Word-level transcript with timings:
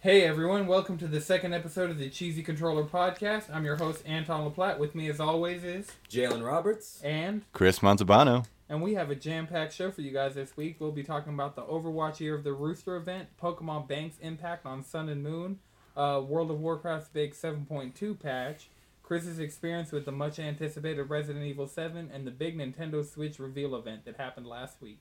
Hey 0.00 0.22
everyone, 0.22 0.66
welcome 0.68 0.96
to 0.98 1.08
the 1.08 1.20
second 1.20 1.52
episode 1.54 1.90
of 1.90 1.98
the 1.98 2.08
Cheesy 2.08 2.42
Controller 2.42 2.84
Podcast. 2.84 3.52
I'm 3.52 3.64
your 3.64 3.76
host 3.76 4.02
Anton 4.06 4.48
LaPlatte. 4.48 4.78
With 4.78 4.94
me 4.94 5.08
as 5.08 5.18
always 5.18 5.64
is 5.64 5.90
Jalen 6.08 6.46
Roberts. 6.46 7.00
and 7.02 7.42
Chris 7.52 7.80
Montalbano. 7.80 8.46
and 8.68 8.80
we 8.80 8.94
have 8.94 9.10
a 9.10 9.16
jam-packed 9.16 9.72
show 9.72 9.90
for 9.90 10.02
you 10.02 10.12
guys 10.12 10.34
this 10.34 10.56
week. 10.56 10.76
We'll 10.78 10.92
be 10.92 11.02
talking 11.02 11.34
about 11.34 11.56
the 11.56 11.62
Overwatch 11.62 12.20
Year 12.20 12.34
of 12.36 12.44
the 12.44 12.52
Rooster 12.52 12.96
event, 12.96 13.28
Pokemon 13.42 13.88
Bank's 13.88 14.18
impact 14.18 14.66
on 14.66 14.84
Sun 14.84 15.08
and 15.08 15.22
Moon, 15.22 15.58
uh, 15.96 16.22
World 16.24 16.50
of 16.52 16.60
Warcraft's 16.60 17.08
big 17.08 17.34
7.2 17.34 18.18
patch, 18.20 18.68
Chris's 19.02 19.40
experience 19.40 19.90
with 19.90 20.04
the 20.04 20.12
much 20.12 20.38
anticipated 20.38 21.04
Resident 21.04 21.44
Evil 21.44 21.66
7, 21.66 22.08
and 22.12 22.24
the 22.26 22.30
big 22.30 22.56
Nintendo 22.56 23.04
Switch 23.04 23.38
reveal 23.40 23.74
event 23.74 24.04
that 24.04 24.16
happened 24.16 24.46
last 24.46 24.80
week. 24.80 25.00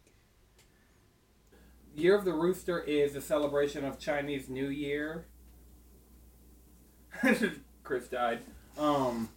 Year 1.98 2.16
of 2.16 2.26
the 2.26 2.34
Rooster 2.34 2.80
is 2.80 3.16
a 3.16 3.22
celebration 3.22 3.84
of 3.84 3.98
Chinese 3.98 4.50
New 4.50 4.68
Year. 4.68 5.26
Chris 7.84 8.08
died. 8.08 8.42
Um, 8.78 9.30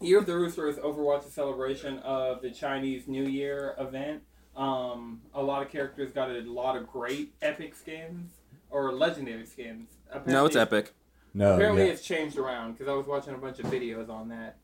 Year 0.00 0.18
of 0.18 0.26
the 0.26 0.34
Rooster 0.34 0.66
is 0.66 0.78
Overwatch's 0.78 1.32
celebration 1.32 2.00
of 2.00 2.42
the 2.42 2.50
Chinese 2.50 3.06
New 3.06 3.22
Year 3.22 3.76
event. 3.78 4.24
Um, 4.56 5.20
a 5.32 5.40
lot 5.40 5.62
of 5.62 5.70
characters 5.70 6.10
got 6.10 6.28
a 6.28 6.40
lot 6.40 6.76
of 6.76 6.88
great 6.88 7.32
epic 7.40 7.76
skins 7.76 8.32
or 8.68 8.92
legendary 8.92 9.46
skins. 9.46 9.90
No, 10.26 10.44
it's 10.46 10.56
epic. 10.56 10.92
No, 11.34 11.54
Apparently, 11.54 11.84
yeah. 11.86 11.92
it's 11.92 12.02
changed 12.02 12.36
around 12.36 12.72
because 12.72 12.88
I 12.88 12.94
was 12.94 13.06
watching 13.06 13.32
a 13.34 13.38
bunch 13.38 13.60
of 13.60 13.66
videos 13.66 14.10
on 14.10 14.28
that. 14.30 14.56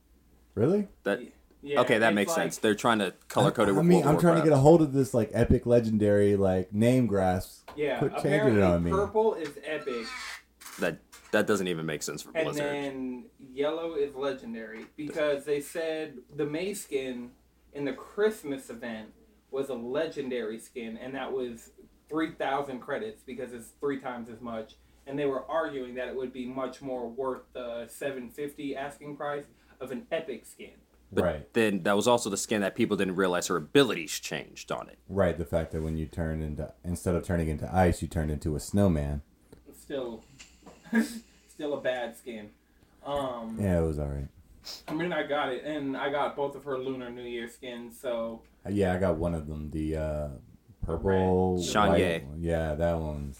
really? 0.56 0.88
That 1.04 1.20
Yeah, 1.22 1.28
okay, 1.64 1.98
that 1.98 2.14
makes 2.14 2.30
like- 2.30 2.44
sense. 2.44 2.58
They're 2.58 2.74
trying 2.74 2.98
to 3.00 3.14
color 3.28 3.50
code 3.50 3.68
it. 3.68 3.76
I 3.76 3.82
mean, 3.82 4.00
World 4.02 4.14
I'm 4.16 4.20
trying 4.20 4.36
to 4.38 4.42
get 4.44 4.52
a 4.52 4.58
hold 4.58 4.82
of 4.82 4.92
this 4.92 5.14
like 5.14 5.30
epic 5.32 5.66
legendary 5.66 6.36
like 6.36 6.72
name 6.72 7.06
grasp. 7.06 7.68
Yeah, 7.76 7.98
Quit 7.98 8.12
changing 8.14 8.30
apparently 8.32 8.60
it 8.62 8.64
on 8.64 8.84
me. 8.84 8.90
purple 8.90 9.34
is 9.34 9.50
epic, 9.64 10.06
That 10.80 10.98
that 11.30 11.46
doesn't 11.46 11.68
even 11.68 11.86
make 11.86 12.02
sense 12.02 12.22
for 12.22 12.30
and 12.34 12.44
Blizzard. 12.46 12.64
then 12.64 13.24
yellow 13.52 13.94
is 13.94 14.14
legendary 14.14 14.86
because 14.96 15.44
they 15.44 15.60
said 15.60 16.14
the 16.34 16.44
Mei 16.46 16.74
skin 16.74 17.30
in 17.74 17.84
the 17.84 17.92
Christmas 17.92 18.70
event 18.70 19.08
was 19.50 19.68
a 19.68 19.74
legendary 19.74 20.58
skin, 20.58 20.96
and 20.96 21.14
that 21.14 21.32
was 21.32 21.70
three 22.08 22.32
thousand 22.32 22.80
credits 22.80 23.22
because 23.22 23.52
it's 23.52 23.68
three 23.80 23.98
times 24.00 24.28
as 24.28 24.40
much. 24.40 24.74
And 25.06 25.18
they 25.18 25.24
were 25.26 25.44
arguing 25.50 25.94
that 25.94 26.08
it 26.08 26.16
would 26.16 26.34
be 26.34 26.46
much 26.46 26.82
more 26.82 27.08
worth 27.08 27.42
the 27.54 27.86
seven 27.88 28.28
fifty 28.30 28.76
asking 28.76 29.16
price 29.16 29.44
of 29.80 29.90
an 29.90 30.06
epic 30.12 30.44
skin. 30.44 30.72
But 31.10 31.24
right, 31.24 31.52
then 31.54 31.82
that 31.84 31.96
was 31.96 32.06
also 32.06 32.28
the 32.28 32.36
skin 32.36 32.60
that 32.60 32.74
people 32.74 32.96
didn't 32.96 33.16
realize 33.16 33.46
her 33.46 33.56
abilities 33.56 34.18
changed 34.18 34.70
on 34.70 34.88
it. 34.88 34.98
right. 35.08 35.38
The 35.38 35.44
fact 35.46 35.72
that 35.72 35.82
when 35.82 35.96
you 35.96 36.06
turn 36.06 36.42
into 36.42 36.72
instead 36.84 37.14
of 37.14 37.24
turning 37.24 37.48
into 37.48 37.72
ice, 37.74 38.02
you 38.02 38.08
turn 38.08 38.28
into 38.30 38.56
a 38.56 38.60
snowman. 38.60 39.22
Still, 39.80 40.22
still 41.48 41.74
a 41.74 41.80
bad 41.80 42.16
skin. 42.16 42.50
Um, 43.06 43.56
Yeah, 43.58 43.78
it 43.78 43.86
was 43.86 43.98
all 43.98 44.08
right. 44.08 44.28
I 44.86 44.92
mean, 44.92 45.14
I 45.14 45.22
got 45.26 45.50
it, 45.50 45.64
and 45.64 45.96
I 45.96 46.10
got 46.10 46.36
both 46.36 46.54
of 46.54 46.64
her 46.64 46.76
Lunar 46.78 47.08
New 47.10 47.22
Year 47.22 47.48
skins. 47.48 47.98
So 47.98 48.42
Uh, 48.66 48.70
Yeah, 48.70 48.92
I 48.94 48.98
got 48.98 49.16
one 49.16 49.34
of 49.34 49.46
them. 49.48 49.70
The 49.70 49.96
uh, 49.96 50.28
purple. 50.84 51.56
red. 51.56 51.64
Sean 51.64 51.88
white 51.88 52.24
Yeah, 52.36 52.74
that 52.74 52.98
one's. 52.98 53.38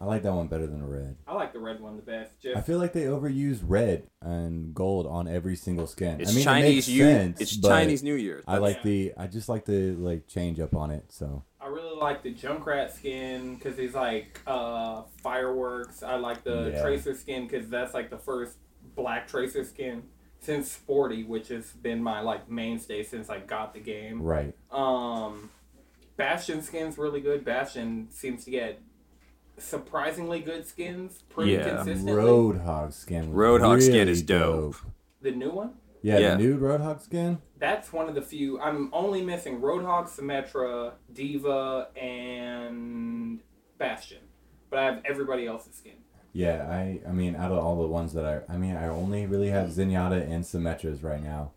I 0.00 0.06
like 0.06 0.22
that 0.22 0.32
one 0.32 0.46
better 0.48 0.66
than 0.66 0.80
the 0.80 0.86
red. 0.86 1.16
I 1.26 1.34
like 1.34 1.52
the 1.52 1.58
red 1.58 1.78
one 1.78 1.96
the 1.96 2.02
best. 2.02 2.32
I 2.56 2.62
feel 2.62 2.78
like 2.78 2.94
they 2.94 3.02
overuse 3.04 3.60
red 3.62 4.04
and 4.22 4.74
gold 4.74 5.06
on 5.06 5.28
every 5.28 5.56
single 5.56 5.86
skin. 5.86 6.20
It's 6.22 6.30
I 6.30 6.34
mean, 6.34 6.44
Chinese. 6.44 6.64
it 6.70 6.74
makes 6.74 6.88
you, 6.88 7.04
sense, 7.04 7.40
it's 7.40 7.56
Chinese 7.60 8.02
New 8.02 8.14
Year. 8.14 8.42
I 8.48 8.56
like 8.58 8.76
Yeah. 8.76 8.82
the. 8.84 9.12
I 9.18 9.26
just 9.26 9.48
like 9.50 9.66
the 9.66 9.92
like 9.92 10.26
change 10.26 10.58
up 10.58 10.74
on 10.74 10.90
it. 10.90 11.04
So 11.10 11.44
I 11.60 11.66
really 11.66 11.96
like 11.98 12.22
the 12.22 12.32
Junkrat 12.32 12.92
skin 12.92 13.56
because 13.56 13.76
he's 13.76 13.94
like 13.94 14.40
uh, 14.46 15.02
fireworks. 15.22 16.02
I 16.02 16.16
like 16.16 16.44
the 16.44 16.72
Yeah. 16.74 16.82
Tracer 16.82 17.14
skin 17.14 17.46
because 17.46 17.68
that's 17.68 17.92
like 17.92 18.08
the 18.08 18.18
first 18.18 18.56
black 18.96 19.28
Tracer 19.28 19.64
skin 19.64 20.04
since 20.38 20.70
Sporty, 20.72 21.24
which 21.24 21.48
has 21.48 21.72
been 21.72 22.02
my 22.02 22.20
like 22.20 22.50
mainstay 22.50 23.02
since 23.02 23.28
I 23.28 23.40
got 23.40 23.74
the 23.74 23.80
game. 23.80 24.22
right. 24.22 24.54
Um, 24.70 25.50
Bastion 26.16 26.62
skin's 26.62 26.96
really 26.98 27.20
good. 27.20 27.44
Bastion 27.44 28.08
seems 28.10 28.44
to 28.44 28.50
get 28.50 28.80
surprisingly 29.60 30.40
good 30.40 30.66
skins 30.66 31.22
pretty 31.28 31.52
Yeah. 31.52 31.68
consistently. 31.76 32.12
Roadhog 32.12 32.92
skin. 32.92 33.32
was 33.32 33.36
Roadhog 33.36 33.82
skin 33.82 33.94
really 33.94 34.12
is 34.12 34.22
dope. 34.22 34.76
The 35.20 35.30
new 35.32 35.50
one. 35.50 35.74
Yeah, 36.02 36.18
Yeah. 36.18 36.30
the 36.36 36.42
nude 36.42 36.60
Roadhog 36.60 37.00
skin. 37.00 37.38
That's 37.58 37.92
one 37.92 38.08
of 38.08 38.14
the 38.14 38.22
few. 38.22 38.58
I'm 38.58 38.88
only 38.92 39.22
missing 39.22 39.60
Roadhog, 39.60 40.08
Symmetra, 40.08 40.92
D.Va, 41.12 41.88
and 41.94 43.40
Bastion. 43.78 44.18
But 44.70 44.78
I 44.78 44.84
have 44.84 45.02
everybody 45.04 45.46
else's 45.46 45.74
skin. 45.74 45.94
Yeah, 46.32 46.66
I 46.70 47.00
I 47.08 47.12
mean 47.12 47.34
out 47.34 47.50
of 47.52 47.58
all 47.58 47.80
the 47.82 47.88
ones 47.88 48.12
that 48.14 48.24
I 48.24 48.52
I 48.52 48.56
mean 48.56 48.76
I 48.76 48.86
only 48.88 49.26
really 49.26 49.48
have 49.48 49.68
Zenyatta 49.70 50.22
and 50.30 50.44
Symmetras 50.44 51.02
right 51.02 51.22
now. 51.22 51.52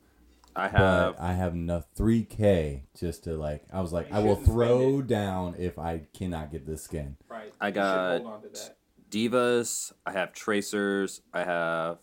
I 0.56 0.68
have. 0.68 1.16
But 1.18 1.22
I 1.24 1.34
have 1.34 1.54
enough 1.54 1.86
three 1.96 2.24
K 2.24 2.84
just 3.00 3.24
to 3.26 3.36
like 3.38 3.64
I 3.72 3.82
was 3.82 3.92
like 3.94 4.12
I 4.12 4.20
will 4.20 4.36
throw 4.36 5.02
down 5.02 5.56
if 5.58 5.80
I 5.80 6.04
cannot 6.14 6.52
get 6.52 6.66
this 6.66 6.84
skin. 6.84 7.18
Right. 7.30 7.54
I 7.60 7.68
You 7.68 7.74
got- 7.74 8.22
hold 8.22 8.34
on 8.34 8.42
to 8.44 8.50
that. 8.50 8.78
D.Va's. 9.10 9.94
I 10.06 10.12
have 10.12 10.34
tracers. 10.34 11.22
I 11.34 11.44
have 11.44 12.00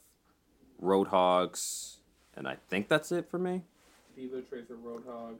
roadhogs, 0.82 1.96
and 2.36 2.46
I 2.48 2.56
think 2.68 2.88
that's 2.88 3.12
it 3.12 3.28
for 3.28 3.38
me. 3.38 3.62
D.Va, 4.16 4.42
Tracer, 4.42 4.74
Roadhog. 4.76 5.36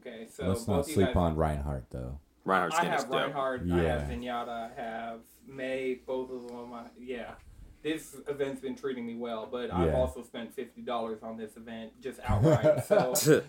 Okay, 0.00 0.26
so 0.30 0.48
Let's 0.48 0.66
not 0.66 0.86
sleep 0.86 1.08
guys, 1.08 1.16
on 1.16 1.36
Reinhardt 1.36 1.90
though. 1.90 2.18
Reinhardt 2.44 2.74
I 2.74 2.84
have 2.84 3.02
dope. 3.02 3.10
Reinhardt. 3.12 3.62
I 3.70 3.76
have 3.76 4.10
Yeah. 4.10 4.16
Zenyatta. 4.16 4.48
I 4.48 4.80
have 4.80 5.20
Mei. 5.46 6.00
Both 6.06 6.30
of 6.30 6.48
them. 6.48 6.72
I, 6.72 6.84
yeah. 7.00 7.34
This 7.82 8.16
event's 8.28 8.60
been 8.60 8.76
treating 8.76 9.06
me 9.06 9.16
well, 9.16 9.48
but 9.50 9.72
I've 9.72 9.94
also 9.94 10.22
spent 10.22 10.54
fifty 10.54 10.82
dollars 10.82 11.22
on 11.22 11.36
this 11.36 11.56
event 11.56 12.00
just 12.00 12.20
outright. 12.24 12.84
so 13.16 13.42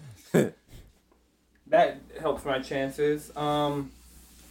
that 1.68 2.02
helps 2.20 2.44
my 2.46 2.60
chances. 2.60 3.36
Um, 3.38 3.92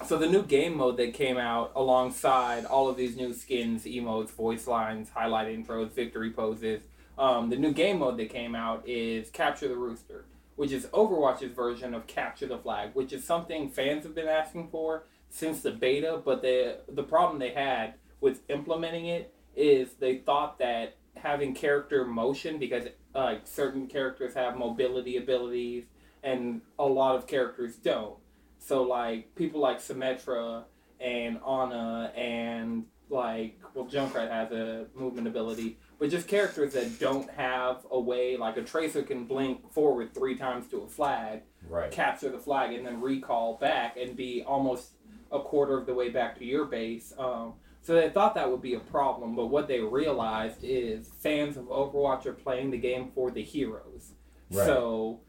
so 0.05 0.19
the 0.19 0.27
new 0.27 0.43
game 0.43 0.77
mode 0.77 0.97
that 0.97 1.15
came 1.15 1.37
out 1.37 1.73
alongside 1.77 2.65
all 2.65 2.89
of 2.89 2.97
these 2.97 3.17
new 3.17 3.33
skins, 3.33 3.85
emotes, 3.85 4.31
voice 4.31 4.67
lines, 4.67 5.09
highlight 5.11 5.49
intros, 5.49 5.91
victory 5.91 6.31
poses. 6.31 6.83
Um, 7.19 7.51
the 7.51 7.57
new 7.57 7.73
game 7.73 7.99
mode 7.99 8.17
that 8.19 8.31
came 8.31 8.55
out 8.55 8.83
is 8.89 9.31
Capture 9.31 9.69
the 9.69 9.77
Rooster, 9.77 10.25
which 10.57 10.73
is 10.73 10.87
Overwatch's 10.87 11.55
version 11.55 11.95
of 11.95 12.07
Capture 12.07 12.47
the 12.47 12.59
Flag, 12.59 12.91
which 12.95 13.13
is 13.13 13.25
something 13.25 13.69
fans 13.69 14.05
have 14.05 14.15
been 14.15 14.29
asking 14.29 14.69
for 14.69 15.05
since 15.31 15.63
the 15.63 15.71
beta. 15.71 16.21
But 16.25 16.43
the 16.43 16.79
the 16.89 17.03
problem 17.03 17.39
they 17.39 17.53
had 17.53 17.95
with 18.21 18.41
implementing 18.51 19.07
it 19.07 19.33
is 19.57 19.95
they 19.95 20.19
thought 20.19 20.59
that 20.59 20.97
having 21.17 21.55
character 21.55 22.05
motion 22.05 22.59
because 22.59 22.85
like 23.15 23.43
certain 23.47 23.87
characters 23.87 24.35
have 24.35 24.57
mobility 24.57 25.17
abilities 25.17 25.85
and 26.23 26.61
a 26.79 26.85
lot 26.87 27.15
of 27.17 27.27
characters 27.27 27.77
don't. 27.77 28.17
So 28.59 28.83
like 28.83 29.35
people 29.35 29.61
like 29.61 29.79
Symmetra 29.79 30.65
and 31.01 31.39
Ana 31.45 32.13
and 32.17 32.85
like 33.11 33.59
well 33.75 33.85
Junkrat 33.87 34.31
has 34.31 34.51
a 34.53 34.87
movement 34.95 35.27
ability, 35.27 35.79
but 35.99 36.09
just 36.09 36.29
characters 36.29 36.73
that 36.73 36.99
don't 36.99 37.29
have 37.33 37.85
a 37.91 38.01
way 38.01 38.37
like 38.39 38.57
a 38.57 38.63
tracer 38.63 39.03
can 39.03 39.25
blink 39.25 39.71
forward 39.73 40.15
three 40.15 40.37
times 40.37 40.67
to 40.69 40.79
a 40.83 40.89
flag, 40.89 41.43
Right. 41.69 41.91
capture 41.91 42.31
the 42.31 42.39
flag 42.39 42.73
and 42.73 42.87
then 42.87 43.01
recall 43.03 43.59
back 43.59 43.97
and 43.99 44.17
be 44.17 44.43
almost 44.47 44.93
a 45.31 45.41
quarter 45.41 45.77
of 45.79 45.87
the 45.87 45.95
way 45.95 46.09
back 46.09 46.39
to 46.39 46.45
your 46.45 46.65
base. 46.65 47.13
Um, 47.19 47.55
so 47.83 47.95
they 47.95 48.11
thought 48.11 48.35
that 48.37 48.51
would 48.51 48.63
be 48.63 48.75
a 48.75 48.81
problem, 48.81 49.35
but 49.35 49.47
what 49.47 49.67
they 49.67 49.81
realized 49.81 50.59
is 50.63 51.11
fans 51.19 51.57
of 51.57 51.65
Overwatch 51.65 52.27
are 52.27 52.33
playing 52.33 52.71
the 52.71 52.79
game 52.79 53.11
for 53.15 53.31
the 53.31 53.43
heroes. 53.43 54.13
Right. 54.51 54.67
So 54.67 55.21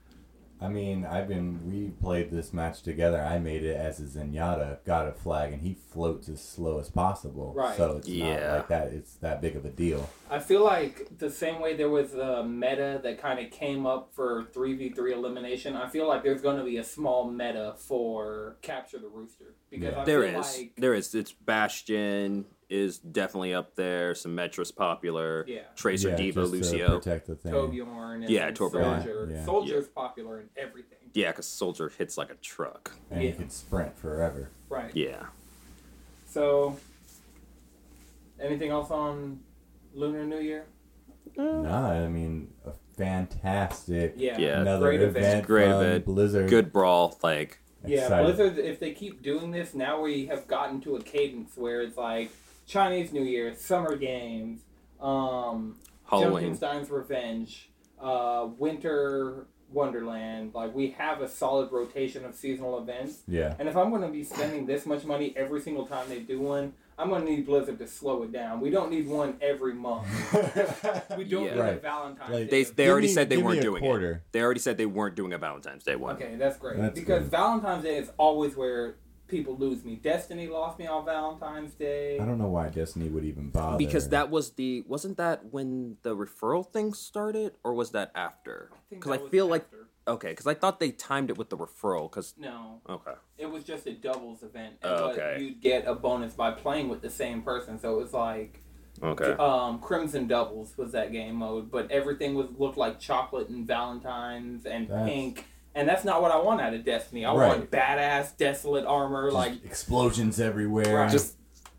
I 0.62 0.69
mean, 0.69 1.06
I've 1.06 1.28
been 1.28 1.69
we 1.69 1.90
played 1.90 2.31
this 2.31 2.53
match 2.53 2.84
together. 2.84 3.22
I 3.22 3.38
made 3.38 3.66
it 3.66 3.75
as 3.75 4.00
a 4.00 4.03
Zenyatta, 4.03 4.84
got 4.86 5.08
a 5.08 5.12
flag, 5.12 5.52
and 5.52 5.62
he 5.62 5.74
floats 5.74 6.30
as 6.30 6.41
slow 6.41 6.80
as 6.80 6.90
possible. 6.90 7.53
Right. 7.53 7.76
So 7.76 7.97
it's 7.97 8.08
not 8.08 8.41
like 8.41 8.67
that. 8.70 8.88
It's 8.94 9.16
that 9.16 9.41
big 9.41 9.58
of 9.58 9.66
a 9.66 9.70
deal. 9.70 10.09
I 10.29 10.40
feel 10.40 10.64
like 10.64 11.17
the 11.17 11.29
same 11.29 11.59
way 11.59 11.76
there 11.76 11.90
was 11.90 12.14
a 12.14 12.44
meta 12.44 13.00
that 13.03 13.20
kind 13.22 13.40
of 13.46 13.52
came 13.52 13.85
up 13.85 14.14
for 14.14 14.44
3v3 14.53 15.11
elimination, 15.11 15.76
I 15.76 15.90
feel 15.90 16.08
like 16.08 16.23
there's 16.23 16.41
going 16.41 16.58
to 16.58 16.64
be 16.64 16.78
a 16.78 16.84
small 16.84 17.29
meta 17.29 17.76
for 17.78 18.56
Capture 18.61 18.99
the 18.99 19.09
Rooster. 19.09 19.56
Because 19.70 19.94
Yeah. 19.94 20.02
I 20.02 20.06
There 20.06 20.22
feel 20.28 20.40
is. 20.40 20.58
like. 20.58 20.73
There 20.78 20.94
is. 20.94 21.14
It's 21.14 21.34
Bastion 21.34 22.46
is 22.73 22.97
definitely 22.97 23.53
up 23.53 23.75
there. 23.75 24.16
Symmetra's 24.16 24.72
popular. 24.72 25.46
Yeah. 25.47 25.59
Tracer, 25.75 26.09
Yeah, 26.09 26.16
D.Va, 26.17 26.41
just 26.41 26.52
to 26.52 26.58
Lucio. 26.58 26.97
protect 26.99 27.28
the 27.28 27.35
thing. 27.35 27.53
Torbjorn 27.53 28.16
and 28.22 28.29
Yeah, 28.29 28.46
then 28.46 28.55
Torbjorn. 28.55 29.03
Soldier. 29.03 29.28
Yeah, 29.29 29.35
yeah. 29.37 29.46
Soldier's 29.46 29.87
popular 29.90 30.40
in 30.40 30.49
everything. 30.58 30.97
Yeah, 31.14 31.29
because 31.31 31.47
Soldier 31.47 31.90
hits 31.96 32.17
like 32.17 32.31
a 32.31 32.35
truck. 32.35 32.91
and 33.11 33.22
Yeah. 33.22 33.29
he 33.31 33.37
could 33.37 33.52
sprint 33.52 33.96
forever. 33.97 34.49
Right. 34.70 34.90
Yeah. 34.96 35.28
So, 36.28 36.78
anything 38.40 38.72
else 38.72 38.90
on 38.90 39.40
Lunar 39.93 40.25
New 40.25 40.40
Year? 40.40 40.66
Nah, 41.37 41.91
I 41.91 42.08
mean, 42.08 42.52
a 42.66 42.72
fantastic. 42.97 44.16
Yeah. 44.17 44.37
Yeah. 44.40 44.61
Another 44.61 44.87
Great 44.87 45.02
event, 45.02 45.17
event. 45.17 45.46
Great 45.47 45.70
from 45.70 45.81
event. 45.85 46.05
Blizzard. 46.05 46.49
Good 46.49 46.73
brawl. 46.73 47.17
Like, 47.22 47.59
Yeah, 47.85 47.99
Excited. 48.03 48.35
Blizzard, 48.35 48.58
if 48.66 48.79
they 48.79 48.91
keep 48.93 49.22
doing 49.22 49.52
this, 49.52 49.73
now 49.75 50.02
we 50.02 50.25
have 50.28 50.47
gotten 50.47 50.79
to 50.81 50.96
a 50.96 51.02
cadence 51.02 51.55
where 51.58 51.81
it's 51.81 51.97
like 51.97 52.31
Chinese 52.65 53.11
New 53.11 53.23
Year, 53.23 53.53
Summer 53.55 53.95
Games, 53.95 54.61
um, 55.01 55.77
Halloween. 56.09 56.55
Junkenstein's 56.55 56.89
Revenge, 56.89 57.69
uh, 58.01 58.47
Winter 58.57 59.47
Wonderland. 59.71 60.53
Like 60.53 60.73
we 60.73 60.91
have 60.91 61.21
a 61.21 61.27
solid 61.27 61.71
rotation 61.71 62.25
of 62.25 62.35
seasonal 62.35 62.79
events. 62.79 63.23
Yeah. 63.27 63.55
And 63.59 63.67
if 63.67 63.75
I'm 63.75 63.89
going 63.89 64.01
to 64.03 64.07
be 64.09 64.23
spending 64.23 64.65
this 64.65 64.85
much 64.85 65.03
money 65.03 65.33
every 65.35 65.61
single 65.61 65.85
time 65.87 66.07
they 66.09 66.19
do 66.19 66.39
one, 66.39 66.73
I'm 66.97 67.09
going 67.09 67.25
to 67.25 67.29
need 67.31 67.47
Blizzard 67.47 67.79
to 67.79 67.87
slow 67.87 68.21
it 68.21 68.31
down. 68.31 68.61
We 68.61 68.69
don't 68.69 68.91
need 68.91 69.07
one 69.07 69.35
every 69.41 69.73
month. 69.73 70.07
We 71.17 71.23
don't 71.25 71.45
Yeah. 71.45 71.53
need 71.55 71.59
a 71.59 71.63
Right. 71.63 71.81
Valentine's 71.81 72.29
Like- 72.31 72.49
They 72.51 72.63
Day. 72.65 72.69
they 72.75 72.83
Give 72.83 72.91
already 72.91 73.07
me- 73.07 73.13
said 73.13 73.29
they 73.29 73.37
weren't 73.37 73.61
doing 73.61 73.81
quarter. 73.81 74.11
it. 74.11 74.21
They 74.31 74.41
already 74.41 74.59
said 74.59 74.77
they 74.77 74.85
weren't 74.85 75.15
doing 75.15 75.33
a 75.33 75.37
Valentine's 75.39 75.83
Day 75.83 75.95
one. 75.95 76.15
Okay, 76.17 76.35
that's 76.35 76.57
great. 76.57 76.77
That's 76.77 76.97
because 76.99 77.23
good. 77.23 77.31
Valentine's 77.31 77.83
Day 77.83 77.97
is 77.97 78.11
always 78.17 78.55
where 78.55 78.95
people 79.34 79.58
lose 79.58 79.84
me. 79.84 79.96
Destiny 79.96 80.47
lost 80.47 80.78
me 80.78 80.85
on 80.85 81.03
Valentine's 81.06 81.74
Day. 81.74 82.20
I 82.20 82.26
don't 82.26 82.38
know 82.38 82.47
why 82.47 82.70
Destiny 82.70 83.09
would 83.09 83.26
even 83.26 83.50
bother. 83.50 83.78
Because 83.78 84.09
that 84.09 84.30
was 84.30 84.52
the 84.52 84.84
wasn't 84.88 85.18
that 85.18 85.46
when 85.52 85.97
the 86.03 86.16
referral 86.16 86.66
thing 86.72 86.94
started 86.94 87.53
or 87.64 87.74
was 87.74 87.91
that 87.91 88.12
after? 88.16 88.70
Because 88.90 89.12
I, 89.12 89.16
that 89.18 89.24
was 89.24 89.32
feel 89.32 89.47
like 89.47 89.66
okay, 90.08 90.30
because 90.30 90.47
I 90.47 90.53
thought 90.53 90.80
they 90.80 90.91
timed 90.91 91.30
it 91.32 91.38
with 91.38 91.50
the 91.50 91.58
referral. 91.58 92.09
Because 92.09 92.35
No, 92.38 92.82
okay, 92.88 93.14
it 93.38 93.47
was 93.47 93.64
just 93.64 93.88
a 93.88 93.94
doubles 93.94 94.44
event. 94.44 94.76
And 94.84 94.91
Oh, 94.91 95.08
but 95.08 95.20
okay. 95.20 95.44
You'd 95.44 95.62
get 95.62 95.88
a 95.88 95.96
bonus 95.96 96.34
by 96.35 96.52
playing 96.52 96.90
with 96.90 97.02
the 97.02 97.09
same 97.09 97.41
person. 97.41 97.80
So 97.80 98.00
it 98.00 98.03
was 98.03 98.14
like 98.14 98.62
okay, 99.02 99.32
um, 99.32 99.80
Crimson 99.80 100.28
Doubles 100.28 100.78
was 100.78 100.91
that 100.91 101.12
game 101.12 101.35
mode, 101.35 101.72
but 101.72 101.90
everything 101.90 102.35
was 102.35 102.50
looked 102.59 102.78
like 102.78 103.00
chocolate 103.00 103.50
and 103.50 103.66
Valentine's 103.66 104.66
and 104.68 104.88
That's- 104.88 105.09
pink. 105.09 105.46
And 105.75 105.87
that's 105.90 106.03
not 106.05 106.22
what 106.22 106.31
I 106.31 106.37
want 106.37 106.61
out 106.61 106.73
of 106.73 106.85
Destiny. 106.85 107.25
I 107.25 107.34
Right. 107.34 107.47
want 107.58 107.72
badass, 107.72 108.37
desolate 108.37 108.85
armor, 108.85 109.25
Just 109.28 109.35
like 109.35 109.66
explosions 109.66 110.40
everywhere. 110.40 110.97
Right. 110.99 111.11
just 111.11 111.35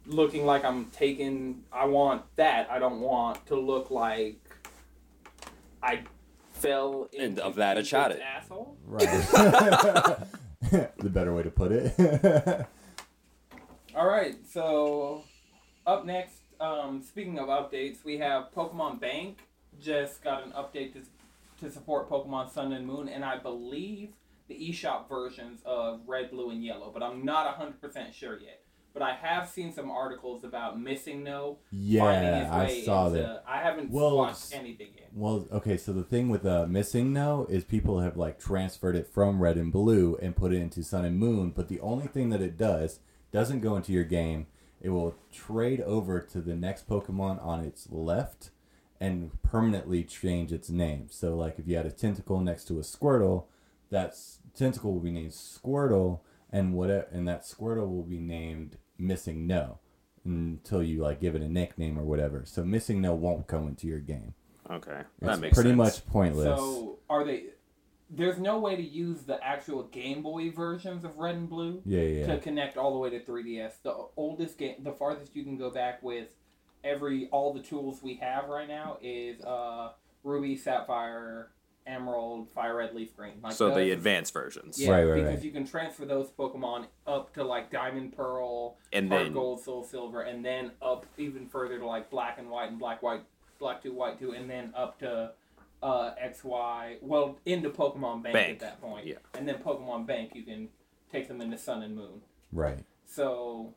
looking 0.06 0.44
like 0.46 0.64
I'm 0.64 0.87
taking. 0.87 1.62
I 1.73 1.85
want 1.87 2.23
that. 2.37 2.69
I 2.70 2.79
don't 2.79 3.00
want 3.00 3.46
to 3.46 3.56
look 3.56 3.91
like 3.91 4.41
I 5.82 6.00
fell 6.52 7.08
And 7.12 7.23
into 7.38 7.44
of 7.44 7.55
that, 7.56 7.76
a 7.76 7.82
Cupid's 7.82 7.88
shot 7.88 8.11
it. 8.12 8.20
asshole. 8.20 8.76
right. 8.87 9.00
the 10.70 11.11
better 11.11 11.32
way 11.35 11.43
to 11.43 11.50
put 11.50 11.70
it. 11.73 12.67
All 13.96 14.06
right, 14.08 14.35
so 14.50 15.23
up 15.87 16.05
next, 16.05 16.38
um, 16.61 17.00
speaking 17.02 17.38
of 17.38 17.46
updates, 17.49 18.02
we 18.05 18.19
have 18.19 18.52
Pokemon 18.52 18.99
Bank 19.00 19.38
just 19.81 20.23
got 20.25 20.43
an 20.44 20.50
update 20.52 20.94
to, 20.94 21.02
to 21.61 21.71
support 21.71 22.09
Pokemon 22.11 22.51
Sun 22.53 22.73
and 22.73 22.87
Moon, 22.87 23.09
and 23.09 23.25
I 23.25 23.39
believe 23.39 24.11
the 24.49 24.55
eShop 24.55 25.09
versions 25.09 25.61
of 25.65 26.01
Red, 26.06 26.31
Blue, 26.31 26.51
and 26.51 26.65
Yellow, 26.65 26.91
but 26.93 27.03
I'm 27.03 27.25
not 27.25 27.59
100% 27.59 28.12
sure 28.12 28.39
yet. 28.39 28.61
But 28.93 29.03
I 29.03 29.15
have 29.15 29.49
seen 29.49 29.73
some 29.73 29.91
articles 29.91 30.45
about 30.45 30.79
MissingNo 30.79 31.56
finding 31.73 31.83
yeah, 31.83 32.49
I 32.53 32.83
saw 32.83 33.06
into. 33.09 33.19
that. 33.19 33.45
I 33.49 33.59
haven't 33.61 33.91
Well, 33.91 34.17
watched 34.19 34.55
anything 34.55 34.91
yet. 34.97 35.09
Well, 35.12 35.49
okay, 35.51 35.77
so 35.77 35.93
the 35.93 36.05
thing 36.05 36.29
with 36.29 36.47
uh, 36.47 36.67
MissingNo 36.67 37.51
is 37.51 37.65
people 37.65 37.99
have 38.01 38.17
like 38.17 38.39
transferred 38.39 38.95
it 38.95 39.09
from 39.09 39.41
red 39.43 39.56
and 39.56 39.73
blue 39.73 40.17
and 40.23 40.37
put 40.37 40.53
it 40.53 40.59
into 40.61 40.85
sun 40.85 41.05
and 41.05 41.19
moon, 41.19 41.51
but 41.51 41.69
the 41.69 41.81
only 41.81 42.06
thing 42.06 42.31
that 42.31 42.41
it 42.41 42.56
does 42.56 43.01
doesn't 43.33 43.61
go 43.61 43.75
into 43.75 43.93
your 43.93 44.05
game. 44.05 44.47
It 44.81 44.91
will 44.91 45.17
trade 45.33 45.81
over 45.81 46.21
to 46.21 46.41
the 46.41 46.55
next 46.55 46.89
Pokemon 46.89 47.45
on 47.45 47.65
its 47.65 47.89
left 47.91 48.51
and 49.00 49.31
permanently 49.43 50.05
change 50.05 50.52
its 50.52 50.70
name. 50.70 51.08
So, 51.11 51.35
like 51.37 51.58
if 51.58 51.67
you 51.67 51.76
had 51.76 51.87
a 51.87 51.91
Tentacool 51.91 52.43
next 52.43 52.64
to 52.69 52.79
a 52.79 52.82
Squirtle, 52.82 53.44
that 53.91 54.14
Tentacool 54.58 54.85
will 54.85 55.00
be 55.00 55.11
named 55.11 55.32
Squirtle, 55.32 56.20
and 56.50 56.75
what 56.75 56.91
and 56.91 57.26
that 57.29 57.43
Squirtle 57.43 57.88
will 57.91 58.05
be 58.05 58.19
named 58.19 58.76
MissingNo 59.00 59.79
until 60.25 60.82
you 60.82 61.02
like 61.02 61.20
give 61.20 61.35
it 61.35 61.43
a 61.43 61.49
nickname 61.49 61.99
or 61.99 62.05
whatever. 62.05 62.43
So, 62.46 62.62
MissingNo 62.62 63.17
won't 63.17 63.46
come 63.46 63.69
into 63.69 63.87
your 63.87 64.00
game. 64.00 64.35
okay. 64.70 65.00
It's 65.19 65.26
that 65.26 65.41
makes 65.41 65.55
pretty 65.55 65.70
sense. 65.70 65.79
much 65.79 66.06
pointless. 66.06 66.58
So 66.58 66.99
are 67.11 67.25
they? 67.25 67.46
There's 68.11 68.38
no 68.38 68.61
way 68.61 68.76
to 68.76 68.82
use 68.82 69.23
the 69.23 69.43
actual 69.43 69.85
Game 69.85 70.23
Boy 70.23 70.50
versions 70.50 71.05
of 71.05 71.17
Red 71.19 71.35
and 71.35 71.49
Blue. 71.49 71.82
yeah, 71.85 72.02
yeah, 72.02 72.26
to 72.26 72.38
connect 72.38 72.76
all 72.76 72.93
the 72.93 72.99
way 72.99 73.11
to 73.11 73.19
3DS. 73.20 73.73
The 73.82 74.06
oldest 74.17 74.56
game, 74.58 74.76
the 74.85 74.93
farthest 74.93 75.35
you 75.35 75.43
can 75.43 75.56
go 75.56 75.70
back 75.70 76.02
with 76.02 76.29
every 76.84 77.28
all 77.32 77.52
the 77.52 77.60
tools 77.62 78.02
we 78.02 78.14
have 78.16 78.48
right 78.48 78.69
now 78.69 78.98
is 79.02 79.40
uh, 79.42 79.92
Ruby, 80.22 80.56
Sapphire, 80.56 81.48
Emerald, 81.86 82.48
Fire 82.54 82.76
Red, 82.76 82.94
Leaf 82.94 83.16
Green. 83.16 83.34
Like 83.42 83.52
So 83.54 83.69
the 83.70 83.75
those- 83.76 83.92
advanced 83.92 84.32
versions, 84.32 84.78
yeah, 84.81 84.90
Right, 84.90 85.04
right, 85.04 85.14
because 85.16 85.34
right. 85.36 85.44
you 85.44 85.50
can 85.50 85.66
transfer 85.66 86.04
those 86.04 86.28
Pokemon 86.31 86.86
up 87.06 87.32
to 87.34 87.44
like 87.44 87.70
Diamond, 87.70 88.16
Pearl, 88.16 88.76
and 88.92 89.10
then 89.10 89.32
Gold, 89.32 89.62
Soul 89.62 89.82
Silver, 89.84 90.22
and 90.22 90.44
then 90.44 90.70
up 90.81 91.06
even 91.19 91.46
further 91.46 91.78
to 91.78 91.86
like 91.86 92.10
Black 92.10 92.38
and 92.38 92.48
White 92.50 92.70
and 92.70 92.78
Black 92.78 93.02
White, 93.02 93.25
Black 93.58 93.82
Two, 93.82 93.92
White 93.92 94.19
Two, 94.19 94.32
and 94.32 94.48
then 94.48 94.72
up 94.76 94.98
to 95.00 95.32
uh, 95.82 96.12
X 96.19 96.42
Y. 96.44 96.96
Well, 97.02 97.38
into 97.44 97.69
Pokemon 97.70 98.22
Bank, 98.22 98.32
Bank, 98.34 98.50
at 98.54 98.60
that 98.60 98.81
point. 98.81 99.06
yeah. 99.06 99.16
And 99.34 99.46
then 99.46 99.56
Pokemon 99.56 100.06
Bank, 100.06 100.31
you 100.34 100.42
can 100.42 100.69
take 101.12 101.28
them 101.28 101.40
into 101.42 101.58
Sun 101.58 101.82
and 101.82 101.94
Moon. 101.94 102.22
right. 102.52 102.78
So, 103.06 103.75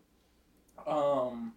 um, 0.88 1.54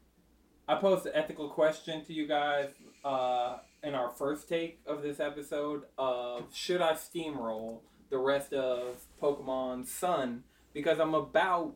I 0.70 0.76
posed 0.76 1.04
an 1.04 1.12
ethical 1.16 1.48
question 1.48 2.04
to 2.04 2.12
you 2.12 2.28
guys 2.28 2.68
uh, 3.04 3.56
in 3.82 3.96
our 3.96 4.08
first 4.08 4.48
take 4.48 4.78
of 4.86 5.02
this 5.02 5.18
episode 5.18 5.82
of 5.98 6.44
should 6.54 6.80
I 6.80 6.92
steamroll 6.92 7.80
the 8.08 8.18
rest 8.18 8.52
of 8.52 9.02
Pokemon 9.20 9.88
Sun 9.88 10.44
because 10.72 11.00
I'm 11.00 11.14
about 11.14 11.74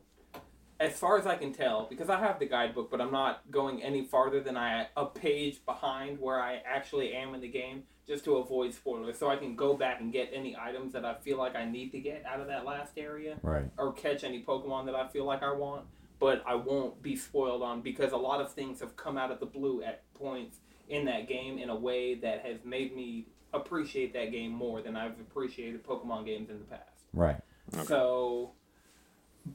as 0.79 0.97
far 0.97 1.17
as 1.17 1.27
I 1.27 1.35
can 1.35 1.51
tell 1.53 1.87
because 1.89 2.09
I 2.09 2.19
have 2.19 2.39
the 2.39 2.45
guidebook 2.45 2.89
but 2.89 3.01
I'm 3.01 3.11
not 3.11 3.41
going 3.51 3.83
any 3.83 4.05
farther 4.05 4.39
than 4.39 4.55
I 4.55 4.87
a 4.95 5.07
page 5.07 5.65
behind 5.65 6.21
where 6.21 6.41
I 6.41 6.61
actually 6.65 7.11
am 7.11 7.35
in 7.35 7.41
the 7.41 7.49
game 7.49 7.83
just 8.07 8.23
to 8.23 8.37
avoid 8.37 8.73
spoilers. 8.73 9.17
So 9.19 9.29
I 9.29 9.35
can 9.35 9.57
go 9.57 9.73
back 9.75 9.99
and 9.99 10.13
get 10.13 10.29
any 10.33 10.55
items 10.55 10.93
that 10.93 11.03
I 11.03 11.15
feel 11.15 11.37
like 11.37 11.57
I 11.57 11.65
need 11.65 11.91
to 11.91 11.99
get 11.99 12.23
out 12.25 12.39
of 12.39 12.47
that 12.47 12.63
last 12.63 12.93
area 12.95 13.35
Right. 13.41 13.65
or 13.77 13.91
catch 13.91 14.23
any 14.23 14.41
Pokemon 14.41 14.85
that 14.85 14.95
I 14.95 15.05
feel 15.09 15.25
like 15.25 15.43
I 15.43 15.51
want, 15.51 15.83
but 16.19 16.43
I 16.45 16.55
won't 16.55 17.01
be 17.01 17.15
spoiled 17.15 17.61
on 17.61 17.81
because 17.81 18.11
a 18.11 18.17
lot 18.17 18.41
of 18.41 18.51
things 18.53 18.79
have 18.79 18.95
come 18.95 19.17
out 19.17 19.31
of 19.31 19.39
the 19.39 19.45
blue 19.45 19.83
at 19.83 20.01
points 20.13 20.59
in 20.89 21.05
that 21.05 21.27
game 21.27 21.57
in 21.57 21.69
a 21.69 21.75
way 21.75 22.15
that 22.15 22.45
has 22.45 22.63
made 22.63 22.95
me 22.95 23.27
appreciate 23.53 24.13
that 24.13 24.31
game 24.31 24.51
more 24.51 24.81
than 24.81 24.95
I've 24.95 25.19
appreciated 25.19 25.83
Pokemon 25.83 26.25
games 26.25 26.49
in 26.49 26.59
the 26.59 26.65
past. 26.65 27.05
Right. 27.13 27.37
Okay. 27.73 27.85
So, 27.85 28.51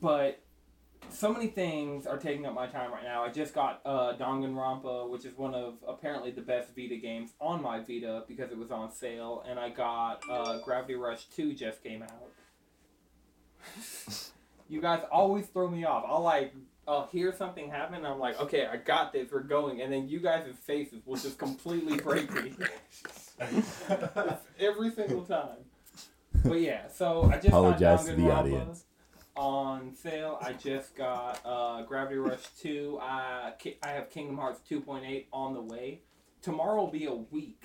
but 0.00 0.40
so 1.08 1.32
many 1.32 1.48
things 1.48 2.06
are 2.06 2.18
taking 2.18 2.46
up 2.46 2.54
my 2.54 2.66
time 2.66 2.92
right 2.92 3.04
now. 3.04 3.24
I 3.24 3.28
just 3.30 3.54
got 3.54 3.80
uh, 3.84 4.14
Danganronpa, 4.18 5.08
which 5.08 5.24
is 5.24 5.36
one 5.36 5.54
of 5.54 5.74
apparently 5.86 6.30
the 6.30 6.40
best 6.40 6.74
Vita 6.74 6.96
games 6.96 7.30
on 7.40 7.62
my 7.62 7.80
Vita 7.80 8.24
because 8.26 8.50
it 8.50 8.58
was 8.58 8.70
on 8.70 8.92
sale, 8.92 9.44
and 9.48 9.58
I 9.58 9.70
got 9.70 10.22
uh, 10.28 10.58
Gravity 10.64 10.94
Rush 10.94 11.26
Two 11.26 11.54
just 11.54 11.82
came 11.82 12.02
out. 12.02 12.30
you 14.70 14.80
guys 14.80 15.02
always 15.12 15.46
throw 15.48 15.68
me 15.68 15.84
off. 15.84 16.04
I'll 16.06 16.22
like 16.22 16.54
I'll 16.88 17.06
hear 17.12 17.32
something 17.32 17.68
happen, 17.70 17.96
and 17.96 18.06
I'm 18.06 18.18
like, 18.18 18.40
okay, 18.40 18.66
I 18.66 18.76
got 18.76 19.12
this, 19.12 19.30
we're 19.30 19.42
going, 19.42 19.82
and 19.82 19.92
then 19.92 20.08
you 20.08 20.18
guys' 20.18 20.46
faces 20.64 21.00
will 21.04 21.16
just 21.16 21.38
completely 21.38 21.98
break 21.98 22.32
me 22.32 22.54
every 24.58 24.90
single 24.90 25.22
time. 25.24 25.58
But 26.44 26.60
yeah, 26.60 26.88
so 26.88 27.24
I 27.24 27.34
just 27.36 27.48
Apologize 27.48 28.04
to 28.06 28.12
the 28.12 28.22
Danganronpa 28.22 28.36
audience. 28.38 28.84
on 29.36 29.94
sale. 29.94 30.38
I 30.40 30.52
just 30.54 30.96
got 30.96 31.40
uh, 31.44 31.82
Gravity 31.82 32.16
Rush 32.16 32.42
2. 32.60 32.98
I, 33.02 33.52
I 33.82 33.88
have 33.88 34.10
Kingdom 34.10 34.36
Hearts 34.38 34.60
2.8 34.68 35.26
on 35.32 35.54
the 35.54 35.60
way. 35.60 36.00
Tomorrow 36.42 36.76
will 36.76 36.90
be 36.90 37.04
a 37.06 37.14
week. 37.14 37.62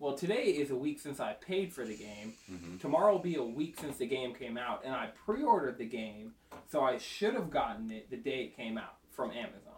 Well, 0.00 0.14
today 0.16 0.44
is 0.44 0.70
a 0.70 0.76
week 0.76 1.00
since 1.00 1.20
I 1.20 1.32
paid 1.34 1.72
for 1.72 1.84
the 1.84 1.96
game. 1.96 2.34
Tomorrow 2.80 3.12
will 3.14 3.18
be 3.22 3.36
a 3.36 3.42
week 3.42 3.78
since 3.80 3.96
the 3.96 4.06
game 4.06 4.32
came 4.34 4.56
out, 4.56 4.82
and 4.84 4.94
I 4.94 5.08
pre 5.24 5.42
ordered 5.42 5.78
the 5.78 5.86
game, 5.86 6.34
so 6.66 6.82
I 6.82 6.98
should 6.98 7.34
have 7.34 7.50
gotten 7.50 7.90
it 7.90 8.10
the 8.10 8.16
day 8.16 8.44
it 8.44 8.56
came 8.56 8.78
out 8.78 8.96
from 9.10 9.30
Amazon. 9.30 9.74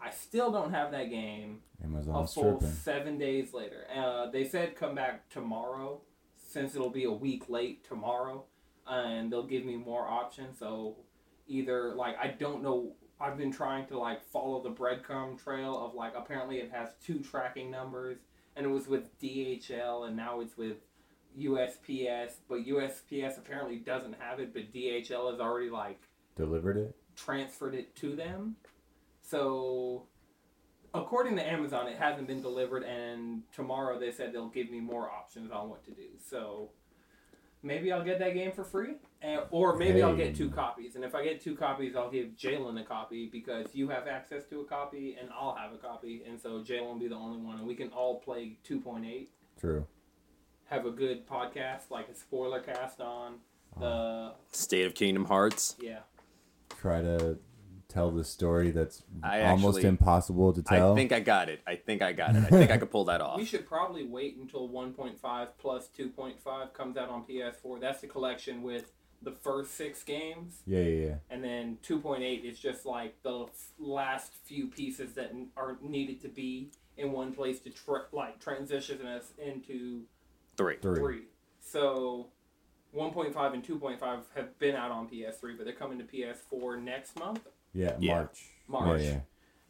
I 0.00 0.10
still 0.10 0.52
don't 0.52 0.72
have 0.72 0.92
that 0.92 1.10
game 1.10 1.60
a 1.82 1.86
Amazon's 1.86 2.32
full 2.32 2.58
tripping. 2.58 2.76
seven 2.76 3.18
days 3.18 3.52
later. 3.52 3.86
Uh, 3.94 4.30
they 4.30 4.44
said 4.44 4.76
come 4.76 4.94
back 4.94 5.28
tomorrow, 5.28 6.00
since 6.36 6.74
it'll 6.74 6.90
be 6.90 7.04
a 7.04 7.12
week 7.12 7.48
late 7.48 7.84
tomorrow, 7.84 8.44
and 8.86 9.32
they'll 9.32 9.46
give 9.46 9.64
me 9.64 9.76
more 9.76 10.06
options. 10.06 10.58
So 10.58 10.96
either 11.46 11.94
like 11.94 12.16
I 12.18 12.28
don't 12.28 12.62
know. 12.62 12.92
I've 13.18 13.38
been 13.38 13.50
trying 13.52 13.86
to 13.86 13.98
like 13.98 14.22
follow 14.22 14.62
the 14.62 14.70
breadcrumb 14.70 15.42
trail 15.42 15.78
of 15.78 15.94
like 15.94 16.12
apparently 16.14 16.58
it 16.58 16.70
has 16.70 16.90
two 17.04 17.20
tracking 17.20 17.70
numbers, 17.70 18.18
and 18.54 18.66
it 18.66 18.68
was 18.68 18.88
with 18.88 19.18
DHL, 19.18 20.06
and 20.06 20.16
now 20.16 20.40
it's 20.40 20.56
with 20.58 20.76
USPS. 21.38 22.32
But 22.48 22.66
USPS 22.66 23.38
apparently 23.38 23.76
doesn't 23.76 24.16
have 24.18 24.40
it, 24.40 24.52
but 24.52 24.72
DHL 24.72 25.30
has 25.30 25.40
already 25.40 25.70
like 25.70 26.00
Delivered 26.36 26.76
it. 26.76 26.96
transferred 27.16 27.74
it 27.74 27.94
to 27.96 28.14
them. 28.16 28.56
So, 29.22 30.04
according 30.94 31.36
to 31.36 31.46
Amazon, 31.46 31.88
it 31.88 31.98
hasn't 31.98 32.28
been 32.28 32.42
delivered, 32.42 32.84
and 32.84 33.42
tomorrow 33.52 33.98
they 33.98 34.12
said 34.12 34.32
they'll 34.32 34.48
give 34.48 34.70
me 34.70 34.80
more 34.80 35.10
options 35.10 35.50
on 35.50 35.68
what 35.68 35.84
to 35.86 35.90
do. 35.90 36.06
So, 36.24 36.70
maybe 37.62 37.90
I'll 37.90 38.04
get 38.04 38.20
that 38.20 38.34
game 38.34 38.52
for 38.52 38.62
free, 38.62 38.94
and, 39.22 39.40
or 39.50 39.74
maybe 39.76 40.00
I'll 40.02 40.14
get 40.14 40.36
two 40.36 40.48
copies. 40.48 40.94
And 40.94 41.04
if 41.04 41.14
I 41.16 41.24
get 41.24 41.40
two 41.40 41.56
copies, 41.56 41.96
I'll 41.96 42.10
give 42.10 42.28
Jalen 42.36 42.80
a 42.80 42.84
copy 42.84 43.28
because 43.32 43.66
you 43.74 43.88
have 43.88 44.06
access 44.06 44.44
to 44.50 44.60
a 44.60 44.64
copy 44.64 45.16
and 45.20 45.28
I'll 45.36 45.56
have 45.56 45.72
a 45.72 45.78
copy, 45.78 46.22
and 46.28 46.40
so 46.40 46.60
Jalen 46.62 46.86
will 46.86 46.98
be 46.98 47.08
the 47.08 47.16
only 47.16 47.38
one, 47.38 47.58
and 47.58 47.66
we 47.66 47.74
can 47.74 47.88
all 47.88 48.20
play 48.20 48.56
2.8. 48.68 49.26
True. 49.58 49.84
Have 50.68 50.84
a 50.86 50.90
good 50.90 51.26
podcast, 51.28 51.90
like 51.90 52.08
a 52.08 52.14
spoiler 52.14 52.60
cast 52.60 53.00
on 53.00 53.34
the 53.78 54.32
State 54.52 54.86
of 54.86 54.94
Kingdom 54.94 55.24
Hearts. 55.26 55.76
yeah. 55.80 56.00
Try 56.80 57.02
to 57.02 57.38
tell 57.88 58.10
the 58.10 58.24
story 58.24 58.70
that's 58.72 59.02
I 59.22 59.42
almost 59.44 59.78
actually- 59.78 59.88
impossible 59.90 60.52
to 60.52 60.62
tell. 60.62 60.92
I 60.92 60.96
think 60.96 61.12
I 61.12 61.20
got 61.20 61.48
it. 61.48 61.60
I 61.66 61.76
think 61.76 62.02
I 62.02 62.12
got 62.12 62.34
it. 62.34 62.44
I 62.44 62.48
think 62.48 62.70
I 62.70 62.78
could 62.78 62.90
pull 62.90 63.04
that 63.04 63.20
off. 63.20 63.38
We 63.38 63.44
should 63.44 63.66
probably 63.66 64.04
wait 64.04 64.36
until 64.36 64.68
1.5 64.68 65.48
plus 65.58 65.88
2.5 65.96 66.72
comes 66.74 66.96
out 66.96 67.08
on 67.10 67.24
PS4. 67.24 67.80
That's 67.80 68.00
the 68.00 68.08
collection 68.08 68.62
with 68.62 68.92
the 69.22 69.32
first 69.32 69.74
six 69.74 70.02
games. 70.02 70.62
yeah, 70.66 70.80
yeah, 70.80 71.06
yeah. 71.06 71.14
and 71.30 71.42
then 71.42 71.78
2.8 71.82 72.44
is 72.44 72.58
just 72.58 72.84
like 72.84 73.14
the 73.22 73.44
f- 73.44 73.72
last 73.78 74.34
few 74.44 74.66
pieces 74.66 75.14
that 75.14 75.30
n- 75.30 75.48
are 75.56 75.78
needed 75.80 76.20
to 76.22 76.28
be 76.28 76.70
in 76.98 77.12
one 77.12 77.32
place 77.32 77.60
to 77.60 77.70
tr- 77.70 78.08
like 78.12 78.38
transition 78.40 79.06
us 79.06 79.32
into 79.38 80.02
Three. 80.56 80.76
Three. 80.80 80.98
3 80.98 81.22
so 81.60 82.28
1.5 82.94 83.54
and 83.54 83.62
2.5 83.64 84.00
have 84.34 84.58
been 84.58 84.74
out 84.76 84.90
on 84.90 85.08
ps3 85.08 85.56
but 85.56 85.64
they're 85.64 85.74
coming 85.74 85.98
to 85.98 86.04
ps4 86.04 86.82
next 86.82 87.18
month 87.18 87.40
Yeah, 87.74 87.96
Yeah. 87.98 88.14
March. 88.14 88.50
March. 88.68 89.02
Yeah, 89.02 89.08
yeah. 89.08 89.20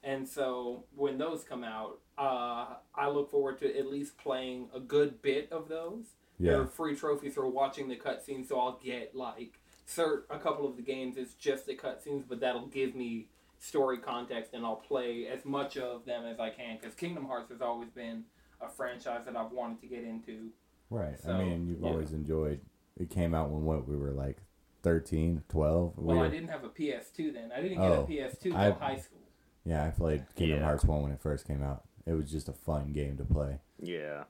and 0.04 0.28
so 0.28 0.84
when 0.94 1.18
those 1.18 1.42
come 1.44 1.64
out 1.64 1.98
uh, 2.18 2.76
i 2.94 3.08
look 3.08 3.30
forward 3.30 3.58
to 3.58 3.78
at 3.78 3.86
least 3.86 4.16
playing 4.18 4.68
a 4.74 4.80
good 4.80 5.20
bit 5.22 5.50
of 5.52 5.68
those 5.68 6.04
Yeah. 6.38 6.52
they're 6.52 6.66
free 6.66 6.94
trophies 6.96 7.34
for 7.34 7.46
watching 7.48 7.88
the 7.88 7.96
cutscenes, 7.96 8.48
so 8.48 8.58
I'll 8.60 8.78
get 8.82 9.14
like 9.16 9.58
cert 9.88 10.22
a 10.30 10.38
couple 10.38 10.66
of 10.68 10.76
the 10.76 10.82
games 10.82 11.16
is 11.16 11.34
just 11.34 11.66
the 11.66 11.74
cutscenes, 11.76 12.24
but 12.28 12.40
that'll 12.40 12.66
give 12.66 12.94
me 12.94 13.28
story 13.58 13.98
context, 13.98 14.52
and 14.52 14.64
I'll 14.66 14.76
play 14.76 15.26
as 15.28 15.44
much 15.44 15.76
of 15.78 16.04
them 16.04 16.26
as 16.26 16.38
I 16.38 16.50
can 16.50 16.76
because 16.76 16.94
Kingdom 16.94 17.24
Hearts 17.26 17.50
has 17.50 17.60
always 17.62 17.88
been 17.90 18.24
a 18.60 18.68
franchise 18.68 19.22
that 19.24 19.34
I've 19.36 19.50
wanted 19.52 19.80
to 19.80 19.86
get 19.86 20.04
into. 20.04 20.50
Right. 20.90 21.18
So, 21.20 21.32
I 21.32 21.38
mean, 21.44 21.66
you've 21.66 21.80
yeah. 21.80 21.88
always 21.88 22.12
enjoyed. 22.12 22.60
It 22.98 23.10
came 23.10 23.34
out 23.34 23.50
when 23.50 23.64
what 23.64 23.86
we 23.88 23.96
were 23.96 24.12
like 24.12 24.38
13, 24.82 25.42
12. 25.48 25.92
We 25.96 26.04
Well, 26.04 26.22
I 26.22 26.28
didn't 26.28 26.48
have 26.48 26.64
a 26.64 26.68
PS2 26.68 27.32
then. 27.34 27.50
I 27.54 27.60
didn't 27.60 27.78
Oh, 27.78 28.04
get 28.06 28.30
a 28.30 28.34
PS2 28.36 28.40
till 28.40 28.56
I- 28.56 28.70
high 28.70 28.96
school. 28.96 29.18
Yeah, 29.64 29.84
I 29.84 29.90
played 29.90 30.24
Kingdom 30.36 30.60
Yeah. 30.60 30.64
Hearts 30.64 30.84
1 30.84 31.02
when 31.02 31.12
it 31.12 31.20
first 31.20 31.46
came 31.46 31.62
out. 31.62 31.84
It 32.06 32.12
was 32.12 32.30
just 32.30 32.48
a 32.48 32.52
fun 32.52 32.92
game 32.92 33.16
to 33.16 33.24
play. 33.24 33.58
Yeah. 33.80 34.24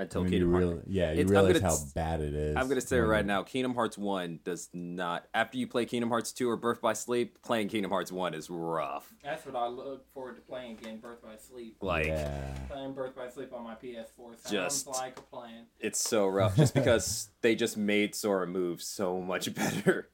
I 0.00 0.04
Until 0.04 0.22
mean, 0.24 0.32
you 0.32 0.38
Kingdom 0.38 0.52
Hearts. 0.52 0.66
really, 0.66 0.82
yeah, 0.86 1.06
you 1.12 1.20
It's- 1.20 1.26
I'm 1.26 1.30
realize 1.44 1.60
gonna 1.60 1.74
how 1.74 1.78
bad 1.94 2.20
it 2.22 2.32
is. 2.34 2.56
I'm 2.56 2.68
gonna 2.68 2.80
say 2.80 2.96
it 2.96 3.00
right 3.02 3.26
now, 3.26 3.42
Kingdom 3.42 3.74
Hearts 3.74 3.98
One 3.98 4.40
does 4.44 4.70
not. 4.72 5.26
After 5.34 5.58
you 5.58 5.66
play 5.66 5.84
Kingdom 5.84 6.08
Hearts 6.08 6.32
Two 6.32 6.48
or 6.48 6.56
Birth 6.56 6.80
by 6.80 6.94
Sleep, 6.94 7.42
playing 7.42 7.68
Kingdom 7.68 7.90
Hearts 7.90 8.10
One 8.10 8.32
is 8.32 8.48
rough. 8.48 9.12
That's 9.22 9.44
what 9.44 9.54
I 9.56 9.66
look 9.68 10.10
forward 10.14 10.36
to 10.36 10.40
playing 10.42 10.78
again. 10.78 11.00
Birth 11.00 11.22
by 11.22 11.36
Sleep. 11.36 11.76
Like 11.82 12.06
yeah, 12.06 12.54
Playing 12.70 12.94
Birth 12.94 13.14
by 13.14 13.28
Sleep 13.28 13.52
on 13.52 13.62
my 13.62 13.74
PS4 13.74 14.36
sounds 14.38 14.50
Just- 14.50 14.86
like 14.86 15.18
a 15.18 15.22
plan. 15.22 15.66
it's 15.78 16.00
so 16.00 16.26
rough, 16.28 16.56
just 16.56 16.72
because 16.72 17.28
they 17.42 17.54
just 17.54 17.76
made 17.76 18.14
Sora 18.14 18.46
move 18.46 18.80
so 18.82 19.20
much 19.20 19.54
better. 19.54 20.08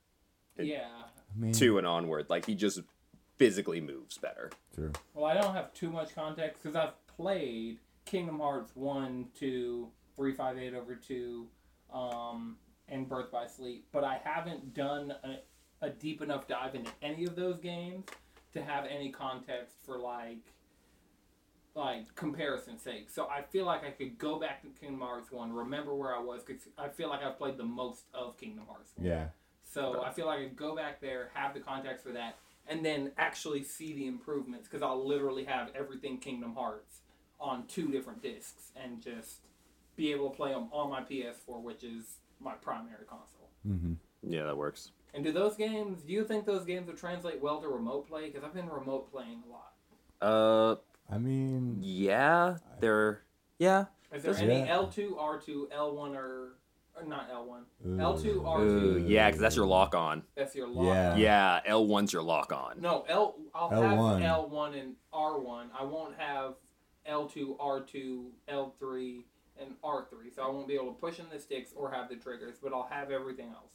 It- 0.57 0.67
Yeah. 0.67 0.89
I 0.89 1.39
mean, 1.39 1.53
Two 1.53 1.79
and 1.79 1.87
onward, 1.87 2.27
like 2.29 2.47
he 2.47 2.55
just 2.57 2.81
physically 3.39 3.81
moves 3.81 4.19
better. 4.19 4.51
True. 4.75 4.91
Well, 5.15 5.27
I 5.27 5.35
don't 5.35 5.55
have 5.55 5.73
too 5.75 5.91
much 5.91 6.15
context 6.15 6.63
because 6.63 6.75
I've 6.75 6.95
played 7.07 7.79
Kingdom 8.07 8.39
Hearts 8.39 8.71
1, 8.75 9.27
2, 9.39 9.89
3, 10.17 10.35
5, 10.35 10.59
8 10.59 10.75
over 10.75 10.95
2, 10.95 11.47
um, 11.93 12.57
and 12.89 13.09
Birth 13.09 13.31
by 13.31 13.47
Sleep, 13.47 13.87
but 13.93 14.05
I 14.05 14.21
haven't 14.25 14.73
done 14.73 15.13
a, 15.25 15.87
a 15.87 15.91
deep 15.91 16.23
enough 16.23 16.47
dive 16.47 16.75
into 16.75 16.91
any 17.03 17.25
of 17.25 17.37
those 17.37 17.59
games 17.59 18.05
to 18.55 18.63
have 18.63 18.87
any 18.87 19.11
context 19.11 19.77
for 19.85 19.99
like 19.99 20.39
like 21.75 22.15
comparison 22.15 22.79
sake. 22.79 23.11
So 23.11 23.29
I 23.29 23.43
feel 23.43 23.67
like 23.67 23.85
I 23.85 23.91
could 23.91 24.17
go 24.17 24.41
back 24.41 24.63
to 24.63 24.69
Kingdom 24.69 25.01
Hearts 25.01 25.31
1, 25.31 25.53
remember 25.53 25.95
where 25.95 26.17
I 26.17 26.21
was 26.21 26.43
cuz 26.43 26.69
I 26.79 26.89
feel 26.89 27.11
like 27.11 27.23
I've 27.23 27.37
played 27.37 27.59
the 27.59 27.65
most 27.65 28.07
of 28.15 28.39
Kingdom 28.39 28.65
Hearts 28.67 28.93
1. 28.97 29.07
Yeah, 29.07 29.29
So 29.63 30.03
I 30.03 30.11
feel 30.11 30.27
like 30.27 30.39
I 30.41 30.45
could 30.45 30.57
go 30.57 30.75
back 30.75 31.01
there, 31.01 31.31
have 31.35 31.53
the 31.53 31.61
context 31.61 32.03
for 32.05 32.13
that, 32.13 32.39
and 32.67 32.85
then 32.85 33.13
actually 33.19 33.63
see 33.63 33.93
the 33.93 34.07
improvements 34.07 34.69
because 34.69 34.81
I'll 34.81 35.07
literally 35.07 35.45
have 35.45 35.71
everything 35.75 36.19
Kingdom 36.19 36.55
Hearts 36.55 37.03
on 37.41 37.67
two 37.67 37.89
different 37.89 38.23
discs 38.23 38.71
and 38.77 39.01
just 39.03 39.39
be 39.97 40.13
able 40.13 40.31
to 40.31 40.37
play 40.37 40.53
them 40.53 40.69
on 40.73 40.91
my 40.91 41.01
PS4, 41.03 41.61
which 41.63 41.83
is 41.85 42.17
my 42.41 42.53
primary 42.55 43.05
console. 43.09 43.49
mm-hmm. 43.67 43.95
Yeah, 44.23 44.45
that 44.45 44.57
works. 44.57 44.91
And 45.15 45.23
do 45.25 45.33
those 45.33 45.57
games? 45.57 46.03
Do 46.03 46.13
you 46.13 46.25
think 46.25 46.45
those 46.45 46.65
games 46.65 46.87
would 46.89 46.99
translate 46.99 47.41
well 47.41 47.61
to 47.61 47.69
remote 47.69 48.09
play? 48.09 48.27
Because 48.27 48.45
I've 48.45 48.53
been 48.55 48.69
remote 48.69 49.11
playing 49.11 49.43
a 49.49 49.53
lot. 49.53 49.73
Uh, 50.21 50.77
I 51.11 51.19
mean, 51.19 51.79
yeah, 51.81 52.57
they're 52.81 53.23
yeah. 53.59 53.85
Is 54.13 54.23
there 54.25 54.35
any 54.37 54.61
Yeah. 54.61 54.67
L 54.75 54.89
two, 54.89 55.17
R 55.19 55.39
two, 55.39 55.69
L 55.73 55.95
one, 55.95 56.15
or, 56.17 56.55
or 56.97 57.05
not 57.07 57.29
L 57.33 57.47
one? 57.47 57.65
L2 57.87 58.43
R2. 58.43 59.09
Yeah, 59.09 59.29
because 59.29 59.41
that's 59.41 59.57
your 59.57 59.67
lock 59.67 59.95
on. 59.95 60.23
That's 60.35 60.55
your 60.55 60.69
lock. 60.69 60.87
Yeah. 60.87 61.17
Yeah, 61.17 61.61
L 61.67 61.87
one's 61.87 62.13
your 62.13 62.23
lock 62.23 62.53
on. 62.53 62.81
No, 62.81 63.05
L. 63.09 63.37
I'll 63.55 63.71
L1. 63.71 64.21
have 64.21 64.31
L 64.31 64.49
one 64.49 64.75
and 64.75 64.95
R 65.13 65.39
one. 65.39 65.71
I 65.79 65.85
won't 65.85 66.15
have 66.19 66.55
L 67.07 67.27
two, 67.27 67.57
R 67.61 67.81
two, 67.81 68.33
L 68.49 68.75
three, 68.79 69.27
and 69.61 69.71
R 69.85 70.07
three. 70.11 70.31
So 70.31 70.43
I 70.43 70.49
won't 70.49 70.69
be 70.69 70.75
able 70.75 70.93
to 70.93 71.01
push 71.01 71.19
in 71.19 71.27
the 71.33 71.39
sticks 71.39 71.73
or 71.77 71.91
have 71.91 72.09
the 72.09 72.17
triggers, 72.17 72.57
but 72.63 72.73
I'll 72.73 72.89
have 72.91 73.11
everything 73.11 73.49
else. 73.51 73.73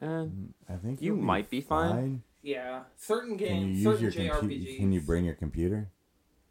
And 0.00 0.54
I 0.68 0.74
think 0.76 1.02
You 1.02 1.16
might 1.16 1.50
be 1.50 1.60
fine. 1.60 2.22
Yeah, 2.42 2.82
certain 2.96 3.36
Can 3.36 3.46
you 3.46 3.54
games, 3.66 3.78
use 3.82 3.84
certain 4.00 4.02
your 4.24 4.34
JRPGs. 4.34 4.38
computer? 4.38 4.78
Can 4.78 4.92
you 4.92 5.00
bring 5.00 5.24
your 5.24 5.34
computer? 5.34 5.90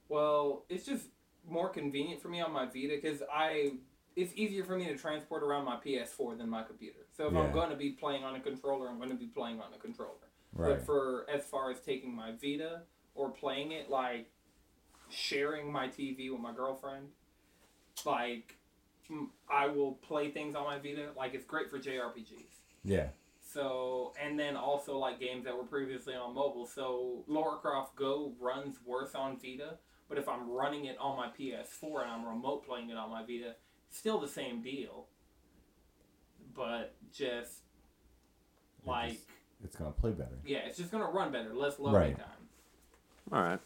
Well, 0.09 0.65
it's 0.69 0.85
just 0.85 1.05
more 1.49 1.69
convenient 1.69 2.21
for 2.21 2.27
me 2.27 2.41
on 2.41 2.51
my 2.51 2.65
Vita 2.65 2.97
because 3.01 3.21
I. 3.31 3.73
It's 4.17 4.33
easier 4.35 4.63
for 4.63 4.75
me 4.75 4.85
to 4.85 4.97
transport 4.97 5.43
around 5.43 5.65
my 5.65 5.75
PS4 5.75 6.39
than 6.39 6.49
my 6.49 6.63
computer. 6.63 7.05
So 7.15 7.27
if 7.27 7.33
Yeah. 7.33 7.39
I'm 7.41 7.51
going 7.53 7.69
to 7.69 7.75
be 7.75 7.91
playing 7.91 8.23
on 8.23 8.33
a 8.33 8.39
controller, 8.39 8.89
I'm 8.89 8.97
going 8.97 9.11
to 9.11 9.15
be 9.15 9.27
playing 9.27 9.59
on 9.61 9.71
a 9.75 9.77
controller. 9.77 10.13
Right. 10.53 10.69
But 10.69 10.85
for 10.87 11.27
as 11.31 11.45
far 11.45 11.69
as 11.69 11.79
taking 11.81 12.15
my 12.15 12.31
Vita 12.31 12.81
or 13.13 13.29
playing 13.29 13.73
it, 13.73 13.91
like 13.91 14.31
sharing 15.09 15.71
my 15.71 15.87
TV 15.87 16.31
with 16.31 16.39
my 16.41 16.53
girlfriend, 16.53 17.07
like 18.05 18.57
I 19.49 19.67
will 19.67 19.93
play 19.93 20.31
things 20.31 20.55
on 20.55 20.63
my 20.65 20.77
Vita. 20.79 21.09
Like 21.15 21.33
it's 21.33 21.45
great 21.45 21.69
for 21.69 21.79
JRPGs. 21.79 22.61
yeah. 22.83 23.07
So 23.41 24.13
and 24.21 24.37
then 24.37 24.55
also 24.57 24.97
like 24.97 25.19
games 25.19 25.45
that 25.45 25.55
were 25.55 25.63
previously 25.63 26.13
on 26.13 26.35
mobile. 26.35 26.65
So 26.67 27.23
Lara 27.27 27.57
Croft 27.57 27.95
Go 27.95 28.33
runs 28.39 28.77
worse 28.85 29.15
on 29.15 29.37
Vita, 29.39 29.75
but 30.09 30.17
if 30.17 30.27
I'm 30.27 30.49
running 30.49 30.85
it 30.85 30.97
on 30.99 31.15
my 31.15 31.27
PS4 31.29 32.01
and 32.03 32.11
I'm 32.11 32.25
remote 32.25 32.65
playing 32.65 32.89
it 32.89 32.97
on 32.97 33.09
my 33.09 33.21
Vita, 33.21 33.55
still 33.89 34.19
the 34.19 34.27
same 34.27 34.61
deal. 34.61 35.05
But 36.53 36.93
just 37.13 37.61
It 38.83 38.87
like 38.87 39.09
just- 39.11 39.25
It's 39.63 39.75
gonna 39.77 39.91
play 39.91 40.11
better. 40.11 40.37
yeah, 40.45 40.59
it's 40.59 40.77
just 40.77 40.91
gonna 40.91 41.09
run 41.09 41.31
better, 41.31 41.53
less 41.53 41.79
loading 41.79 41.99
Right. 41.99 42.17
time. 42.17 42.49
all 43.31 43.41
right. 43.41 43.59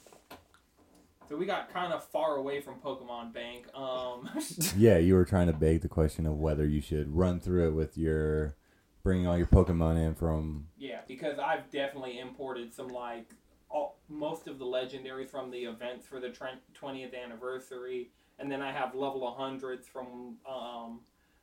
So 1.32 1.38
we 1.38 1.46
got 1.46 1.72
kind 1.72 1.94
of 1.94 2.04
far 2.04 2.36
away 2.36 2.60
from 2.60 2.82
Pokemon 2.82 3.32
Bank. 3.32 3.66
Um, 3.74 4.30
yeah, 4.78 4.98
you 4.98 5.14
were 5.14 5.24
trying 5.24 5.48
to 5.48 5.54
beg 5.54 5.80
the 5.80 5.88
question 5.88 6.26
of 6.26 6.38
whether 6.38 6.68
you 6.68 6.82
should 6.82 7.16
run 7.16 7.40
through 7.40 7.70
it 7.70 7.72
with 7.72 7.98
your 7.98 8.58
bringing 9.02 9.28
all 9.28 9.38
your 9.38 9.48
Pokemon 9.48 9.96
in 9.96 10.14
from. 10.14 10.68
yeah, 10.78 11.00
because 11.08 11.40
I've 11.40 11.72
definitely 11.72 12.20
imported 12.20 12.74
some 12.74 12.90
like 12.90 13.30
all, 13.70 13.98
most 14.10 14.50
of 14.50 14.60
the 14.60 14.66
legendaries 14.66 15.30
from 15.30 15.52
the 15.52 15.60
events 15.60 16.06
for 16.06 16.20
the 16.20 16.36
twentieth 16.74 17.14
anniversary, 17.14 18.10
and 18.38 18.52
then 18.52 18.62
I 18.62 18.74
have 18.74 18.94
level 18.94 19.34
hundreds 19.34 19.88
from 19.88 20.36
um, 20.46 21.00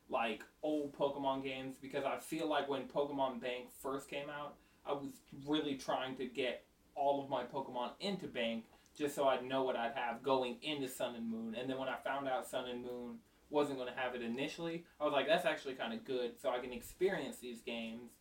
like 0.07 0.43
old 0.61 0.95
Pokemon 0.95 1.43
games 1.43 1.77
because 1.81 2.05
I 2.05 2.19
feel 2.19 2.47
like 2.47 2.69
when 2.69 2.83
Pokemon 2.83 3.41
Bank 3.41 3.69
first 3.81 4.07
came 4.07 4.29
out, 4.29 4.53
I 4.85 4.93
was 4.93 5.09
really 5.47 5.73
trying 5.77 6.15
to 6.17 6.27
get 6.27 6.63
all 6.93 7.23
of 7.23 7.29
my 7.31 7.43
Pokemon 7.43 7.93
into 7.99 8.27
Bank 8.27 8.65
just 8.99 9.15
so 9.15 9.27
I'd 9.27 9.43
know 9.45 9.63
what 9.63 9.75
I'd 9.75 9.93
have 9.95 10.21
going 10.21 10.57
into 10.61 10.87
Sun 10.87 11.15
and 11.15 11.29
Moon. 11.31 11.55
And 11.59 11.69
then 11.69 11.77
when 11.79 11.87
I 11.89 11.95
found 12.03 12.27
out 12.27 12.45
Sun 12.47 12.67
and 12.69 12.83
Moon 12.83 13.17
wasn't 13.49 13.79
going 13.79 13.91
to 13.91 13.99
have 13.99 14.13
it 14.13 14.21
initially, 14.21 14.85
I 14.99 15.05
was 15.05 15.13
like, 15.13 15.25
that's 15.27 15.45
actually 15.45 15.73
kind 15.75 15.93
of 15.93 16.03
good, 16.05 16.39
so 16.39 16.49
I 16.51 16.59
can 16.59 16.71
experience 16.73 17.37
these 17.37 17.61
games. 17.61 18.11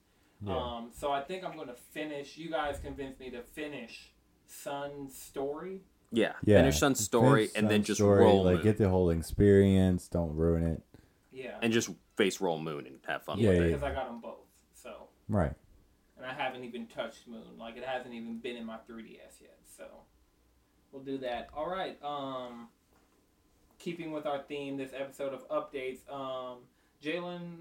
Yeah. 0.40 0.56
Um, 0.56 0.90
so 0.92 1.10
I 1.10 1.20
think 1.20 1.44
I'm 1.44 1.56
going 1.56 1.68
to 1.68 1.74
finish. 1.92 2.36
You 2.38 2.48
guys 2.50 2.78
convinced 2.78 3.18
me 3.18 3.30
to 3.30 3.42
finish 3.42 4.12
Sun's 4.46 5.18
story. 5.20 5.80
Yeah. 6.12 6.32
yeah. 6.44 6.58
Finish 6.60 6.78
Sun's 6.78 7.00
story 7.00 7.48
Finish 7.48 7.58
and 7.58 7.68
then 7.70 7.82
just 7.82 7.98
story, 7.98 8.20
roll 8.24 8.44
Like 8.44 8.54
Moon. 8.56 8.62
get 8.64 8.78
the 8.78 8.88
whole 8.88 9.10
experience. 9.10 10.08
Don't 10.08 10.34
ruin 10.34 10.64
it. 10.64 10.82
Yeah. 11.32 11.58
and 11.60 11.72
just 11.72 11.90
face 12.16 12.40
roll 12.40 12.58
Moon 12.58 12.86
and 12.86 12.98
have 13.06 13.24
fun 13.24 13.38
Yeah, 13.38 13.50
with 13.50 13.58
yeah, 13.58 13.64
it. 13.64 13.68
because 13.68 13.82
I 13.82 13.92
got 13.92 14.06
them 14.08 14.20
both. 14.20 14.38
So, 14.74 15.08
Right. 15.28 15.52
and 16.16 16.24
I 16.26 16.32
haven't 16.32 16.64
even 16.64 16.86
touched 16.86 17.28
Moon. 17.28 17.58
Like 17.58 17.76
it 17.76 17.84
hasn't 17.84 18.14
even 18.14 18.38
been 18.38 18.56
in 18.56 18.64
my 18.64 18.76
3DS 18.88 19.40
yet. 19.42 19.58
So, 19.76 19.84
we'll 20.92 21.02
do 21.02 21.18
that. 21.18 21.48
All 21.56 21.68
right. 21.68 21.98
Um, 22.02 22.68
keeping 23.78 24.12
with 24.12 24.26
our 24.26 24.42
theme, 24.42 24.76
this 24.76 24.90
episode 24.94 25.32
of 25.32 25.48
updates. 25.48 25.98
Um, 26.12 26.58
Jalen, 27.02 27.56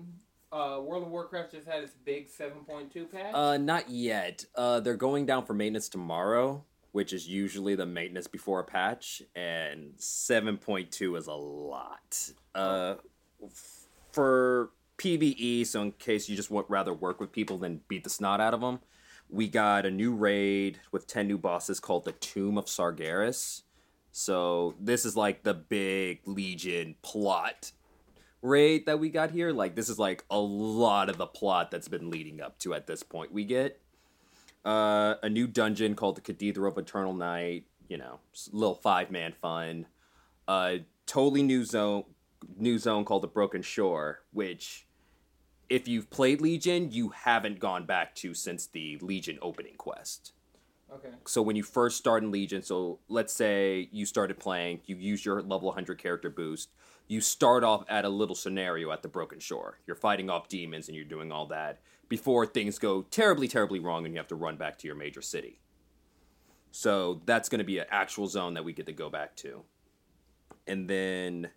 uh, 0.52 0.80
World 0.82 1.04
of 1.04 1.10
Warcraft 1.10 1.52
just 1.52 1.68
had 1.68 1.84
its 1.84 1.94
big 2.06 2.28
7.2 2.30 3.12
patch? 3.12 3.34
Uh, 3.34 3.58
not 3.58 3.90
yet. 3.90 4.46
Uh, 4.56 4.80
they're 4.80 4.96
going 4.96 5.26
down 5.26 5.46
for 5.46 5.54
maintenance 5.54 5.90
tomorrow, 5.90 6.64
which 6.92 7.14
is 7.14 7.28
usually 7.28 7.76
the 7.76 7.86
maintenance 7.86 8.28
before 8.28 8.60
a 8.60 8.64
patch, 8.64 9.22
and 9.36 9.94
seven 9.98 10.58
point 10.58 10.92
two 10.92 11.16
is 11.16 11.28
a 11.28 11.34
lot. 11.34 12.32
Uh, 12.56 12.96
f- 13.44 13.86
for 14.12 14.72
PVE, 14.98 15.68
so 15.68 15.84
in 15.84 15.92
case 15.92 16.28
you 16.28 16.36
just 16.36 16.50
would 16.50 16.66
rather 16.70 16.94
work 16.94 17.20
with 17.20 17.32
people 17.32 17.58
than 17.60 17.82
beat 17.88 18.04
the 18.04 18.10
snot 18.10 18.42
out 18.42 18.56
of 18.56 18.62
them, 18.62 18.80
we 19.30 19.48
got 19.48 19.86
a 19.86 19.92
new 19.92 20.14
raid 20.14 20.80
with 20.92 21.08
ten 21.08 21.28
new 21.28 21.38
bosses 21.38 21.80
called 21.80 22.06
the 22.06 22.14
Tomb 22.14 22.58
of 22.58 22.66
Sargeras. 22.66 23.64
So 24.12 24.76
this 24.80 25.06
is 25.06 25.16
like 25.16 25.44
the 25.44 25.54
big 25.54 26.22
Legion 26.26 26.96
plot 27.02 27.72
raid 28.42 28.86
that 28.86 29.00
we 29.00 29.10
got 29.10 29.32
here. 29.32 29.52
Like 29.52 29.76
this 29.76 29.90
is 29.90 30.00
like 30.00 30.24
a 30.32 30.40
lot 30.40 31.10
of 31.10 31.18
the 31.18 31.28
plot 31.28 31.70
that's 31.70 31.88
been 31.88 32.10
leading 32.10 32.42
up 32.42 32.58
to 32.60 32.74
at 32.74 32.88
this 32.88 33.04
point. 33.04 33.32
We 33.32 33.44
get 33.44 33.80
uh, 34.66 35.16
a 35.22 35.30
new 35.30 35.46
dungeon 35.46 35.96
called 35.96 36.18
the 36.18 36.22
Cathedral 36.22 36.72
of 36.72 36.78
Eternal 36.78 37.14
Night. 37.14 37.66
You 37.90 37.98
know, 37.98 38.20
little 38.52 38.76
five 38.76 39.12
man 39.12 39.34
fun. 39.34 39.86
A 40.48 40.80
totally 41.06 41.44
new 41.44 41.64
zone, 41.64 42.06
new 42.58 42.80
zone 42.80 43.06
called 43.06 43.22
the 43.22 43.28
Broken 43.28 43.62
Shore, 43.62 44.22
which 44.32 44.87
if 45.70 45.88
you've 45.88 46.10
played 46.10 46.42
Legion, 46.42 46.92
you 46.92 47.10
haven't 47.10 47.60
gone 47.60 47.86
back 47.86 48.16
to 48.16 48.34
since 48.34 48.68
the 48.68 48.98
Legion 49.02 49.38
opening 49.42 49.76
quest 49.78 50.34
okay. 50.94 51.10
so 51.26 51.42
when 51.42 51.56
you 51.56 51.64
first 51.64 51.98
start 51.98 52.24
in 52.24 52.32
Legion, 52.32 52.62
so 52.62 53.00
let's 53.08 53.34
say 53.34 53.90
you 53.92 54.06
started 54.06 54.40
playing, 54.40 54.82
you 54.86 54.96
use 54.96 55.26
your 55.26 55.42
level 55.42 55.68
100 55.68 55.98
character 55.98 56.30
boost, 56.30 56.70
you 57.08 57.22
start 57.22 57.64
off 57.64 57.86
at 57.88 58.06
a 58.06 58.10
little 58.10 58.36
scenario 58.36 58.92
at 58.92 59.02
the 59.02 59.08
Broken 59.08 59.40
Shore. 59.40 59.80
You're 59.88 59.96
fighting 59.96 60.30
off 60.30 60.50
demons 60.50 60.88
and 60.88 60.96
you're 60.96 61.06
doing 61.06 61.32
all 61.32 61.48
that 61.48 61.80
before 62.10 62.46
things 62.46 62.80
go 62.80 63.04
terribly, 63.04 63.48
terribly 63.48 63.80
wrong 63.80 64.06
and 64.06 64.14
you 64.14 64.20
have 64.20 64.28
to 64.28 64.36
run 64.36 64.58
back 64.58 64.78
to 64.80 64.88
your 64.88 64.96
major 64.96 65.22
city. 65.22 65.60
So 66.72 67.22
that's 67.26 67.50
going 67.50 67.60
to 67.60 67.66
be 67.66 67.80
an 67.80 67.86
actual 67.90 68.28
zone 68.28 68.54
that 68.56 68.66
we 68.66 68.74
get 68.74 68.86
to 68.88 68.94
go 68.94 69.10
back 69.10 69.36
to. 69.38 69.64
And 70.68 70.90
then 70.90 71.50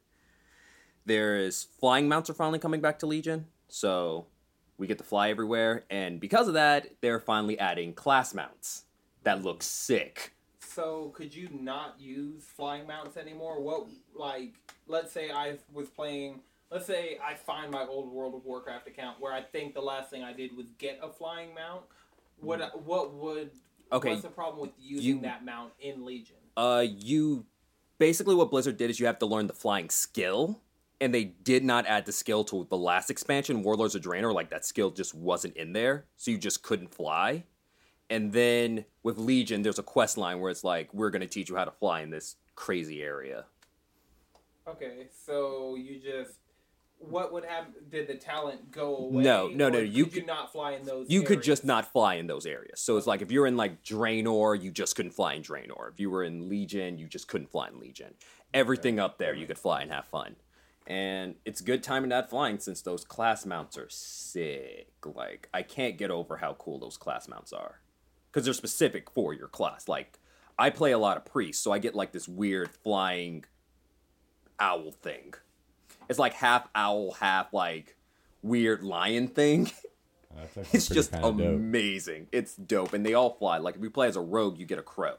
there 1.05 1.37
is 1.37 1.67
flying 1.81 2.09
mounts 2.09 2.31
are 2.31 2.35
finally 2.35 2.61
coming 2.61 2.81
back 2.81 3.01
to 3.01 3.07
Legion. 3.07 3.47
So 3.73 4.27
we 4.79 4.87
get 4.87 4.99
to 4.99 5.05
fly 5.05 5.31
everywhere. 5.31 5.85
And 5.91 6.21
because 6.21 6.49
of 6.49 6.55
that, 6.55 6.89
they're 7.01 7.21
finally 7.21 7.59
adding 7.59 7.93
class 7.95 8.35
mounts 8.35 8.85
that 9.25 9.43
look 9.43 9.63
sick. 9.63 10.35
So 10.61 11.13
could 11.15 11.35
you 11.35 11.49
not 11.53 12.01
use 12.01 12.45
flying 12.45 12.87
mounts 12.87 13.17
anymore? 13.17 13.61
What 13.61 13.87
like 14.15 14.55
let's 14.87 15.13
say 15.13 15.31
I 15.31 15.59
was 15.73 15.89
playing 15.89 16.41
let's 16.71 16.87
say 16.87 17.19
I 17.25 17.35
find 17.35 17.71
my 17.71 17.85
old 17.85 18.11
World 18.13 18.35
of 18.35 18.45
Warcraft 18.45 18.87
account 18.87 19.21
where 19.21 19.33
I 19.33 19.43
think 19.43 19.75
the 19.75 19.81
last 19.81 20.11
thing 20.11 20.23
I 20.23 20.33
did 20.33 20.57
was 20.57 20.67
get 20.79 21.01
a 21.03 21.09
flying 21.09 21.55
mount. 21.55 21.83
What 22.39 22.85
what 22.85 23.13
would 23.15 23.51
Okay, 23.93 24.11
what's 24.11 24.23
the 24.23 24.29
problem 24.29 24.61
with 24.61 24.71
using 24.79 25.17
you- 25.17 25.21
that 25.23 25.45
mount 25.45 25.73
in 25.81 26.05
Legion? 26.05 26.37
uh, 26.57 26.85
you 26.89 27.45
basically 27.99 28.35
what 28.35 28.51
Blizzard 28.51 28.77
did 28.77 28.89
is 28.91 29.01
you 29.01 29.07
have 29.07 29.19
to 29.19 29.27
learn 29.27 29.47
the 29.49 29.53
flying 29.53 29.91
skill, 29.91 30.61
and 31.01 31.15
they 31.15 31.25
did 31.25 31.65
not 31.65 31.87
add 31.87 32.07
the 32.07 32.13
skill 32.13 32.45
to 32.45 32.67
the 32.69 32.77
last 32.77 33.11
expansion, 33.11 33.63
Warlords 33.63 33.95
of 33.95 34.03
Draenor. 34.03 34.35
Like 34.35 34.51
that 34.51 34.65
skill 34.65 34.91
just 34.91 35.15
wasn't 35.15 35.57
in 35.57 35.73
there, 35.73 36.05
so 36.17 36.31
you 36.31 36.39
just 36.39 36.63
couldn't 36.63 36.95
fly. 36.95 37.45
And 38.11 38.33
then 38.33 38.85
with 39.03 39.19
Legion, 39.19 39.63
there's 39.63 39.79
a 39.79 39.85
quest 39.85 40.19
line 40.19 40.41
where 40.41 40.51
it's 40.51 40.65
like, 40.65 40.93
we're 40.93 41.11
gonna 41.11 41.27
teach 41.27 41.49
you 41.49 41.57
how 41.57 41.65
to 41.65 41.71
fly 41.71 42.01
in 42.03 42.11
this 42.11 42.37
crazy 42.55 43.03
area. 43.03 43.45
Okay, 44.69 45.07
so 45.27 45.77
you 45.77 46.01
just 46.01 46.33
what 46.99 47.33
would 47.33 47.47
happen? 47.47 47.73
Did 47.91 48.09
the 48.09 48.15
talent 48.15 48.71
go 48.71 48.95
away? 48.95 49.23
No, 49.23 49.49
no, 49.49 49.71
no, 49.71 49.79
you 49.79 50.05
could 50.05 50.15
you 50.15 50.21
could- 50.21 50.27
not 50.27 50.53
fly 50.53 50.73
in 50.73 50.85
those. 50.85 51.09
You 51.09 51.23
could 51.23 51.43
just 51.43 51.65
not 51.65 51.91
fly 51.91 52.17
in 52.17 52.27
those 52.27 52.45
areas. 52.45 52.79
So 52.81 52.99
it's 52.99 53.07
like 53.07 53.23
if 53.23 53.33
you're 53.33 53.47
in 53.47 53.57
like 53.57 53.83
Draenor, 53.83 54.61
you 54.63 54.71
just 54.71 54.97
couldn't 54.97 55.13
fly 55.13 55.33
in 55.35 55.43
Draenor. 55.43 55.91
If 55.91 55.99
you 55.99 56.11
were 56.11 56.25
in 56.25 56.51
Legion, 56.51 56.99
you 56.99 57.07
just 57.07 57.27
couldn't 57.27 57.51
fly 57.51 57.69
in 57.69 57.81
Legion. 57.81 58.15
Everything 58.53 59.01
up 59.01 59.17
there, 59.17 59.33
you 59.35 59.47
could 59.47 59.59
fly 59.59 59.81
and 59.81 59.91
have 59.91 60.05
fun. 60.07 60.37
And 60.91 61.37
it's 61.45 61.61
good 61.61 61.85
timing 61.85 62.11
that 62.11 62.29
flying 62.29 62.59
since 62.59 62.83
those 62.83 63.05
class 63.05 63.47
mounts 63.47 63.79
are 63.79 63.89
sick. 63.89 64.89
Like 65.05 65.49
I 65.55 65.63
can't 65.63 65.97
get 65.97 66.11
over 66.11 66.39
how 66.39 66.55
cool 66.55 66.81
those 66.81 66.97
class 66.97 67.29
mounts 67.29 67.53
are, 67.53 67.79
because 68.27 68.45
they're 68.45 68.53
specific 68.55 69.09
for 69.09 69.33
your 69.33 69.47
class. 69.47 69.87
Like 69.87 70.19
I 70.59 70.69
play 70.71 70.91
a 70.91 70.99
lot 70.99 71.17
of 71.17 71.25
priests, 71.25 71.63
so 71.63 71.71
I 71.71 71.79
get 71.79 71.95
like 71.95 72.11
this 72.11 72.27
weird 72.27 72.71
flying 72.73 73.45
owl 74.59 74.91
thing. 74.91 75.35
It's 76.09 76.19
like 76.19 76.33
half 76.35 76.67
owl, 76.75 77.13
half 77.13 77.53
like 77.55 77.97
weird 78.43 78.83
lion 78.83 79.29
thing. 79.29 79.71
It's 80.73 80.89
just 80.89 81.11
kinda 81.11 81.27
dope. 81.33 81.57
amazing. 81.57 82.29
It's 82.33 82.55
dope, 82.55 82.95
and 82.95 83.05
they 83.05 83.15
all 83.15 83.31
fly. 83.31 83.59
Like 83.59 83.77
if 83.77 83.83
you 83.83 83.91
play 83.91 84.07
as 84.09 84.17
a 84.17 84.21
rogue, 84.21 84.59
you 84.59 84.65
get 84.67 84.79
a 84.79 84.83
crow. 84.83 85.17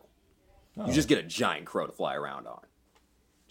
Oh. 0.78 0.88
You 0.88 0.94
just 0.94 1.10
get 1.10 1.18
a 1.18 1.24
giant 1.24 1.66
crow 1.66 1.86
to 1.86 1.92
fly 1.92 2.16
around 2.16 2.48
on. 2.48 2.62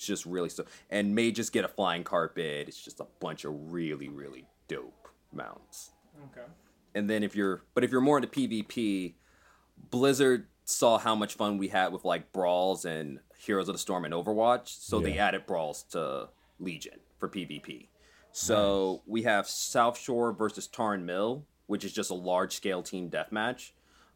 It's 0.00 0.06
just 0.06 0.24
really 0.24 0.48
so. 0.48 0.64
And 0.88 1.14
may 1.14 1.30
just 1.30 1.52
get 1.52 1.62
a 1.62 1.68
flying 1.68 2.04
carpet. 2.04 2.68
It's 2.68 2.82
just 2.82 3.00
a 3.00 3.06
bunch 3.20 3.44
of 3.44 3.70
really, 3.70 4.08
really 4.08 4.46
dope 4.66 5.08
mounts. 5.30 5.90
Okay. 6.32 6.46
And 6.94 7.10
then 7.10 7.22
if 7.22 7.36
you're, 7.36 7.64
but 7.74 7.84
if 7.84 7.92
you're 7.92 8.00
more 8.00 8.16
into 8.16 8.26
PvP, 8.26 9.12
Blizzard 9.90 10.46
saw 10.64 10.96
how 10.96 11.14
much 11.14 11.34
fun 11.34 11.58
we 11.58 11.68
had 11.68 11.92
with 11.92 12.06
like 12.06 12.32
brawls 12.32 12.86
and 12.86 13.20
Heroes 13.36 13.68
of 13.68 13.74
the 13.74 13.78
Storm 13.78 14.06
and 14.06 14.14
Overwatch, 14.14 14.68
so 14.68 15.00
they 15.00 15.18
added 15.18 15.44
brawls 15.46 15.82
to 15.90 16.30
Legion 16.58 17.00
for 17.18 17.28
PvP. 17.28 17.88
So 18.32 19.02
we 19.06 19.24
have 19.24 19.46
South 19.46 19.98
Shore 19.98 20.32
versus 20.32 20.66
Tarren 20.66 21.04
Mill, 21.04 21.44
which 21.66 21.84
is 21.84 21.92
just 21.92 22.10
a 22.10 22.14
large 22.14 22.54
scale 22.54 22.82
team 22.82 23.10
deathmatch. 23.10 23.72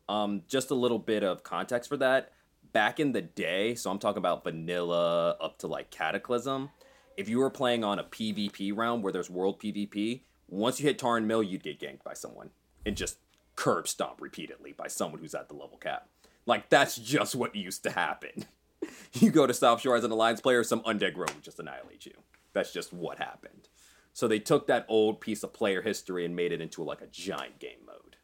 Um, 0.08 0.44
just 0.48 0.70
a 0.70 0.74
little 0.74 0.98
bit 0.98 1.22
of 1.22 1.42
context 1.42 1.90
for 1.90 1.98
that. 1.98 2.32
Back 2.74 3.00
in 3.00 3.12
the 3.12 3.22
day, 3.22 3.74
so 3.74 3.90
I'm 3.90 3.98
talking 3.98 4.18
about 4.18 4.44
vanilla 4.44 5.36
up 5.40 5.58
to 5.60 5.66
like 5.66 5.90
Cataclysm. 5.90 6.68
If 7.16 7.28
you 7.28 7.38
were 7.38 7.48
playing 7.48 7.84
on 7.84 7.98
a 7.98 8.04
PvP 8.04 8.76
round 8.76 9.02
where 9.02 9.12
there's 9.12 9.30
world 9.30 9.60
PvP, 9.60 10.22
once 10.48 10.80
you 10.80 10.86
hit 10.86 10.98
Tarren 10.98 11.24
Mill, 11.24 11.42
you'd 11.42 11.62
get 11.62 11.80
ganked 11.80 12.02
by 12.02 12.14
someone 12.14 12.50
and 12.84 12.96
just 12.96 13.18
curb 13.56 13.88
stomp 13.88 14.20
repeatedly 14.20 14.72
by 14.72 14.88
someone 14.88 15.20
who's 15.20 15.34
at 15.34 15.48
the 15.48 15.54
level 15.54 15.78
cap. 15.78 16.08
Like 16.46 16.68
that's 16.68 16.96
just 16.96 17.34
what 17.34 17.54
used 17.54 17.84
to 17.84 17.90
happen. 17.90 18.44
you 19.12 19.30
go 19.30 19.46
to 19.46 19.54
South 19.54 19.80
Shore 19.80 19.96
as 19.96 20.04
an 20.04 20.10
alliance 20.10 20.40
player, 20.40 20.64
some 20.64 20.80
undead 20.80 21.16
rogue 21.16 21.30
would 21.30 21.44
just 21.44 21.60
annihilate 21.60 22.04
you. 22.04 22.12
That's 22.52 22.72
just 22.72 22.92
what 22.92 23.18
happened. 23.18 23.68
So 24.12 24.28
they 24.28 24.38
took 24.38 24.66
that 24.66 24.86
old 24.88 25.20
piece 25.20 25.42
of 25.42 25.52
player 25.52 25.82
history 25.82 26.24
and 26.24 26.36
made 26.36 26.52
it 26.52 26.60
into 26.60 26.82
like 26.82 27.00
a 27.00 27.06
giant 27.06 27.58
game 27.58 27.86
mode. 27.86 28.16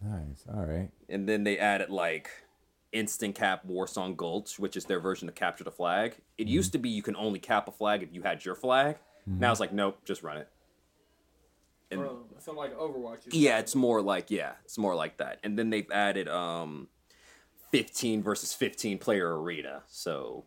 Nice. 0.00 0.44
All 0.52 0.64
right. 0.64 0.90
And 1.08 1.28
then 1.28 1.44
they 1.44 1.58
added 1.58 1.90
like 1.90 2.30
instant 2.94 3.34
cap 3.34 3.66
Warsong 3.66 4.16
Gulch, 4.16 4.58
which 4.58 4.76
is 4.76 4.84
their 4.86 5.00
version 5.00 5.28
of 5.28 5.34
capture 5.34 5.64
the 5.64 5.70
flag. 5.70 6.16
It 6.38 6.46
used 6.48 6.72
to 6.72 6.78
be 6.78 6.88
you 6.88 7.02
can 7.02 7.16
only 7.16 7.38
cap 7.38 7.68
a 7.68 7.72
flag 7.72 8.02
if 8.02 8.14
you 8.14 8.22
had 8.22 8.44
your 8.44 8.54
flag. 8.54 8.96
Now 9.26 9.50
it's 9.50 9.60
like 9.60 9.72
nope, 9.72 9.98
just 10.04 10.22
run 10.22 10.36
it. 10.38 10.48
And 11.90 12.00
Bro, 12.00 12.24
so 12.38 12.52
like 12.52 12.76
Overwatch. 12.76 13.20
Yeah, 13.30 13.58
it's 13.58 13.74
more 13.74 14.00
like 14.02 14.30
yeah, 14.30 14.52
it's 14.64 14.78
more 14.78 14.94
like 14.94 15.18
that. 15.18 15.38
And 15.42 15.58
then 15.58 15.70
they've 15.70 15.90
added 15.90 16.28
um 16.28 16.88
15 17.72 18.22
versus 18.22 18.52
15 18.52 18.98
player 18.98 19.40
arena. 19.40 19.82
So 19.86 20.44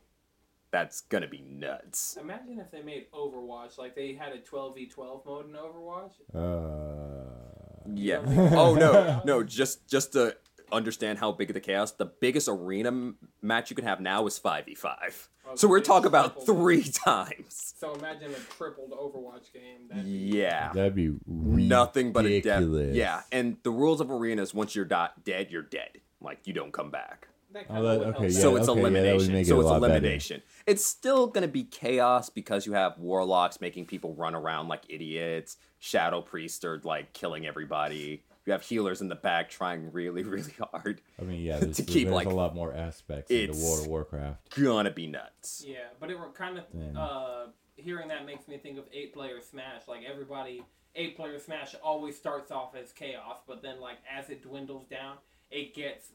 that's 0.71 1.01
going 1.01 1.21
to 1.23 1.27
be 1.27 1.41
nuts. 1.41 2.17
Imagine 2.19 2.59
if 2.59 2.71
they 2.71 2.81
made 2.81 3.11
Overwatch 3.11 3.77
like 3.77 3.95
they 3.95 4.13
had 4.13 4.33
a 4.33 4.39
12v12 4.39 5.25
mode 5.25 5.45
in 5.49 5.53
Overwatch. 5.53 6.11
Uh, 6.35 7.91
Yeah. 7.95 8.21
Yeah. 8.29 8.49
Oh 8.53 8.75
no, 8.75 9.21
no, 9.25 9.43
just 9.43 9.87
just 9.87 10.13
to 10.13 10.35
understand 10.71 11.19
how 11.19 11.31
big 11.31 11.49
of 11.49 11.53
the 11.53 11.59
chaos, 11.59 11.91
the 11.91 12.05
biggest 12.05 12.47
arena 12.47 12.89
m- 12.89 13.17
match 13.41 13.69
you 13.69 13.75
can 13.75 13.85
have 13.85 13.99
now 14.01 14.25
is 14.27 14.39
5v5. 14.39 15.27
Oh, 15.49 15.55
So 15.55 15.67
we're 15.67 15.79
talking 15.79 16.07
about 16.07 16.35
tripled 16.45 16.45
3 16.45 16.83
times. 16.83 17.73
So 17.77 17.93
imagine 17.93 18.31
a 18.31 18.53
tripled 18.57 18.91
Overwatch 18.91 19.53
game. 19.53 19.87
That'd 19.89 20.03
be- 20.05 20.09
Yeah. 20.11 20.71
that'd 20.73 20.95
be 20.95 21.13
Nothing 21.25 22.11
but 22.11 22.25
a 22.25 22.41
death. 22.41 22.59
ridiculous. 22.61 22.95
Yeah, 22.95 23.21
and 23.31 23.57
the 23.63 23.71
rules 23.71 24.01
of 24.01 24.11
arenas 24.11 24.53
once 24.53 24.75
you're 24.75 24.85
dot 24.85 25.23
dead, 25.23 25.51
you're 25.51 25.61
dead. 25.61 26.01
Like 26.21 26.39
you 26.45 26.53
don't 26.53 26.73
come 26.73 26.89
back. 26.91 27.27
That 27.53 27.65
Oh, 27.69 27.75
kinda 27.75 27.81
that- 27.99 28.05
okay, 28.17 28.27
yeah, 28.27 28.39
so 28.39 28.55
it's 28.57 28.67
okay, 28.67 28.81
yeah, 28.81 28.83
that 28.89 28.91
would 28.91 28.93
elimination. 28.97 29.33
make 29.33 29.41
it 29.43 29.47
so 29.47 29.59
it's 29.61 29.69
lot 29.69 29.81
better. 29.81 29.93
elimination. 29.93 30.41
It's 30.65 30.85
still 30.85 31.27
gonna 31.27 31.47
be 31.47 31.63
chaos 31.63 32.29
because 32.29 32.65
you 32.65 32.73
have 32.73 32.97
warlocks 32.99 33.61
making 33.61 33.85
people 33.85 34.13
run 34.15 34.35
around 34.35 34.67
like 34.67 34.83
idiots. 34.89 35.55
Shadow 35.79 36.21
priests 36.21 36.65
are 36.65 36.81
like 36.83 37.13
killing 37.13 37.45
everybody. 37.47 38.23
You 38.47 38.53
have 38.53 38.61
healers 38.63 39.01
in 39.01 39.09
the 39.09 39.15
back 39.15 39.49
trying 39.49 39.91
really, 39.91 40.23
really 40.23 40.53
hard. 40.71 41.01
I 41.19 41.23
mean, 41.23 41.41
yeah, 41.41 41.59
there's, 41.59 41.75
To 41.75 41.83
keep, 41.83 42.05
there's 42.05 42.15
like- 42.15 42.27
a 42.27 42.29
lot 42.29 42.55
more 42.55 42.73
aspects 42.73 43.29
into 43.29 43.43
It's- 43.51 43.61
World 43.61 43.81
of 43.81 43.87
Warcraft. 43.87 44.55
Gonna 44.55 44.89
be 44.89 45.05
nuts. 45.05 45.65
Yeah, 45.67 45.79
but 45.99 46.09
it 46.09 46.17
were 46.17 46.29
kind 46.29 46.57
of 46.57 46.63
Yeah. 46.73 46.97
uh, 46.99 47.47
hearing 47.75 48.07
that 48.07 48.25
makes 48.25 48.47
me 48.47 48.57
think 48.57 48.77
of 48.77 48.85
eight 48.93 49.13
player 49.13 49.41
Smash. 49.41 49.81
Like 49.89 50.03
everybody, 50.09 50.63
eight 50.95 51.17
player 51.17 51.37
Smash 51.39 51.75
always 51.83 52.15
starts 52.15 52.49
off 52.49 52.73
as 52.73 52.93
chaos, 52.93 53.39
but 53.45 53.61
then 53.61 53.81
like 53.81 53.97
as 54.09 54.29
it 54.29 54.41
dwindles 54.41 54.85
down, 54.85 55.17
it 55.51 55.75
gets, 55.75 56.11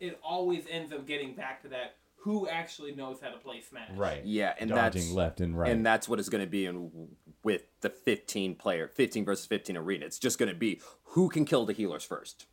it 0.00 0.20
always 0.22 0.64
ends 0.70 0.92
up 0.92 1.06
getting 1.06 1.32
back 1.34 1.62
to 1.62 1.68
that. 1.68 1.94
Who 2.22 2.46
actually 2.46 2.94
knows 2.94 3.20
how 3.22 3.30
to 3.30 3.38
play 3.38 3.62
Smash? 3.62 3.90
Right. 3.96 4.22
Yeah, 4.22 4.52
and 4.58 4.68
Dodging 4.68 5.00
that's 5.02 5.12
left 5.12 5.40
and 5.40 5.56
right. 5.58 5.70
and 5.72 5.86
that's 5.86 6.06
what 6.10 6.18
it's 6.18 6.28
gonna 6.28 6.46
be 6.46 6.66
in 6.66 7.08
with 7.42 7.62
the 7.80 7.90
15 7.90 8.54
player 8.56 8.88
15 8.88 9.24
versus 9.24 9.46
15 9.46 9.76
arena. 9.76 10.06
It's 10.06 10.18
just 10.18 10.38
going 10.38 10.48
to 10.48 10.54
be 10.54 10.80
who 11.04 11.28
can 11.28 11.44
kill 11.44 11.64
the 11.66 11.72
healers 11.72 12.04
first. 12.04 12.46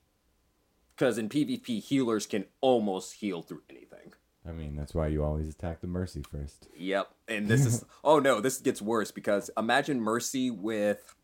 Cuz 0.97 1.17
in 1.17 1.29
PvP 1.29 1.81
healers 1.83 2.25
can 2.25 2.45
almost 2.61 3.15
heal 3.15 3.41
through 3.41 3.63
anything. 3.69 4.13
I 4.47 4.51
mean, 4.51 4.75
that's 4.75 4.93
why 4.93 5.07
you 5.07 5.23
always 5.23 5.49
attack 5.49 5.81
the 5.81 5.87
Mercy 5.87 6.21
first. 6.21 6.67
Yep. 6.77 7.09
And 7.27 7.47
this 7.49 7.65
is 7.65 7.83
oh 8.03 8.19
no, 8.19 8.39
this 8.39 8.59
gets 8.59 8.81
worse 8.81 9.11
because 9.11 9.49
imagine 9.57 9.99
Mercy 9.99 10.51
with 10.51 11.15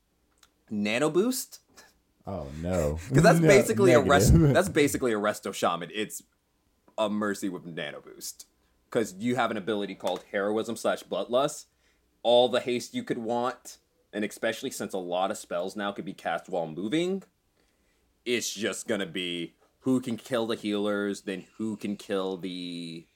Nano 0.69 1.09
Boost. 1.09 1.59
Oh 2.27 2.47
no! 2.61 2.99
Because 3.09 3.23
that's 3.23 3.39
No, 3.39 3.47
basically 3.47 3.93
a 3.93 3.99
rest. 3.99 4.33
That's 4.35 4.69
basically 4.69 5.11
a 5.11 5.17
resto 5.17 5.53
shaman. 5.53 5.89
It's 5.93 6.21
a 6.97 7.09
mercy 7.09 7.49
with 7.49 7.65
nano 7.65 8.01
boost. 8.01 8.45
Because 8.89 9.15
you 9.17 9.35
have 9.35 9.51
an 9.51 9.57
ability 9.57 9.95
called 9.95 10.23
heroism 10.31 10.75
slash 10.75 11.03
bloodlust. 11.03 11.65
All 12.23 12.49
the 12.49 12.59
haste 12.59 12.93
you 12.93 13.03
could 13.03 13.17
want, 13.17 13.77
and 14.13 14.23
especially 14.23 14.71
since 14.71 14.93
a 14.93 14.99
lot 14.99 15.31
of 15.31 15.37
spells 15.37 15.75
now 15.75 15.91
could 15.91 16.05
be 16.05 16.13
cast 16.13 16.49
while 16.49 16.67
moving, 16.67 17.23
it's 18.25 18.53
just 18.53 18.87
gonna 18.87 19.05
be 19.05 19.55
who 19.79 19.99
can 19.99 20.17
kill 20.17 20.45
the 20.45 20.55
healers, 20.55 21.21
then 21.21 21.45
who 21.57 21.75
can 21.75 21.95
kill 21.95 22.37
the, 22.37 23.07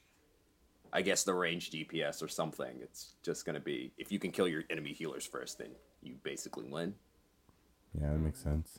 I 0.92 1.02
guess 1.02 1.22
the 1.22 1.34
range 1.34 1.70
DPS 1.70 2.22
or 2.22 2.28
something. 2.28 2.78
It's 2.82 3.14
just 3.22 3.44
gonna 3.44 3.60
be 3.60 3.92
if 3.96 4.10
you 4.10 4.18
can 4.18 4.32
kill 4.32 4.48
your 4.48 4.64
enemy 4.70 4.92
healers 4.92 5.26
first, 5.26 5.58
then 5.58 5.70
you 6.02 6.16
basically 6.22 6.66
win 6.66 6.94
yeah, 8.00 8.10
that 8.10 8.18
makes 8.18 8.40
sense. 8.40 8.78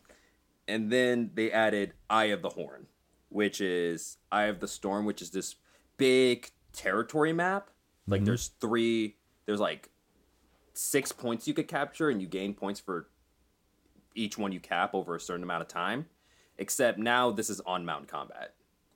and 0.68 0.92
then 0.92 1.32
they 1.34 1.52
added 1.52 1.94
Eye 2.10 2.26
of 2.26 2.42
the 2.42 2.50
Horn, 2.50 2.88
which 3.30 3.62
is 3.62 4.18
Eye 4.32 4.46
of 4.46 4.60
the 4.60 4.68
Storm, 4.68 5.06
which 5.06 5.22
is 5.22 5.32
this 5.32 5.56
big 5.98 6.52
territory 6.74 7.34
map. 7.34 7.70
Like 8.08 8.20
mm-hmm. 8.20 8.26
there's 8.26 8.48
three, 8.60 9.16
there's 9.46 9.60
like 9.60 9.90
six 10.78 11.12
points 11.12 11.48
you 11.48 11.54
could 11.54 11.68
capture, 11.68 12.10
and 12.10 12.22
you 12.22 12.28
gain 12.28 12.54
points 12.54 12.80
for 12.80 13.08
each 14.16 14.38
one 14.38 14.52
you 14.52 14.60
cap 14.60 14.94
over 14.94 15.16
a 15.16 15.20
certain 15.20 15.44
amount 15.44 15.62
of 15.62 15.68
time. 15.68 16.08
Except 16.58 16.98
now 16.98 17.32
this 17.32 17.50
is 17.50 17.62
on 17.62 17.86
mount 17.86 18.08
combat. 18.08 18.56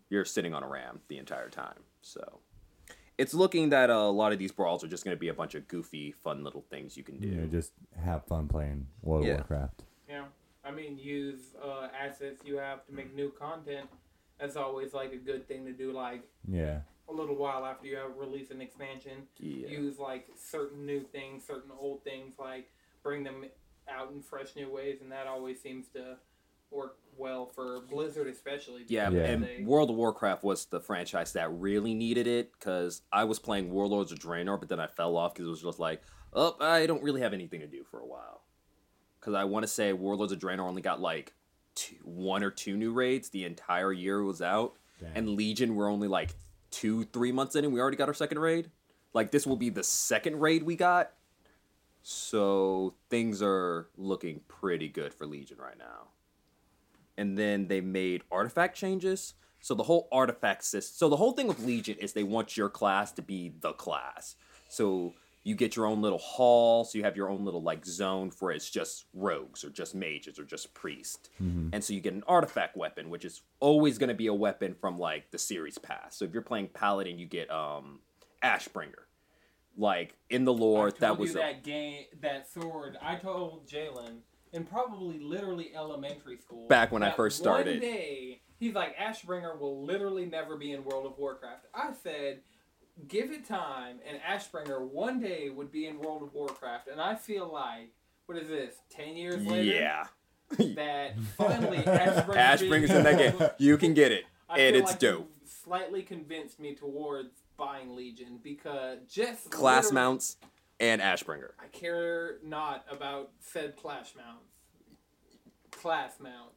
You're 0.09 0.25
sitting 0.25 0.53
on 0.53 0.63
a 0.63 0.67
ram 0.67 0.99
the 1.07 1.17
entire 1.17 1.49
time, 1.49 1.83
so 2.01 2.39
it's 3.17 3.33
looking 3.33 3.69
that 3.69 3.89
a 3.89 3.99
lot 4.09 4.31
of 4.33 4.39
these 4.39 4.51
brawls 4.51 4.83
are 4.83 4.87
just 4.87 5.05
going 5.05 5.15
to 5.15 5.19
be 5.19 5.27
a 5.27 5.33
bunch 5.33 5.53
of 5.55 5.67
goofy, 5.67 6.11
fun 6.11 6.43
little 6.43 6.65
things 6.69 6.97
you 6.97 7.03
can 7.03 7.17
do. 7.19 7.27
You 7.27 7.35
know, 7.35 7.45
just 7.47 7.71
have 8.03 8.25
fun 8.25 8.47
playing 8.47 8.87
World 9.03 9.25
Yeah. 9.25 9.33
of 9.33 9.37
Warcraft. 9.49 9.83
Yeah, 10.09 10.25
I 10.65 10.71
mean, 10.71 10.97
use 10.97 11.53
uh, 11.63 11.87
assets 11.97 12.41
you 12.43 12.57
have 12.57 12.85
to 12.87 12.93
make 12.93 13.15
new 13.15 13.31
content. 13.31 13.87
That's 14.39 14.55
always 14.55 14.93
like 14.93 15.13
a 15.13 15.17
good 15.17 15.47
thing 15.47 15.65
to 15.65 15.71
do. 15.71 15.91
Like 15.93 16.23
Yeah, 16.49 16.79
a 17.11 17.15
little 17.15 17.35
while 17.35 17.65
after 17.65 17.85
you 17.87 17.95
have 17.97 18.15
release 18.17 18.51
an 18.51 18.61
expansion, 18.61 19.27
Yeah. 19.37 19.67
use 19.67 19.99
like 19.99 20.27
certain 20.35 20.85
new 20.85 21.01
things, 21.01 21.45
certain 21.45 21.71
old 21.79 22.03
things, 22.03 22.35
like 22.39 22.71
bring 23.03 23.23
them 23.23 23.45
out 23.87 24.11
in 24.11 24.21
fresh 24.21 24.55
new 24.55 24.69
ways, 24.69 25.01
and 25.01 25.11
that 25.11 25.27
always 25.27 25.61
seems 25.61 25.87
to 25.89 26.17
work 26.69 26.97
well 27.17 27.45
for 27.45 27.81
Blizzard, 27.89 28.27
especially. 28.27 28.85
Yeah, 28.87 29.09
Yeah. 29.09 29.25
and 29.25 29.43
They- 29.43 29.63
World 29.63 29.89
of 29.89 29.97
Warcraft 29.97 30.43
was 30.43 30.65
the 30.65 30.79
franchise 30.79 31.33
that 31.33 31.49
really 31.51 31.93
needed 31.93 32.27
it 32.27 32.51
because 32.53 33.01
I 33.11 33.25
was 33.25 33.39
playing 33.39 33.71
Warlords 33.71 34.11
of 34.11 34.19
Draenor, 34.19 34.59
but 34.59 34.69
then 34.69 34.79
I 34.79 34.87
fell 34.87 35.17
off 35.17 35.33
because 35.33 35.47
it 35.47 35.49
was 35.51 35.61
just 35.63 35.79
like, 35.79 36.01
oh, 36.33 36.55
I 36.61 36.85
don't 36.85 37.03
really 37.03 37.21
have 37.21 37.33
anything 37.33 37.59
to 37.59 37.67
do 37.67 37.83
for 37.83 37.99
a 37.99 38.05
while. 38.05 38.43
Because 39.19 39.33
I 39.33 39.43
want 39.43 39.63
to 39.63 39.67
say 39.67 39.91
Warlords 39.91 40.31
of 40.31 40.39
Draenor 40.39 40.61
only 40.61 40.81
got 40.81 41.01
like 41.01 41.33
two, 41.75 41.95
one 42.03 42.41
or 42.43 42.51
two 42.51 42.77
new 42.77 42.93
raids 42.93 43.29
the 43.29 43.43
entire 43.43 43.91
year 43.91 44.19
it 44.19 44.25
was 44.25 44.41
out, 44.41 44.77
Damn. 44.99 45.11
and 45.15 45.29
Legion 45.35 45.75
we're 45.75 45.91
only 45.91 46.07
like 46.07 46.35
two, 46.71 47.03
three 47.05 47.31
months 47.31 47.55
in, 47.55 47.65
and 47.65 47.73
we 47.73 47.79
already 47.79 47.97
got 47.97 48.07
our 48.07 48.13
second 48.13 48.39
raid. 48.39 48.71
Like 49.13 49.31
this 49.31 49.45
will 49.45 49.57
be 49.57 49.69
the 49.69 49.83
second 49.83 50.39
raid 50.39 50.63
we 50.63 50.75
got, 50.75 51.11
so 52.01 52.95
things 53.09 53.41
are 53.41 53.89
looking 53.97 54.41
pretty 54.47 54.87
good 54.87 55.13
for 55.13 55.25
Legion 55.27 55.57
right 55.59 55.77
now 55.77 56.07
and 57.17 57.37
then 57.37 57.67
they 57.67 57.81
made 57.81 58.23
artifact 58.31 58.75
changes. 58.75 59.35
So 59.59 59.75
the 59.75 59.83
whole 59.83 60.07
artifact 60.11 60.63
system. 60.63 60.95
So 60.97 61.07
the 61.07 61.17
whole 61.17 61.33
thing 61.33 61.47
with 61.47 61.59
Legion 61.59 61.97
is 61.99 62.13
they 62.13 62.23
want 62.23 62.57
your 62.57 62.67
class 62.67 63.11
to 63.11 63.21
be 63.21 63.53
the 63.59 63.73
class. 63.73 64.35
So 64.67 65.13
you 65.43 65.55
get 65.55 65.75
your 65.75 65.85
own 65.87 66.01
little 66.01 66.19
hall. 66.19 66.83
So 66.83 66.97
you 66.97 67.03
have 67.03 67.15
your 67.17 67.29
own 67.29 67.43
little 67.45 67.63
like 67.63 67.85
zone 67.85 68.29
for 68.31 68.51
it's 68.51 68.69
just 68.69 69.05
rogues 69.13 69.63
or 69.63 69.69
just 69.69 69.95
mages 69.95 70.37
or 70.39 70.43
just 70.43 70.73
priest. 70.73 71.29
And 71.39 71.83
so 71.83 71.93
you 71.93 71.99
get 71.99 72.13
an 72.13 72.23
artifact 72.27 72.77
weapon, 72.77 73.09
which 73.09 73.25
is 73.25 73.41
always 73.59 73.97
going 73.97 74.09
to 74.09 74.13
be 74.15 74.27
a 74.27 74.33
weapon 74.33 74.75
from 74.79 74.99
like 74.99 75.31
the 75.31 75.37
series 75.39 75.77
pass. 75.77 76.15
So 76.17 76.25
if 76.25 76.33
you're 76.33 76.43
playing 76.43 76.69
paladin, 76.73 77.17
you 77.17 77.25
get 77.25 77.49
um 77.49 77.99
Ashbringer. 78.43 79.05
Like 79.77 80.15
in 80.29 80.43
the 80.45 80.53
I 80.53 80.57
lore, 80.57 80.91
told 80.91 80.99
that 81.01 81.17
was 81.17 81.33
you 81.33 81.39
a- 81.39 81.43
that 81.43 81.63
game, 81.63 82.05
that 82.21 82.47
sword. 82.51 82.97
I 83.01 83.15
told 83.15 83.67
Jalen 83.67 84.17
in 84.53 84.65
probably 84.65 85.17
literally 85.19 85.71
elementary 85.75 86.37
school. 86.37 86.67
Back 86.67 86.91
when 86.91 87.01
I 87.03 87.07
that 87.07 87.15
first 87.17 87.39
One 87.39 87.45
started. 87.45 87.79
day, 87.79 88.41
he's 88.59 88.73
like, 88.73 88.97
Ashbringer 88.97 89.57
will 89.57 89.85
literally 89.85 90.25
never 90.25 90.57
be 90.57 90.73
in 90.73 90.83
World 90.83 91.05
of 91.05 91.17
Warcraft. 91.17 91.67
I 91.73 91.93
said, 92.03 92.41
give 93.07 93.31
it 93.31 93.45
time, 93.45 93.99
and 94.07 94.19
Ashbringer 94.21 94.81
one 94.81 95.19
day 95.19 95.49
would 95.49 95.71
be 95.71 95.87
in 95.87 95.99
World 95.99 96.23
of 96.23 96.33
Warcraft. 96.33 96.87
And 96.87 97.01
I 97.01 97.15
feel 97.15 97.51
like, 97.51 97.91
what 98.25 98.37
is 98.37 98.47
this, 98.47 98.75
10 98.89 99.15
years 99.15 99.45
later? 99.45 99.63
yeah. 99.63 100.05
That 100.75 101.17
finally 101.37 101.77
Ashbringer 101.77 102.35
Ashbringer's 102.35 102.89
in 102.91 103.03
that 103.03 103.17
game. 103.17 103.49
You 103.57 103.77
can 103.77 103.93
get 103.93 104.11
it, 104.11 104.25
I 104.49 104.59
and 104.59 104.75
it's 104.75 104.91
like 104.91 104.99
dope. 104.99 105.19
you 105.19 105.47
Slightly 105.63 106.01
convinced 106.01 106.59
me 106.59 106.75
towards 106.75 107.43
buying 107.55 107.95
Legion 107.95 108.39
because 108.43 108.97
just 109.09 109.49
Class 109.49 109.93
mounts 109.93 110.35
and 110.81 111.01
Ashbringer. 111.01 111.51
I 111.57 111.67
care 111.71 112.39
not 112.43 112.83
about 112.91 113.29
said 113.39 113.77
class 113.77 114.13
mounts. 114.17 114.49
Class 115.71 116.19
mounts. 116.19 116.55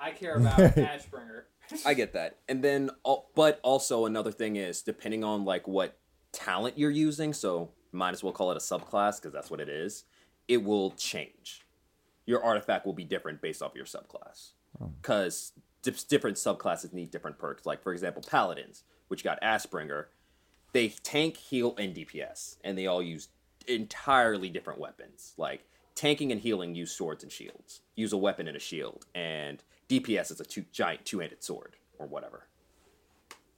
I 0.00 0.12
care 0.12 0.36
about 0.36 0.58
Ashbringer. 0.58 1.42
I 1.84 1.94
get 1.94 2.12
that. 2.14 2.38
And 2.48 2.62
then, 2.62 2.90
but 3.34 3.60
also 3.62 4.06
another 4.06 4.32
thing 4.32 4.56
is 4.56 4.82
depending 4.82 5.24
on 5.24 5.44
like 5.44 5.68
what 5.68 5.98
talent 6.32 6.78
you're 6.78 6.90
using, 6.90 7.32
so 7.32 7.70
might 7.92 8.12
as 8.12 8.22
well 8.22 8.32
call 8.32 8.50
it 8.50 8.56
a 8.56 8.60
subclass 8.60 9.20
because 9.20 9.32
that's 9.32 9.50
what 9.50 9.60
it 9.60 9.68
is. 9.68 10.04
It 10.46 10.64
will 10.64 10.92
change. 10.92 11.66
Your 12.26 12.42
artifact 12.42 12.86
will 12.86 12.92
be 12.92 13.04
different 13.04 13.40
based 13.40 13.62
off 13.62 13.74
your 13.74 13.84
subclass 13.84 14.52
hmm. 14.78 14.86
because 15.00 15.52
different 15.82 16.36
subclasses 16.36 16.92
need 16.92 17.10
different 17.10 17.38
perks. 17.38 17.66
Like 17.66 17.82
for 17.82 17.92
example, 17.92 18.22
paladins, 18.28 18.84
which 19.08 19.24
got 19.24 19.40
Ashbringer, 19.40 20.06
they 20.72 20.88
tank, 20.88 21.36
heal, 21.36 21.74
and 21.78 21.94
DPS, 21.94 22.56
and 22.62 22.76
they 22.76 22.86
all 22.86 23.02
use 23.02 23.28
entirely 23.66 24.50
different 24.50 24.78
weapons. 24.78 25.34
Like 25.36 25.64
tanking 25.94 26.30
and 26.30 26.40
healing 26.40 26.74
use 26.74 26.92
swords 26.92 27.22
and 27.22 27.32
shields. 27.32 27.80
Use 27.96 28.12
a 28.12 28.18
weapon 28.18 28.46
and 28.46 28.56
a 28.56 28.60
shield, 28.60 29.06
and 29.14 29.62
DPS 29.88 30.30
is 30.30 30.40
a 30.40 30.44
two, 30.44 30.64
giant 30.72 31.04
two-handed 31.04 31.42
sword 31.42 31.76
or 31.98 32.06
whatever. 32.06 32.46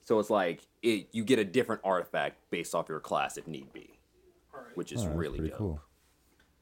So 0.05 0.19
it's 0.19 0.31
like 0.31 0.61
it, 0.83 1.09
you 1.13 1.25
get 1.25 1.39
a 1.39 1.45
different 1.45 1.83
artifact 1.85 2.37
based 2.51 2.75
off 2.75 2.89
your 2.89 3.01
class 3.01 3.37
if 3.37 3.47
need 3.47 3.73
be, 3.73 3.91
Alright. 4.55 4.77
which 4.77 4.93
is 4.93 5.05
Oh, 5.05 5.09
really 5.11 5.49
dope. 5.49 5.59
cool. 5.59 5.81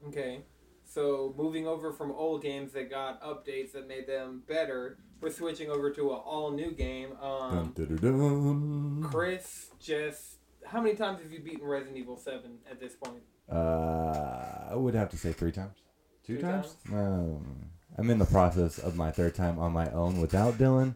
Okay. 0.08 0.42
So 0.84 1.34
moving 1.36 1.66
over 1.66 1.92
from 1.92 2.10
old 2.12 2.42
games 2.42 2.72
that 2.72 2.88
got 2.90 3.22
updates 3.22 3.72
that 3.72 3.86
made 3.86 4.06
them 4.06 4.42
better, 4.48 4.98
we're 5.20 5.30
switching 5.30 5.70
over 5.70 5.90
to 5.92 6.10
an 6.12 6.16
all 6.24 6.50
new 6.50 6.70
game. 6.72 7.12
Um, 7.20 7.72
Dun, 7.76 7.86
dun, 7.86 7.96
dun, 7.96 9.00
dun. 9.00 9.10
Chris, 9.10 9.70
just 9.78 10.36
how 10.64 10.80
many 10.80 10.94
times 10.96 11.20
have 11.22 11.30
you 11.32 11.40
beaten 11.40 11.66
Resident 11.66 11.96
Evil 11.96 12.16
Seven 12.16 12.58
at 12.70 12.80
this 12.80 12.94
point? 12.94 13.22
Uh, 13.50 14.68
I 14.70 14.74
would 14.74 14.94
have 14.94 15.08
to 15.10 15.16
say 15.18 15.32
three 15.32 15.52
times. 15.52 15.76
Two, 16.24 16.36
Two 16.36 16.42
times? 16.42 16.76
Um, 16.92 17.70
I'm 17.98 18.10
in 18.10 18.20
the 18.20 18.26
process 18.26 18.78
of 18.78 18.96
my 18.96 19.10
third 19.10 19.34
time 19.34 19.58
on 19.58 19.72
my 19.72 19.90
own 19.90 20.20
without 20.20 20.54
Dylan, 20.54 20.94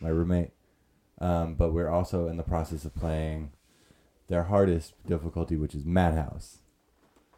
my 0.00 0.08
roommate. 0.08 0.50
Um, 1.20 1.54
but 1.54 1.72
we're 1.72 1.88
also 1.88 2.26
in 2.26 2.38
the 2.38 2.42
process 2.42 2.84
of 2.84 2.92
playing 2.92 3.52
their 4.26 4.42
hardest 4.44 4.94
difficulty, 5.06 5.54
which 5.54 5.76
is 5.76 5.84
Madhouse. 5.84 6.58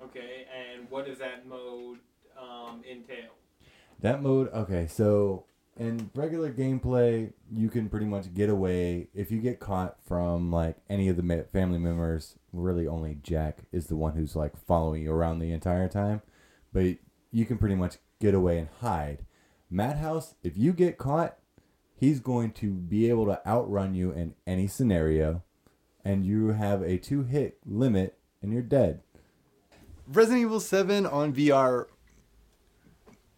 Okay, 0.03 0.47
and 0.51 0.91
what 0.91 1.05
does 1.05 1.19
that 1.19 1.47
mode 1.47 1.99
um, 2.41 2.83
entail? 2.91 3.33
That 4.01 4.23
mode, 4.23 4.51
okay, 4.51 4.87
so 4.87 5.45
in 5.79 6.11
regular 6.15 6.51
gameplay, 6.51 7.35
you 7.55 7.69
can 7.69 7.91
pretty 7.91 8.07
much 8.07 8.33
get 8.33 8.49
away 8.49 9.09
if 9.13 9.31
you 9.31 9.41
get 9.41 9.61
caught 9.61 9.97
from 10.07 10.51
like 10.51 10.79
any 10.89 11.09
of 11.09 11.19
the 11.19 11.47
family 11.53 11.79
members. 11.79 12.39
Really, 12.51 12.87
only 12.87 13.19
Jack 13.23 13.59
is 13.73 13.89
the 13.89 13.97
one 13.97 14.15
who's 14.15 14.35
like 14.35 14.57
following 14.57 15.03
you 15.03 15.13
around 15.13 15.39
the 15.39 15.53
entire 15.53 15.89
time, 15.89 16.23
but 16.73 16.97
you 17.31 17.45
can 17.45 17.59
pretty 17.59 17.75
much 17.75 17.97
get 18.23 18.35
away 18.35 18.57
and 18.57 18.69
hide. 18.81 19.19
Madhouse, 19.69 20.37
if 20.45 20.57
you 20.57 20.73
get 20.73 20.97
caught, 20.97 21.37
he's 21.97 22.21
going 22.21 22.53
to 22.53 22.71
be 22.71 23.09
able 23.09 23.27
to 23.27 23.45
outrun 23.47 23.97
you 23.97 24.13
in 24.13 24.35
any 24.47 24.69
scenario, 24.69 25.43
and 26.05 26.25
you 26.25 26.49
have 26.49 26.83
a 26.83 26.99
two 26.99 27.25
hit 27.25 27.59
limit, 27.67 28.17
and 28.41 28.53
you're 28.53 28.63
dead. 28.63 29.01
Resident 30.07 30.43
Evil 30.43 30.61
7 30.61 31.05
on 31.05 31.33
VR. 31.33 31.87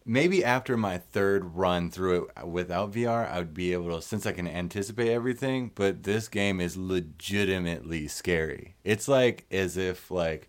Maybe 0.07 0.45
after 0.45 0.77
my 0.77 0.99
third 0.99 1.55
run 1.55 1.89
through 1.89 2.29
it 2.37 2.47
without 2.47 2.91
VR, 2.91 3.27
I 3.27 3.39
would 3.39 3.55
be 3.55 3.73
able 3.73 3.95
to, 3.95 4.03
since 4.03 4.27
I 4.27 4.33
can 4.33 4.47
anticipate 4.47 5.09
everything. 5.09 5.71
But 5.73 6.03
this 6.03 6.27
game 6.27 6.61
is 6.61 6.77
legitimately 6.77 8.07
scary. 8.07 8.75
It's 8.83 9.07
like 9.07 9.47
as 9.49 9.77
if 9.77 10.11
like 10.11 10.47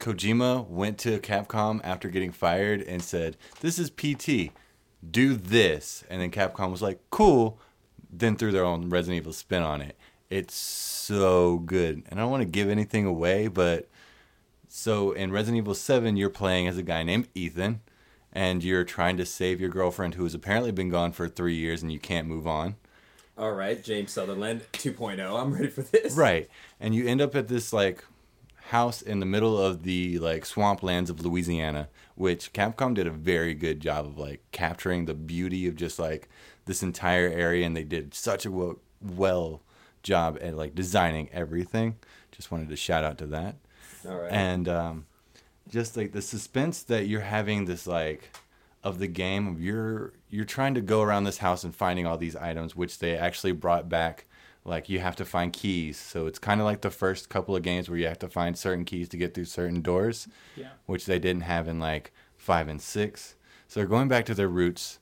Kojima 0.00 0.66
went 0.68 0.98
to 0.98 1.18
Capcom 1.18 1.80
after 1.82 2.08
getting 2.08 2.32
fired 2.32 2.82
and 2.82 3.02
said, 3.02 3.36
"This 3.60 3.78
is 3.78 3.90
PT, 3.90 4.52
do 5.08 5.34
this," 5.34 6.04
and 6.08 6.20
then 6.20 6.30
Capcom 6.30 6.70
was 6.70 6.82
like, 6.82 7.00
"Cool," 7.10 7.58
then 8.10 8.36
threw 8.36 8.52
their 8.52 8.64
own 8.64 8.90
Resident 8.90 9.18
Evil 9.18 9.32
spin 9.32 9.62
on 9.62 9.82
it. 9.82 9.96
It's 10.30 10.54
so 10.54 11.58
good, 11.58 12.02
and 12.08 12.20
I 12.20 12.22
don't 12.22 12.30
want 12.30 12.42
to 12.42 12.48
give 12.48 12.68
anything 12.68 13.06
away, 13.06 13.48
but 13.48 13.88
so 14.68 15.12
in 15.12 15.32
Resident 15.32 15.58
Evil 15.58 15.74
Seven, 15.74 16.16
you're 16.16 16.30
playing 16.30 16.68
as 16.68 16.76
a 16.76 16.82
guy 16.82 17.02
named 17.02 17.28
Ethan, 17.34 17.80
and 18.32 18.62
you're 18.62 18.84
trying 18.84 19.16
to 19.16 19.26
save 19.26 19.60
your 19.60 19.70
girlfriend 19.70 20.14
who 20.14 20.24
has 20.24 20.34
apparently 20.34 20.70
been 20.70 20.90
gone 20.90 21.12
for 21.12 21.28
three 21.28 21.54
years, 21.54 21.82
and 21.82 21.90
you 21.90 21.98
can't 21.98 22.28
move 22.28 22.46
on. 22.46 22.76
All 23.38 23.52
right, 23.52 23.82
James 23.82 24.12
Sunderland 24.12 24.62
2.0. 24.72 25.40
I'm 25.40 25.54
ready 25.54 25.68
for 25.68 25.82
this. 25.82 26.14
Right. 26.14 26.48
And 26.80 26.94
you 26.94 27.06
end 27.06 27.20
up 27.20 27.36
at 27.36 27.48
this 27.48 27.72
like 27.72 28.04
house 28.68 29.00
in 29.00 29.18
the 29.18 29.26
middle 29.26 29.58
of 29.58 29.82
the 29.82 30.18
like 30.18 30.44
swamplands 30.44 31.08
of 31.08 31.24
Louisiana, 31.24 31.88
which 32.16 32.52
Capcom 32.52 32.94
did 32.94 33.06
a 33.06 33.10
very 33.10 33.54
good 33.54 33.80
job 33.80 34.04
of 34.04 34.18
like 34.18 34.42
capturing 34.52 35.06
the 35.06 35.14
beauty 35.14 35.66
of 35.66 35.74
just 35.74 35.98
like 35.98 36.28
this 36.66 36.82
entire 36.82 37.28
area 37.28 37.64
and 37.64 37.74
they 37.74 37.84
did 37.84 38.12
such 38.12 38.44
a 38.44 38.50
well, 38.50 38.76
well 39.00 39.62
job 40.02 40.38
at 40.42 40.54
like 40.54 40.74
designing 40.74 41.30
everything. 41.32 41.96
Just 42.30 42.50
wanted 42.50 42.68
to 42.68 42.76
shout 42.76 43.04
out 43.04 43.16
to 43.18 43.26
that. 43.26 43.56
All 44.06 44.16
right. 44.16 44.32
And 44.32 44.68
um 44.68 45.06
just 45.68 45.96
like 45.96 46.12
the 46.12 46.22
suspense 46.22 46.82
that 46.82 47.06
you're 47.06 47.20
having 47.22 47.64
this 47.64 47.86
like 47.86 48.30
of 48.84 48.98
the 48.98 49.08
game 49.08 49.48
of 49.48 49.62
you're 49.62 50.12
you're 50.28 50.44
trying 50.44 50.74
to 50.74 50.82
go 50.82 51.00
around 51.00 51.24
this 51.24 51.38
house 51.38 51.64
and 51.64 51.74
finding 51.74 52.06
all 52.06 52.18
these 52.18 52.36
items 52.36 52.76
which 52.76 52.98
they 52.98 53.16
actually 53.16 53.52
brought 53.52 53.88
back 53.88 54.26
like 54.68 54.88
you 54.88 54.98
have 55.00 55.16
to 55.16 55.24
find 55.24 55.52
keys. 55.52 55.96
So 55.98 56.26
it's 56.26 56.38
kind 56.38 56.60
of 56.60 56.64
like 56.66 56.82
the 56.82 56.90
first 56.90 57.28
couple 57.28 57.56
of 57.56 57.62
games 57.62 57.88
where 57.88 57.98
you 57.98 58.06
have 58.06 58.18
to 58.20 58.28
find 58.28 58.56
certain 58.56 58.84
keys 58.84 59.08
to 59.10 59.16
get 59.16 59.34
through 59.34 59.46
certain 59.46 59.80
doors 59.80 60.28
Yeah. 60.56 60.68
which 60.86 61.06
they 61.06 61.18
didn't 61.18 61.42
have 61.42 61.66
in 61.68 61.80
like 61.80 62.12
5 62.36 62.68
and 62.68 62.80
6 62.80 63.34
so 63.66 63.80
they're 63.80 63.88
going 63.88 64.08
back 64.08 64.24
to 64.26 64.34
their 64.34 64.48
roots 64.48 64.98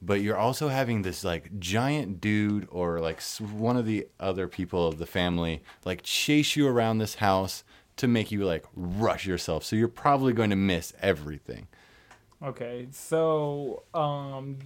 but 0.00 0.20
you're 0.20 0.36
also 0.36 0.68
having 0.68 1.02
this 1.02 1.24
like 1.24 1.58
giant 1.58 2.20
dude 2.20 2.68
or 2.70 3.00
like 3.00 3.20
one 3.40 3.76
of 3.76 3.84
the 3.86 4.06
other 4.20 4.46
people 4.46 4.86
of 4.86 4.98
the 4.98 5.06
family 5.06 5.62
like 5.84 6.02
chase 6.02 6.54
you 6.56 6.68
around 6.68 6.98
this 6.98 7.16
house 7.16 7.64
to 7.96 8.06
make 8.06 8.30
you 8.30 8.44
like 8.44 8.64
rush 8.76 9.26
yourself. 9.26 9.64
So 9.64 9.74
you're 9.74 9.88
probably 9.88 10.32
going 10.32 10.50
to 10.50 10.56
miss 10.56 10.92
everything. 11.02 11.66
Okay, 12.40 12.86
so 12.92 13.82
um, 13.92 14.58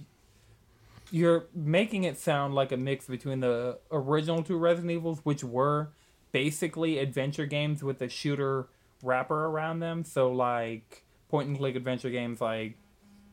you're 1.13 1.45
making 1.53 2.05
it 2.05 2.17
sound 2.17 2.55
like 2.55 2.71
a 2.71 2.77
mix 2.77 3.05
between 3.05 3.39
the 3.39 3.77
original 3.91 4.41
two 4.41 4.57
Resident 4.57 4.91
Evils, 4.91 5.19
which 5.23 5.43
were 5.43 5.93
basically 6.31 6.97
adventure 6.97 7.45
games 7.45 7.83
with 7.83 8.01
a 8.01 8.09
shooter 8.09 8.67
wrapper 9.03 9.45
around 9.45 9.79
them. 9.79 10.03
So 10.03 10.31
like 10.31 11.05
point 11.29 11.49
and 11.49 11.55
click 11.57 11.75
adventure 11.75 12.09
games 12.09 12.41
like 12.41 12.79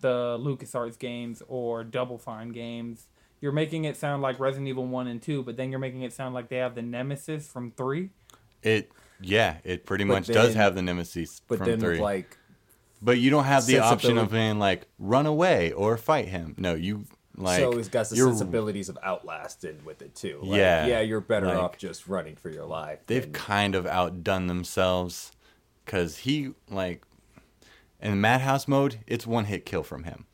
the 0.00 0.38
LucasArts 0.38 0.98
games 0.98 1.42
or 1.48 1.82
Double 1.82 2.18
Fine 2.18 2.50
games. 2.50 3.06
You're 3.40 3.52
making 3.52 3.86
it 3.86 3.96
sound 3.96 4.20
like 4.20 4.38
Resident 4.38 4.68
Evil 4.68 4.86
1 4.86 5.06
and 5.06 5.22
2, 5.22 5.42
but 5.44 5.56
then 5.56 5.70
you're 5.70 5.78
making 5.80 6.02
it 6.02 6.12
sound 6.12 6.34
like 6.34 6.50
they 6.50 6.58
have 6.58 6.74
the 6.74 6.82
Nemesis 6.82 7.48
from 7.48 7.70
3. 7.72 8.10
it 8.62 8.92
yeah 9.22 9.56
it 9.64 9.86
pretty 9.86 10.04
But 10.04 10.14
much 10.14 10.26
does 10.26 10.54
have 10.54 10.74
the 10.74 10.82
nemesis 10.82 11.40
but 11.48 11.58
from 11.58 11.66
then 11.66 11.80
3 11.80 11.98
like 12.00 12.38
but 13.02 13.18
you 13.18 13.30
don't 13.30 13.44
have 13.44 13.66
the 13.66 13.78
option 13.78 14.18
of 14.18 14.30
being 14.30 14.58
like 14.58 14.86
run 14.98 15.26
away 15.26 15.72
or 15.72 15.96
fight 15.96 16.28
him 16.28 16.54
no 16.58 16.74
you 16.74 17.04
like 17.42 17.58
so 17.58 17.72
it's 17.72 17.88
got 17.88 18.08
the 18.08 18.16
sensibilities 18.16 18.88
of 18.88 18.98
Outlast 19.02 19.64
in 19.64 19.84
with 19.84 20.02
it 20.02 20.14
too. 20.14 20.40
Like, 20.42 20.58
Yeah, 20.58 20.86
yeah, 20.86 21.00
you're 21.00 21.20
better 21.20 21.46
like- 21.46 21.56
off 21.58 21.78
just 21.78 22.06
running 22.08 22.36
for 22.36 22.50
your 22.50 22.66
life. 22.66 23.00
they've 23.06 23.22
than- 23.22 23.32
kind 23.32 23.74
of 23.74 23.86
outdone 23.86 24.46
themselves 24.46 25.32
because 25.84 26.18
he 26.18 26.50
like 26.68 27.02
in 28.00 28.20
madhouse 28.20 28.66
mode 28.68 28.98
it's 29.06 29.26
one 29.26 29.44
hit 29.46 29.66
kill 29.66 29.82
from 29.82 30.04
him 30.04 30.26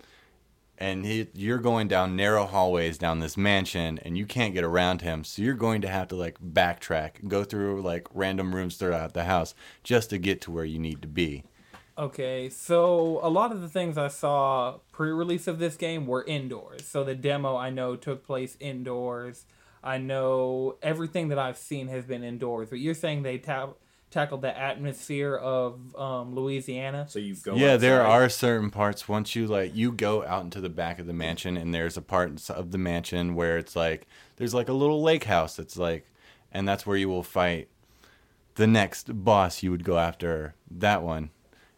and 0.79 1.07
he, 1.07 1.27
you're 1.33 1.59
going 1.59 1.88
down 1.88 2.14
narrow 2.14 2.45
hallways 2.45 2.99
down 2.99 3.19
this 3.21 3.37
mansion 3.37 3.99
and 4.05 4.19
you 4.19 4.27
can't 4.27 4.53
get 4.55 4.62
around 4.62 5.01
him 5.01 5.25
so 5.25 5.40
you're 5.42 5.55
going 5.55 5.81
to 5.81 5.88
have 5.88 6.07
to 6.09 6.14
like 6.14 6.37
backtrack 6.40 7.27
go 7.27 7.42
through 7.42 7.81
like 7.83 8.07
random 8.12 8.55
rooms 8.55 8.77
throughout 8.77 9.14
the 9.14 9.25
house 9.25 9.55
just 9.83 10.11
to 10.11 10.19
get 10.19 10.40
to 10.42 10.51
where 10.51 10.64
you 10.66 10.79
need 10.79 11.01
to 11.03 11.09
be 11.09 11.42
Okay, 11.99 12.51
so 12.51 13.21
a 13.23 13.31
lot 13.31 13.53
of 13.53 13.63
the 13.63 13.69
things 13.69 13.97
I 13.97 14.09
saw 14.09 14.79
pre-release 14.93 15.47
of 15.47 15.59
this 15.59 15.77
game 15.77 16.07
were 16.07 16.23
indoors. 16.25 16.85
So 16.85 17.05
the 17.05 17.15
demo 17.15 17.57
I 17.57 17.71
know 17.71 17.97
took 17.97 18.25
place 18.27 18.57
indoors. 18.61 19.47
I 19.83 19.97
know 19.97 20.77
everything 20.83 21.29
that 21.29 21.39
I've 21.39 21.57
seen 21.57 21.89
has 21.89 22.05
been 22.05 22.23
indoors. 22.23 22.69
But 22.69 22.81
you're 22.81 22.93
saying 22.93 23.23
they 23.23 23.39
ta- 23.39 23.75
tackled 24.11 24.43
the 24.43 24.57
atmosphere 24.57 25.37
of 25.37 25.97
um, 25.97 26.35
Louisiana. 26.35 27.07
so 27.09 27.19
you 27.19 27.35
go. 27.35 27.55
yeah 27.55 27.77
there 27.77 28.03
are 28.03 28.29
certain 28.29 28.71
parts 28.71 29.09
once 29.09 29.35
you 29.35 29.47
like 29.47 29.75
you 29.75 29.91
go 29.91 30.25
out 30.25 30.45
into 30.45 30.61
the 30.61 30.69
back 30.69 30.99
of 30.99 31.07
the 31.07 31.13
mansion 31.13 31.57
and 31.57 31.75
there's 31.75 31.97
a 31.97 32.03
part 32.03 32.49
of 32.51 32.71
the 32.71 32.79
mansion 32.79 33.35
where 33.35 33.59
it's 33.59 33.75
like 33.75 34.07
there's 34.37 34.55
like 34.55 34.69
a 34.69 34.73
little 34.73 35.03
lake 35.03 35.25
house 35.25 35.57
that's 35.57 35.77
like 35.77 36.07
and 36.53 36.69
that's 36.69 36.87
where 36.87 36.97
you 36.97 37.09
will 37.09 37.23
fight 37.23 37.69
the 38.55 38.67
next 38.67 39.25
boss 39.25 39.63
you 39.63 39.71
would 39.71 39.85
go 39.85 39.99
after 39.99 40.55
that 40.71 41.03
one 41.03 41.31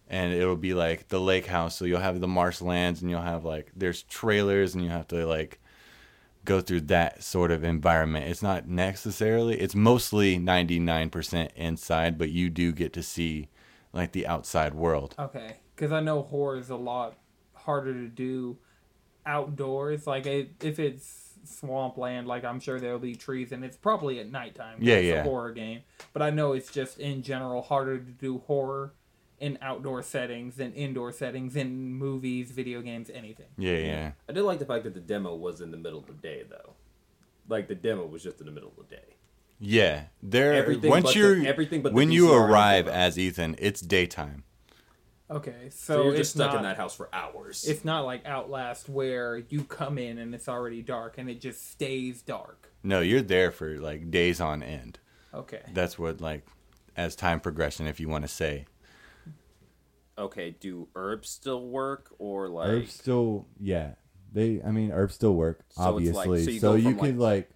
and 0.09 0.33
it'll 0.33 0.57
be 0.57 0.75
like 0.75 1.09
the 1.09 1.21
lake 1.21 1.47
house 1.47 1.77
so 1.77 1.85
you'll 1.85 2.01
have 2.01 2.21
the 2.21 2.29
marshlands 2.29 3.01
and 3.01 3.11
you'll 3.11 3.21
have 3.21 3.45
like 3.45 3.71
there's 3.77 4.03
trailers 4.05 4.75
and 4.75 4.83
you 4.83 4.91
have 4.91 5.07
to 5.07 5.27
like 5.27 5.61
go 6.45 6.61
through 6.61 6.81
that 6.81 7.23
sort 7.23 7.51
of 7.51 7.63
environment 7.63 8.27
it's 8.27 8.43
not 8.43 8.67
necessarily 8.67 9.61
it's 9.61 9.75
mostly 9.75 10.39
99% 10.39 11.51
inside 11.57 12.17
but 12.17 12.31
you 12.31 12.49
do 12.49 12.73
get 12.73 12.93
to 12.93 13.03
see 13.03 13.49
like 13.93 14.13
the 14.13 14.27
outside 14.27 14.75
world 14.75 15.15
Okay, 15.19 15.57
because 15.75 15.93
I 15.93 16.01
know 16.01 16.23
horror 16.23 16.59
is 16.59 16.71
a 16.71 16.77
lot 16.77 17.17
harder 17.55 17.93
to 17.93 18.09
do 18.09 18.59
outdoors. 19.29 20.07
Like 20.07 20.27
it, 20.27 20.51
if 20.63 20.79
it's 20.79 21.35
swampland, 21.45 22.27
like 22.27 22.45
I'm 22.45 22.59
sure 22.59 22.81
there'll 22.81 22.99
be 22.99 23.15
trees, 23.15 23.53
and 23.53 23.65
it's 23.65 23.77
probably 23.77 24.19
at 24.19 24.31
nighttime. 24.31 24.79
Yeah, 24.81 24.97
it's 24.97 25.07
yeah. 25.07 25.21
A 25.21 25.23
horror 25.23 25.53
game, 25.53 25.83
but 26.13 26.23
I 26.23 26.31
know 26.31 26.53
it's 26.55 26.73
just 26.73 26.99
in 26.99 27.23
general 27.23 27.63
harder 27.63 27.99
to 27.99 28.11
do 28.11 28.39
horror 28.47 28.95
in 29.41 29.59
outdoor 29.63 30.03
settings 30.03 30.57
than 30.57 30.73
indoor 30.73 31.13
settings 31.13 31.57
in 31.57 31.93
movies, 31.93 32.51
video 32.51 32.81
games, 32.83 33.11
anything. 33.13 33.47
yeah 33.57 33.77
yeah 33.77 34.11
I 34.29 34.33
did 34.33 34.43
like 34.43 34.59
the 34.59 34.67
fact 34.67 34.85
that 34.85 34.95
the 34.95 35.01
demo 35.01 35.35
was 35.35 35.61
in 35.61 35.71
the 35.71 35.77
middle 35.77 35.99
of 36.01 36.07
the 36.07 36.13
day 36.15 36.45
though. 36.49 36.75
Like 37.49 37.69
the 37.69 37.75
demo 37.75 38.05
was 38.07 38.23
just 38.23 38.41
in 38.41 38.47
the 38.47 38.53
middle 38.53 38.71
of 38.71 38.77
the 38.89 38.95
day. 38.97 39.15
Yeah, 39.61 40.05
there. 40.23 40.55
Everything 40.55 40.91
once 40.91 41.07
but 41.07 41.17
you're 41.17 41.47
everything 41.47 41.83
but 41.83 41.91
the 41.91 41.97
when 41.97 42.13
you 42.13 42.33
arrive 42.33 42.87
as 42.89 43.19
Ethan, 43.19 43.57
it's 43.59 43.81
daytime. 43.81 44.45
Okay, 45.31 45.69
So, 45.69 45.95
so, 45.95 46.03
you're 46.05 46.13
it's 46.13 46.21
just 46.21 46.31
stuck 46.33 46.53
not, 46.53 46.57
in 46.59 46.63
that 46.63 46.79
house 46.79 46.97
for 46.97 47.11
hours. 47.13 47.67
It's 47.69 47.85
not 47.85 48.07
like 48.07 48.25
Outlast 48.25 48.89
where 48.89 49.37
you 49.37 49.63
come 49.65 49.99
in 49.99 50.17
and 50.17 50.35
it's 50.35 50.49
already 50.49 50.81
dark 50.81 51.19
and 51.19 51.29
it 51.29 51.39
just 51.39 51.71
stays 51.71 52.23
dark. 52.23 52.73
No, 52.83 53.01
you're 53.01 53.21
there 53.21 53.51
for 53.51 53.79
like 53.79 54.11
days 54.11 54.41
on 54.41 54.63
end. 54.63 54.99
Okay. 55.35 55.61
That's 55.75 55.99
what 55.99 56.23
like 56.23 56.47
as 56.97 57.15
time 57.15 57.41
progression, 57.41 57.87
if 57.87 58.01
you 58.01 58.09
want 58.09 58.25
to 58.25 58.29
say. 58.29 58.65
Okay, 60.19 60.51
do 60.59 60.89
herbs 60.95 61.29
still 61.31 61.67
work 61.69 62.15
or 62.19 62.49
like 62.49 62.69
Herbs 62.69 62.93
still, 62.93 63.47
yeah. 63.61 63.93
They, 64.33 64.61
I 64.63 64.71
mean, 64.71 64.93
herbs 64.93 65.15
still 65.15 65.35
work, 65.35 65.61
So 65.71 65.97
it's 65.99 66.13
like- 66.15 66.27
obviously. 66.29 66.59
so 66.59 66.73
so 66.73 66.75
you 66.75 66.91
from, 66.91 66.99
could 66.99 67.19
like, 67.19 67.51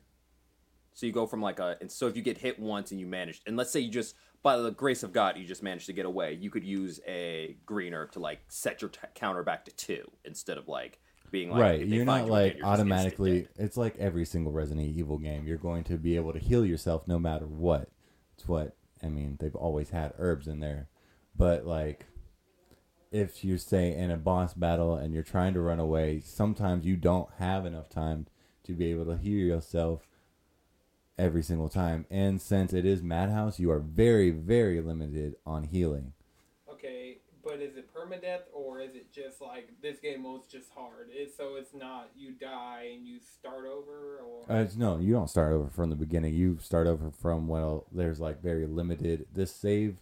So 0.94 1.07
you 1.07 1.12
go 1.12 1.27
from 1.27 1.42
like 1.42 1.59
a, 1.59 1.77
and 1.81 1.90
so 1.90 2.07
if 2.07 2.16
you 2.16 2.22
get 2.22 2.38
hit 2.38 2.59
once 2.59 2.90
and 2.92 3.01
you 3.01 3.07
manage, 3.07 3.42
and 3.46 3.57
let's 3.57 3.70
say 3.70 3.81
you 3.81 3.90
just, 3.90 4.14
by 4.42 4.57
the 4.57 4.70
grace 4.70 5.03
of 5.03 5.12
God, 5.12 5.37
you 5.37 5.44
just 5.44 5.62
managed 5.62 5.87
to 5.87 5.92
get 5.92 6.07
away, 6.07 6.33
you 6.40 6.51
could 6.51 6.64
use 6.64 6.98
a 7.07 7.57
green 7.66 7.92
herb 7.94 8.12
to 8.12 8.20
like 8.20 8.40
set 8.48 8.81
your 8.83 8.88
t- 8.90 8.98
counter 9.14 9.42
back 9.42 9.64
to 9.66 9.70
two 9.77 10.11
instead 10.25 10.57
of 10.59 10.66
like 10.66 10.98
being 11.31 11.51
like, 11.51 11.61
right? 11.61 11.87
You're 11.87 12.05
not 12.05 12.27
you 12.27 12.33
like 12.33 12.57
you're 12.57 12.66
automatically. 12.66 13.46
It's 13.57 13.77
like 13.77 13.96
every 13.98 14.25
single 14.25 14.53
Resident 14.53 14.87
Evil 14.96 15.18
game. 15.18 15.46
You're 15.46 15.59
going 15.59 15.85
to 15.85 15.96
be 15.96 16.16
able 16.16 16.33
to 16.33 16.38
heal 16.38 16.64
yourself 16.66 17.07
no 17.07 17.18
matter 17.18 17.46
what. 17.46 17.88
It's 18.37 18.48
what 18.48 18.77
I 19.03 19.09
mean. 19.09 19.37
They've 19.40 19.55
always 19.55 19.90
had 19.90 20.12
herbs 20.18 20.46
in 20.48 20.61
there, 20.61 20.88
but 21.37 21.66
like, 21.66 22.07
if 23.12 23.44
you 23.44 23.59
say 23.59 23.94
in 23.94 24.11
a 24.11 24.16
boss 24.16 24.55
battle 24.55 24.96
and 24.96 25.12
you're 25.12 25.22
trying 25.22 25.53
to 25.55 25.61
run 25.61 25.79
away, 25.79 26.20
sometimes 26.25 26.87
you 26.87 26.96
don't 26.96 27.29
have 27.38 27.66
enough 27.66 27.90
time 27.90 28.27
to 28.64 28.72
be 28.72 28.90
able 28.90 29.05
to 29.05 29.18
heal 29.18 29.46
yourself 29.46 30.01
every 31.18 31.42
single 31.42 31.68
time. 31.68 32.07
And 32.11 32.40
since 32.40 32.72
it 32.72 32.87
is 32.87 33.03
Madhouse, 33.03 33.61
you 33.61 33.70
are 33.70 33.79
very, 33.79 34.31
very 34.31 34.81
limited 34.81 35.37
on 35.44 35.64
healing. 35.64 36.14
Okay, 36.70 37.18
but 37.44 37.61
is 37.61 37.77
it 37.77 37.92
permadeath 37.94 38.44
or 38.55 38.81
is 38.81 38.94
it 38.94 39.12
just 39.12 39.42
like 39.42 39.68
this 39.83 39.98
game 39.98 40.22
mode's 40.22 40.48
just 40.48 40.70
hard? 40.75 41.09
It's, 41.11 41.37
so 41.37 41.57
it's 41.57 41.75
not 41.75 42.11
you 42.16 42.33
die 42.33 42.92
and 42.94 43.07
you 43.07 43.18
start 43.20 43.66
over 43.66 44.20
or 44.25 44.44
Uh, 44.48 44.66
no, 44.77 44.98
you 44.98 45.12
don't 45.12 45.29
start 45.29 45.53
over 45.53 45.68
from 45.68 45.90
the 45.90 45.96
beginning. 45.96 46.35
You 46.35 46.59
start 46.62 46.87
over 46.87 47.11
from 47.11 47.46
well, 47.46 47.85
there's 47.92 48.20
like 48.20 48.42
very 48.42 48.66
limited. 48.66 49.27
This 49.35 49.55
save, 49.55 49.96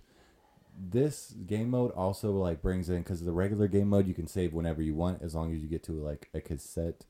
this 0.83 1.35
game 1.47 1.71
mode 1.71 1.93
also 1.93 2.33
like 2.33 2.63
brings 2.63 2.89
in 2.89 2.99
because 2.99 3.23
the 3.23 3.33
regular 3.33 3.69
game 3.69 3.89
mode 3.89 4.07
you 4.09 4.15
can 4.15 4.27
save 4.27 4.53
whenever 4.55 4.81
you 4.83 4.95
want 4.95 5.23
as 5.23 5.35
long 5.35 5.55
as 5.55 5.61
you 5.61 5.69
get 5.69 5.83
to 5.85 5.93
like 5.93 6.29
a 6.33 6.41
cassette 6.41 7.05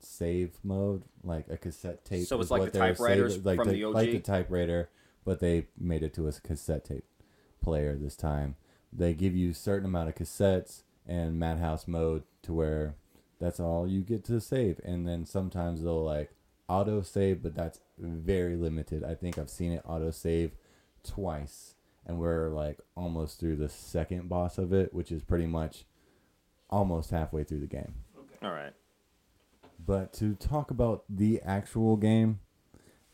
save 0.00 0.58
mode, 0.64 1.02
like 1.22 1.48
a 1.48 1.56
cassette 1.56 2.04
tape. 2.04 2.26
So 2.26 2.40
it's 2.40 2.50
like 2.50 2.60
what 2.60 2.72
the 2.72 2.78
typewriters 2.78 3.44
like 3.44 3.56
from 3.58 3.68
the, 3.68 3.82
the 3.82 3.86
like 3.86 4.10
the 4.10 4.18
typewriter, 4.20 4.90
but 5.24 5.40
they 5.40 5.66
made 5.78 6.02
it 6.02 6.12
to 6.14 6.26
a 6.28 6.32
cassette 6.32 6.84
tape 6.84 7.04
player 7.62 7.96
this 7.96 8.16
time. 8.16 8.56
they 8.92 9.14
give 9.14 9.34
you 9.34 9.50
a 9.50 9.54
certain 9.54 9.86
amount 9.86 10.08
of 10.08 10.14
cassettes 10.14 10.82
and 11.06 11.38
madhouse 11.38 11.88
mode 11.88 12.22
to 12.42 12.52
where 12.52 12.94
that's 13.40 13.58
all 13.58 13.88
you 13.88 14.02
get 14.02 14.24
to 14.24 14.40
save 14.40 14.80
and 14.84 15.06
then 15.08 15.24
sometimes 15.24 15.82
they'll 15.82 16.04
like 16.04 16.30
auto 16.68 17.00
save 17.02 17.42
but 17.42 17.54
that's 17.54 17.80
very 17.98 18.54
limited 18.56 19.02
i 19.02 19.14
think 19.14 19.38
i've 19.38 19.50
seen 19.50 19.72
it 19.72 19.82
auto 19.86 20.10
save 20.10 20.52
twice 21.02 21.74
and 22.06 22.18
we're 22.18 22.50
like 22.50 22.78
almost 22.96 23.40
through 23.40 23.56
the 23.56 23.68
second 23.68 24.28
boss 24.28 24.58
of 24.58 24.72
it 24.72 24.92
which 24.94 25.10
is 25.12 25.22
pretty 25.22 25.46
much 25.46 25.84
almost 26.70 27.10
halfway 27.10 27.44
through 27.44 27.60
the 27.60 27.66
game 27.66 27.94
Okay. 28.18 28.46
All 28.46 28.52
right. 28.52 28.72
but 29.84 30.12
to 30.14 30.34
talk 30.34 30.70
about 30.70 31.04
the 31.08 31.40
actual 31.42 31.96
game, 31.96 32.40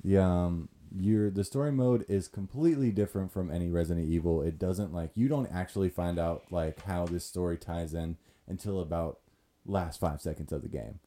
the 0.03 0.19
um 0.19 0.69
your 0.97 1.31
the 1.31 1.45
story 1.45 1.71
mode 1.71 2.05
is 2.09 2.27
completely 2.27 2.91
different 2.91 3.31
from 3.33 3.51
any 3.51 3.69
Resident 3.69 4.09
Evil. 4.09 4.43
It 4.43 4.59
doesn't 4.59 4.93
like 4.93 5.11
you 5.15 5.29
don't 5.29 5.47
actually 5.53 5.89
find 5.89 6.19
out 6.19 6.45
like 6.51 6.83
how 6.83 7.07
this 7.07 7.25
story 7.25 7.57
ties 7.57 7.95
in 7.95 8.17
until 8.49 8.81
about 8.81 9.21
last 9.65 10.01
5 10.01 10.21
seconds 10.21 10.53
of 10.53 10.63
the 10.63 10.69
game 10.69 10.99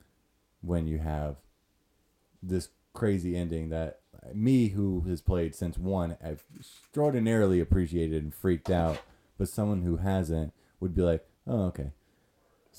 when 0.62 0.88
you 0.88 1.00
have 1.00 1.36
this 2.42 2.70
crazy 2.94 3.36
ending 3.36 3.70
that 3.70 4.00
me 4.34 4.70
who 4.70 5.02
has 5.02 5.22
played 5.22 5.56
since 5.56 5.78
1 5.78 6.18
I've 6.24 6.44
extraordinarily 6.58 7.60
appreciated 7.60 8.24
and 8.24 8.34
freaked 8.34 8.70
out, 8.70 9.00
but 9.38 9.50
someone 9.50 9.82
who 9.82 9.98
hasn't 9.98 10.54
would 10.80 10.96
be 10.96 11.02
like, 11.02 11.26
"Oh, 11.48 11.64
okay." 11.64 11.92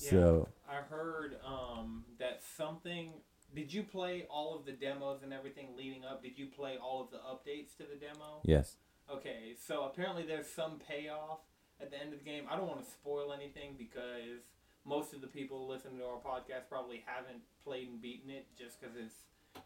Yeah. 0.00 0.11
So, 0.11 0.48
I 0.68 0.77
heard 0.77 1.37
um, 1.44 2.05
that 2.18 2.40
something. 2.57 3.12
Did 3.55 3.72
you 3.72 3.85
play 3.85 4.27
all 4.29 4.57
of 4.57 4.66
the 4.66 4.72
demos 4.72 5.22
and 5.22 5.33
everything 5.33 5.77
leading 5.77 6.05
up? 6.05 6.22
Did 6.22 6.38
you 6.38 6.46
play 6.46 6.77
all 6.77 7.03
of 7.03 7.11
the 7.11 7.18
updates 7.18 7.77
to 7.77 7.85
the 7.85 7.96
demo? 7.96 8.40
yes. 8.42 8.77
Okay, 9.11 9.55
so 9.55 9.85
apparently 9.85 10.24
there's 10.24 10.48
some 10.48 10.81
payoff 10.88 11.40
at 11.79 11.90
the 11.90 12.00
end 12.00 12.14
of 12.14 12.18
the 12.18 12.24
game. 12.24 12.44
I 12.50 12.57
don't 12.57 12.66
want 12.66 12.83
to 12.83 12.90
spoil 12.90 13.35
anything 13.35 13.74
because 13.77 14.48
most 14.87 15.12
of 15.12 15.20
the 15.20 15.27
people 15.27 15.68
listening 15.68 15.98
to 15.98 16.05
our 16.05 16.16
podcast 16.16 16.70
probably 16.70 17.05
haven't 17.05 17.42
played 17.64 17.88
and 17.88 18.00
beaten 18.00 18.31
it 18.31 18.46
just 18.59 18.81
because 18.81 18.96
it's 18.96 19.14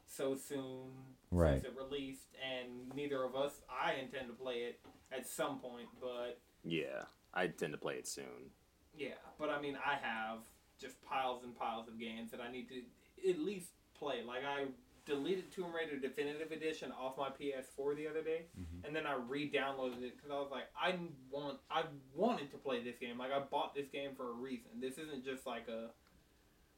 so 0.06 0.34
soon 0.34 0.90
Right. 1.30 1.60
since 1.60 1.64
it 1.64 1.76
released, 1.76 2.34
and 2.42 2.94
neither 2.94 3.22
of 3.22 3.36
us. 3.36 3.60
I 3.70 3.94
intend 3.94 4.28
to 4.28 4.32
play 4.34 4.64
it 4.64 4.80
at 5.12 5.26
some 5.26 5.58
point, 5.60 5.88
but 6.00 6.38
Yeah, 6.64 7.04
I 7.34 7.44
intend 7.44 7.72
to 7.72 7.78
play 7.78 7.96
it 7.96 8.06
soon. 8.06 8.50
yeah, 8.96 9.14
but 9.38 9.50
I 9.50 9.60
mean, 9.60 9.76
I 9.76 9.96
have 9.96 10.38
just 10.78 11.00
piles 11.02 11.44
and 11.44 11.56
piles 11.56 11.88
of 11.88 11.98
games 11.98 12.30
that 12.30 12.40
I 12.40 12.50
need 12.50 12.68
to 12.68 12.82
at 13.30 13.38
least 13.38 13.70
play. 13.94 14.22
Like 14.22 14.44
I 14.44 14.66
deleted 15.04 15.50
Tomb 15.50 15.72
Raider 15.74 15.98
Definitive 15.98 16.52
Edition 16.52 16.92
off 16.92 17.16
my 17.16 17.30
PS4 17.30 17.96
the 17.96 18.06
other 18.06 18.22
day, 18.22 18.42
mm-hmm. 18.58 18.84
and 18.84 18.94
then 18.94 19.06
I 19.06 19.14
re-downloaded 19.14 20.02
it 20.02 20.16
because 20.16 20.30
I 20.30 20.34
was 20.34 20.50
like, 20.50 20.64
I 20.80 20.96
want, 21.30 21.58
I 21.70 21.84
wanted 22.14 22.50
to 22.52 22.58
play 22.58 22.82
this 22.82 22.96
game. 22.98 23.18
Like 23.18 23.32
I 23.32 23.38
bought 23.40 23.74
this 23.74 23.88
game 23.88 24.10
for 24.16 24.30
a 24.30 24.32
reason. 24.34 24.70
This 24.80 24.98
isn't 24.98 25.24
just 25.24 25.46
like 25.46 25.66
a, 25.68 25.90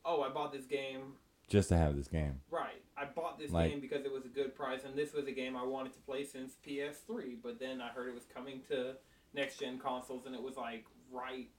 oh, 0.04 0.22
I 0.22 0.28
bought 0.28 0.52
this 0.52 0.64
game. 0.66 1.14
Just 1.50 1.68
to 1.70 1.76
have 1.76 1.96
this 1.96 2.06
game. 2.08 2.40
Right, 2.48 2.82
I 2.96 3.04
bought 3.06 3.38
this 3.38 3.50
Like- 3.50 3.70
game 3.72 3.80
because 3.80 4.04
it 4.06 4.12
was 4.12 4.24
a 4.24 4.28
good 4.28 4.54
price, 4.54 4.84
and 4.84 4.94
this 4.96 5.12
was 5.12 5.26
a 5.26 5.32
game 5.32 5.56
I 5.56 5.64
wanted 5.64 5.92
to 5.94 5.98
play 6.00 6.24
since 6.24 6.54
PS3. 6.64 7.34
But 7.42 7.58
then 7.58 7.80
I 7.82 7.88
heard 7.88 8.08
it 8.08 8.14
was 8.14 8.24
coming 8.24 8.62
to 8.68 8.96
next 9.34 9.58
gen 9.58 9.78
consoles, 9.78 10.26
and 10.26 10.34
it 10.34 10.40
was 10.42 10.56
like 10.56 10.86
right. 11.10 11.50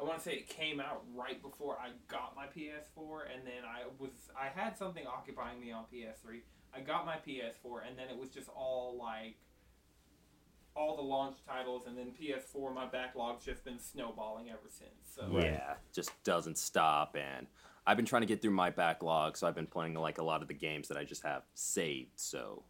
I 0.00 0.02
want 0.04 0.18
to 0.18 0.24
say 0.24 0.34
it 0.34 0.48
came 0.48 0.80
out 0.80 1.04
right 1.14 1.40
before 1.40 1.78
I 1.78 1.90
got 2.08 2.34
my 2.36 2.46
PS4, 2.48 3.22
and 3.32 3.46
then 3.46 3.64
I 3.64 3.84
was 3.98 4.28
I 4.36 4.48
had 4.48 4.76
something 4.76 5.06
occupying 5.06 5.60
me 5.60 5.70
on 5.72 5.86
PS3. 5.86 6.42
I 6.74 6.80
got 6.80 7.06
my 7.06 7.16
PS4, 7.18 7.80
and 7.86 7.96
then 7.96 8.08
it 8.08 8.16
was 8.18 8.30
just 8.30 8.48
all 8.50 8.96
like 8.98 9.36
all 10.74 10.96
the 10.96 11.02
launch 11.02 11.36
titles, 11.46 11.86
and 11.86 11.96
then 11.96 12.12
PS4. 12.12 12.72
My 12.74 12.86
backlog's 12.86 13.44
just 13.44 13.64
been 13.64 13.78
snowballing 13.78 14.50
ever 14.50 14.68
since. 14.68 15.12
So 15.14 15.28
Right. 15.28 15.44
Yeah, 15.46 15.74
just 15.92 16.10
doesn't 16.24 16.58
stop. 16.58 17.16
And 17.16 17.46
I've 17.88 17.96
been 17.96 18.04
trying 18.04 18.20
to 18.20 18.26
get 18.26 18.42
through 18.42 18.50
my 18.50 18.68
backlog, 18.68 19.38
so 19.38 19.46
I've 19.46 19.54
been 19.54 19.66
playing 19.66 19.94
like 19.94 20.18
a 20.18 20.22
lot 20.22 20.42
of 20.42 20.48
the 20.48 20.54
games 20.54 20.88
that 20.88 20.98
I 20.98 21.04
just 21.04 21.22
have 21.22 21.44
saved. 21.54 22.12
So, 22.16 22.64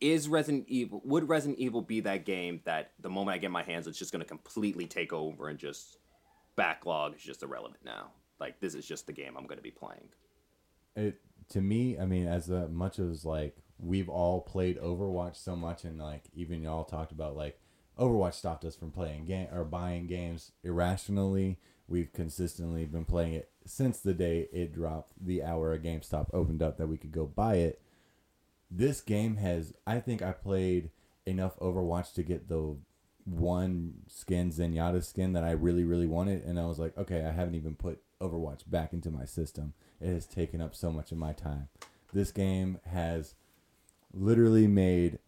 is 0.00 0.28
Resident 0.28 0.64
Evil? 0.66 1.00
Would 1.04 1.28
Resident 1.28 1.60
Evil 1.60 1.80
be 1.80 2.00
that 2.00 2.24
game 2.24 2.60
that 2.64 2.90
the 2.98 3.08
moment 3.08 3.36
I 3.36 3.38
get 3.38 3.52
my 3.52 3.62
hands, 3.62 3.86
it's 3.86 4.00
just 4.00 4.10
going 4.10 4.20
to 4.20 4.26
completely 4.26 4.86
take 4.88 5.12
over 5.12 5.48
and 5.48 5.60
just 5.60 5.98
backlog 6.56 7.14
is 7.14 7.22
just 7.22 7.44
irrelevant 7.44 7.84
now? 7.84 8.10
Like 8.40 8.58
this 8.58 8.74
is 8.74 8.84
just 8.84 9.06
the 9.06 9.12
game 9.12 9.36
I'm 9.38 9.46
going 9.46 9.58
to 9.58 9.62
be 9.62 9.70
playing. 9.70 10.08
it 10.96 11.20
to 11.48 11.60
me 11.60 11.98
i 11.98 12.06
mean 12.06 12.26
as 12.26 12.50
uh, 12.50 12.68
much 12.70 12.98
as 12.98 13.24
like 13.24 13.56
we've 13.78 14.08
all 14.08 14.40
played 14.40 14.78
overwatch 14.78 15.36
so 15.36 15.56
much 15.56 15.84
and 15.84 15.98
like 15.98 16.22
even 16.34 16.62
y'all 16.62 16.84
talked 16.84 17.12
about 17.12 17.36
like 17.36 17.58
overwatch 17.98 18.34
stopped 18.34 18.64
us 18.64 18.76
from 18.76 18.90
playing 18.90 19.24
game 19.24 19.48
or 19.52 19.64
buying 19.64 20.06
games 20.06 20.52
irrationally 20.62 21.58
we've 21.88 22.12
consistently 22.12 22.86
been 22.86 23.04
playing 23.04 23.34
it 23.34 23.51
since 23.64 23.98
the 24.00 24.14
day 24.14 24.48
it 24.52 24.72
dropped 24.72 25.12
the 25.20 25.42
hour 25.42 25.72
a 25.72 25.78
gamestop 25.78 26.28
opened 26.32 26.62
up 26.62 26.78
that 26.78 26.88
we 26.88 26.96
could 26.96 27.12
go 27.12 27.26
buy 27.26 27.54
it 27.54 27.80
this 28.70 29.00
game 29.00 29.36
has 29.36 29.72
i 29.86 29.98
think 30.00 30.22
i 30.22 30.32
played 30.32 30.90
enough 31.26 31.58
overwatch 31.60 32.12
to 32.14 32.22
get 32.22 32.48
the 32.48 32.76
one 33.24 33.94
skin 34.08 34.50
zenyatta 34.50 35.04
skin 35.04 35.32
that 35.32 35.44
i 35.44 35.50
really 35.50 35.84
really 35.84 36.06
wanted 36.06 36.42
and 36.44 36.58
i 36.58 36.66
was 36.66 36.78
like 36.78 36.96
okay 36.98 37.24
i 37.24 37.30
haven't 37.30 37.54
even 37.54 37.74
put 37.74 38.02
overwatch 38.22 38.62
back 38.66 38.92
into 38.92 39.10
my 39.10 39.24
system. 39.24 39.74
It 40.00 40.08
has 40.08 40.26
taken 40.26 40.60
up 40.60 40.74
so 40.74 40.90
much 40.90 41.12
of 41.12 41.18
my 41.18 41.32
time. 41.32 41.68
This 42.12 42.30
game 42.30 42.78
has 42.86 43.34
literally 44.14 44.66
made 44.66 45.18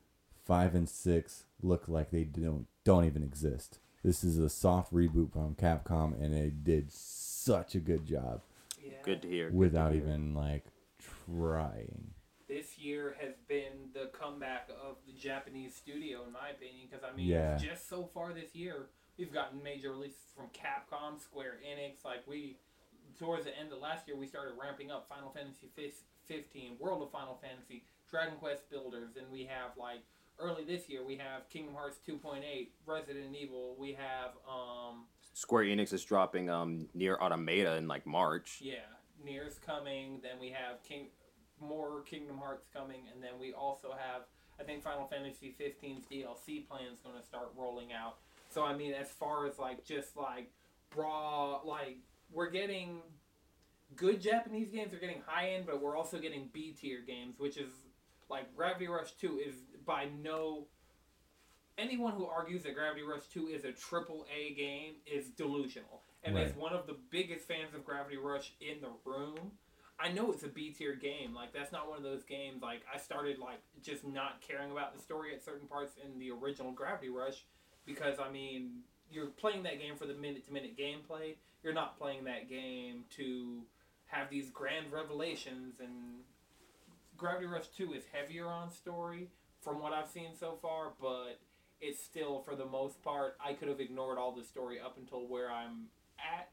five 0.44 0.74
and 0.74 0.88
six 0.88 1.44
look 1.62 1.88
like 1.88 2.10
they 2.10 2.24
don't 2.24 2.66
don't 2.84 3.06
even 3.06 3.22
exist 3.22 3.78
this 4.04 4.22
is 4.22 4.38
a 4.38 4.48
soft 4.48 4.92
reboot 4.92 5.32
from 5.32 5.54
capcom 5.54 6.12
and 6.22 6.34
they 6.34 6.50
did 6.50 6.92
such 6.92 7.74
a 7.74 7.80
good 7.80 8.04
job 8.06 8.40
yeah. 8.84 8.92
Good 9.02 9.22
to 9.22 9.28
hear. 9.28 9.46
good 9.46 9.52
to 9.52 9.56
without 9.58 9.92
hear. 9.92 10.02
even 10.02 10.34
like 10.34 10.64
trying 11.26 12.10
this 12.48 12.78
year 12.78 13.16
has 13.20 13.32
been 13.48 13.88
the 13.94 14.10
comeback 14.12 14.68
of 14.68 14.96
the 15.06 15.12
Japanese 15.18 15.74
studio, 15.74 16.24
in 16.26 16.32
my 16.32 16.50
opinion. 16.50 16.86
Because 16.88 17.02
I 17.02 17.16
mean, 17.16 17.26
Yeah. 17.26 17.56
just 17.56 17.88
so 17.88 18.04
far 18.12 18.32
this 18.34 18.54
year, 18.54 18.90
we've 19.16 19.32
gotten 19.32 19.62
major 19.62 19.90
releases 19.92 20.20
from 20.36 20.46
Capcom, 20.50 21.18
Square 21.20 21.60
Enix. 21.66 22.04
Like 22.04 22.26
we, 22.26 22.58
towards 23.18 23.44
the 23.46 23.58
end 23.58 23.72
of 23.72 23.78
last 23.80 24.06
year, 24.06 24.16
we 24.16 24.26
started 24.26 24.54
ramping 24.60 24.90
up 24.90 25.08
Final 25.08 25.30
Fantasy 25.30 25.68
15, 26.26 26.76
World 26.78 27.02
of 27.02 27.10
Final 27.10 27.36
Fantasy, 27.42 27.84
Dragon 28.10 28.36
Quest 28.36 28.68
Builders, 28.70 29.16
and 29.16 29.26
we 29.32 29.44
have 29.46 29.70
like 29.78 30.02
early 30.38 30.64
this 30.64 30.88
year 30.88 31.04
we 31.04 31.16
have 31.16 31.48
Kingdom 31.48 31.74
Hearts 31.74 31.98
2.8, 32.06 32.68
Resident 32.86 33.34
Evil. 33.34 33.76
We 33.78 33.92
have 33.92 34.32
um 34.48 35.04
Square 35.32 35.64
Enix 35.64 35.92
is 35.92 36.04
dropping 36.04 36.50
um 36.50 36.88
Nier 36.94 37.16
Automata 37.20 37.76
in 37.76 37.88
like 37.88 38.06
March. 38.06 38.60
Yeah, 38.62 38.74
Nier's 39.24 39.58
coming. 39.64 40.20
Then 40.22 40.38
we 40.40 40.50
have 40.50 40.82
King, 40.82 41.08
more 41.60 42.02
Kingdom 42.02 42.38
Hearts 42.38 42.66
coming, 42.72 43.02
and 43.12 43.22
then 43.22 43.32
we 43.40 43.52
also 43.52 43.90
have 43.90 44.22
I 44.60 44.62
think 44.62 44.82
Final 44.82 45.06
Fantasy 45.08 45.54
15's 45.60 46.06
DLC 46.06 46.66
plan 46.68 46.92
is 46.92 47.00
going 47.00 47.18
to 47.20 47.26
start 47.26 47.50
rolling 47.56 47.92
out. 47.92 48.18
So 48.50 48.64
I 48.64 48.76
mean, 48.76 48.92
as 48.92 49.08
far 49.08 49.46
as 49.46 49.58
like 49.58 49.84
just 49.84 50.16
like 50.16 50.50
raw, 50.94 51.60
like 51.64 51.98
we're 52.32 52.50
getting 52.50 53.00
good 53.96 54.20
Japanese 54.20 54.70
games. 54.70 54.92
We're 54.92 55.00
getting 55.00 55.22
high 55.26 55.50
end, 55.50 55.66
but 55.66 55.80
we're 55.80 55.96
also 55.96 56.18
getting 56.18 56.48
B 56.52 56.74
tier 56.78 57.00
games, 57.06 57.38
which 57.38 57.56
is 57.56 57.70
like 58.28 58.54
Gravity 58.56 58.88
Rush 58.88 59.12
2 59.12 59.40
is 59.46 59.54
by 59.84 60.08
no. 60.22 60.66
Anyone 61.76 62.12
who 62.12 62.24
argues 62.26 62.62
that 62.62 62.74
Gravity 62.76 63.02
Rush 63.02 63.26
2 63.32 63.48
is 63.48 63.64
a 63.64 63.72
triple 63.72 64.26
A 64.32 64.54
game 64.54 64.94
is 65.12 65.26
delusional. 65.30 66.02
And 66.22 66.38
as 66.38 66.54
one 66.54 66.72
of 66.72 66.86
the 66.86 66.96
biggest 67.10 67.46
fans 67.46 67.74
of 67.74 67.84
Gravity 67.84 68.16
Rush 68.16 68.52
in 68.60 68.80
the 68.80 68.88
room, 69.04 69.52
I 70.00 70.10
know 70.10 70.32
it's 70.32 70.42
a 70.42 70.48
B 70.48 70.70
tier 70.70 70.94
game. 70.94 71.34
Like 71.34 71.52
that's 71.52 71.72
not 71.72 71.88
one 71.88 71.98
of 71.98 72.04
those 72.04 72.22
games. 72.22 72.62
Like 72.62 72.82
I 72.92 72.98
started 72.98 73.38
like 73.38 73.60
just 73.82 74.04
not 74.04 74.40
caring 74.40 74.70
about 74.72 74.94
the 74.94 75.02
story 75.02 75.34
at 75.34 75.44
certain 75.44 75.68
parts 75.68 75.94
in 76.02 76.18
the 76.18 76.30
original 76.30 76.72
Gravity 76.72 77.10
Rush 77.10 77.44
because 77.86 78.18
I 78.18 78.30
mean 78.30 78.80
you're 79.10 79.26
playing 79.26 79.62
that 79.64 79.78
game 79.78 79.96
for 79.96 80.06
the 80.06 80.14
minute 80.14 80.46
to 80.46 80.52
minute 80.52 80.76
gameplay. 80.76 81.34
You're 81.62 81.74
not 81.74 81.98
playing 81.98 82.24
that 82.24 82.48
game 82.48 83.04
to 83.16 83.62
have 84.06 84.30
these 84.30 84.50
grand 84.50 84.92
revelations 84.92 85.74
and 85.80 86.22
Gravity 87.16 87.46
Rush 87.46 87.68
2 87.76 87.92
is 87.92 88.04
heavier 88.12 88.46
on 88.46 88.70
story 88.70 89.28
from 89.64 89.80
what 89.80 89.92
I've 89.92 90.08
seen 90.08 90.36
so 90.38 90.58
far, 90.60 90.92
but 91.00 91.40
it's 91.80 92.02
still 92.02 92.40
for 92.40 92.54
the 92.54 92.66
most 92.66 93.02
part 93.02 93.36
I 93.44 93.54
could 93.54 93.68
have 93.68 93.80
ignored 93.80 94.18
all 94.18 94.32
the 94.32 94.44
story 94.44 94.78
up 94.78 94.96
until 94.98 95.26
where 95.26 95.50
I'm 95.50 95.86
at 96.18 96.50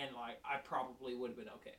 and 0.00 0.14
like 0.14 0.40
I 0.44 0.58
probably 0.58 1.14
would 1.14 1.30
have 1.30 1.36
been 1.38 1.48
okay. 1.56 1.76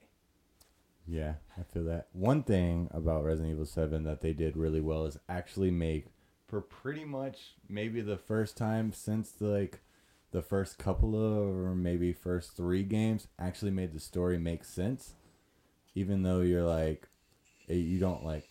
Yeah, 1.07 1.33
I 1.57 1.63
feel 1.63 1.83
that. 1.85 2.07
One 2.13 2.43
thing 2.43 2.87
about 2.91 3.23
Resident 3.23 3.53
Evil 3.53 3.65
7 3.65 4.03
that 4.03 4.21
they 4.21 4.33
did 4.33 4.55
really 4.55 4.81
well 4.81 5.05
is 5.05 5.17
actually 5.27 5.71
make 5.71 6.07
for 6.47 6.61
pretty 6.61 7.05
much 7.05 7.55
maybe 7.67 8.01
the 8.01 8.17
first 8.17 8.57
time 8.57 8.91
since 8.93 9.33
like 9.39 9.79
the 10.31 10.41
first 10.41 10.77
couple 10.77 11.15
of 11.15 11.47
or 11.55 11.75
maybe 11.75 12.13
first 12.13 12.55
3 12.55 12.83
games 12.83 13.27
actually 13.39 13.71
made 13.71 13.93
the 13.93 13.99
story 13.99 14.37
make 14.37 14.63
sense 14.63 15.13
even 15.95 16.23
though 16.23 16.41
you're 16.41 16.65
like 16.65 17.07
eh, 17.69 17.73
you 17.73 17.99
don't 17.99 18.25
like 18.25 18.49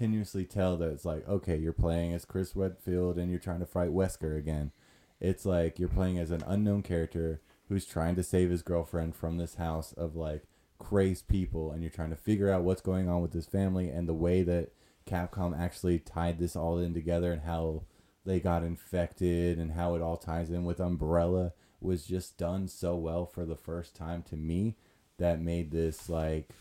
continuously 0.00 0.46
tell 0.46 0.78
that 0.78 0.88
it's 0.88 1.04
like 1.04 1.28
okay, 1.28 1.58
you're 1.58 1.74
playing 1.74 2.14
as 2.14 2.24
Chris 2.24 2.56
Redfield 2.56 3.18
and 3.18 3.30
you're 3.30 3.38
trying 3.38 3.60
to 3.60 3.66
fight 3.66 3.90
Wesker 3.90 4.34
again. 4.38 4.72
It's 5.20 5.44
like 5.44 5.78
you're 5.78 5.90
playing 5.90 6.18
as 6.18 6.30
an 6.30 6.42
unknown 6.46 6.82
character 6.82 7.42
who's 7.68 7.84
trying 7.84 8.16
to 8.16 8.22
save 8.22 8.48
his 8.48 8.62
girlfriend 8.62 9.14
from 9.14 9.36
this 9.36 9.56
house 9.56 9.92
of 9.92 10.16
like 10.16 10.44
crazed 10.78 11.28
people, 11.28 11.70
and 11.70 11.82
you're 11.82 11.90
trying 11.90 12.08
to 12.08 12.16
figure 12.16 12.48
out 12.48 12.62
what's 12.62 12.80
going 12.80 13.10
on 13.10 13.20
with 13.20 13.32
this 13.32 13.44
family 13.44 13.90
and 13.90 14.08
the 14.08 14.14
way 14.14 14.42
that 14.42 14.72
Capcom 15.06 15.58
actually 15.58 15.98
tied 15.98 16.38
this 16.38 16.56
all 16.56 16.78
in 16.78 16.94
together 16.94 17.30
and 17.30 17.42
how 17.42 17.82
they 18.24 18.40
got 18.40 18.62
infected 18.62 19.58
and 19.58 19.72
how 19.72 19.94
it 19.94 20.00
all 20.00 20.16
ties 20.16 20.48
in 20.48 20.64
with 20.64 20.80
Umbrella 20.80 21.52
was 21.78 22.06
just 22.06 22.38
done 22.38 22.68
so 22.68 22.96
well 22.96 23.26
for 23.26 23.44
the 23.44 23.54
first 23.54 23.94
time 23.94 24.22
to 24.22 24.36
me 24.36 24.76
that 25.18 25.42
made 25.42 25.70
this 25.70 26.08
like 26.08 26.54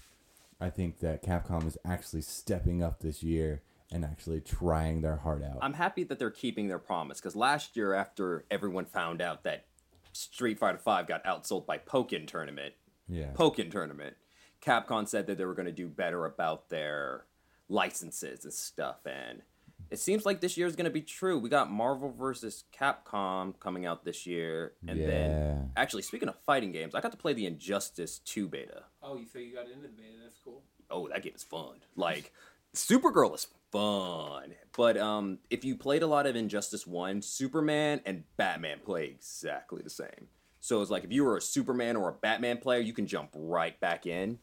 I 0.62 0.70
think 0.70 1.00
that 1.00 1.24
Capcom 1.24 1.66
is 1.66 1.78
actually 1.86 2.22
stepping 2.22 2.84
up 2.84 3.00
this 3.00 3.24
year 3.24 3.62
and 3.92 4.04
actually 4.04 4.42
trying 4.42 5.02
their 5.02 5.18
heart 5.18 5.44
out. 5.44 5.58
I'm 5.62 5.74
happy 5.74 6.04
that 6.04 6.20
they're 6.20 6.30
keeping 6.30 6.68
their 6.68 6.80
promise 6.80 7.20
because 7.20 7.36
last 7.36 7.76
year, 7.76 7.94
after 7.94 8.46
everyone 8.52 8.86
found 8.86 9.22
out 9.22 9.44
that 9.44 9.66
Street 10.12 10.60
Fighter 10.60 10.78
V 10.78 11.04
got 11.08 11.24
outsold 11.26 11.66
by 11.66 11.78
Pokken 11.78 12.28
Tournament, 12.28 12.74
yeah. 13.08 13.32
Pokken 13.34 13.72
Tournament, 13.72 14.16
Capcom 14.62 15.08
said 15.08 15.28
that 15.28 15.38
they 15.38 15.46
were 15.46 15.56
going 15.56 15.66
to 15.66 15.72
do 15.72 15.88
better 15.88 16.26
about 16.26 16.70
their 16.70 17.26
licenses 17.70 18.44
and 18.44 18.54
stuff, 18.54 19.06
and 19.06 19.42
it 19.92 20.00
seems 20.00 20.26
like 20.26 20.42
this 20.42 20.58
year 20.58 20.68
is 20.68 20.76
going 20.76 20.86
to 20.86 20.92
be 20.92 21.02
true. 21.02 21.38
We 21.40 21.50
got 21.50 21.72
Marvel 21.72 22.12
versus 22.12 22.64
Capcom 22.78 23.60
coming 23.60 23.86
out 23.86 24.04
this 24.06 24.26
year, 24.28 24.74
and 24.88 25.00
Yeah. 25.00 25.08
then 25.08 25.72
actually 25.76 26.04
speaking 26.04 26.30
of 26.30 26.36
fighting 26.46 26.72
games, 26.72 26.94
I 26.96 27.02
got 27.02 27.12
to 27.12 27.18
play 27.18 27.34
the 27.34 27.46
Injustice 27.46 28.20
2 28.20 28.48
beta. 28.48 28.84
Oh, 29.02 29.18
you 29.18 29.26
so 29.32 29.40
you 29.40 29.54
got 29.56 29.66
into 29.68 29.82
the 29.84 29.88
beta? 29.90 30.18
That's 30.24 30.36
cool. 30.44 30.62
oh, 30.92 31.08
that 31.08 31.24
game 31.24 31.34
is 31.36 31.44
fun. 31.44 31.76
Like 31.96 32.32
Supergirl 32.74 33.34
is 33.36 33.48
fun. 33.72 34.56
But 34.76 34.98
um 34.98 35.40
if 35.50 35.64
you 35.66 35.76
played 35.76 36.04
a 36.04 36.08
lot 36.08 36.26
of 36.26 36.36
Injustice 36.36 36.86
1, 36.88 37.22
Superman 37.22 38.02
and 38.06 38.24
Batman 38.38 38.80
play 38.86 39.06
exactly 39.06 39.82
the 39.84 39.90
same. 39.90 40.28
So 40.62 40.82
it's 40.82 40.92
like 40.92 41.04
if 41.04 41.12
you 41.12 41.24
were 41.24 41.38
a 41.38 41.42
Superman 41.42 41.96
or 41.96 42.10
a 42.10 42.14
Batman 42.14 42.58
player, 42.58 42.80
you 42.80 42.94
can 42.94 43.08
jump 43.08 43.30
right 43.34 43.80
back 43.80 44.06
in. 44.06 44.40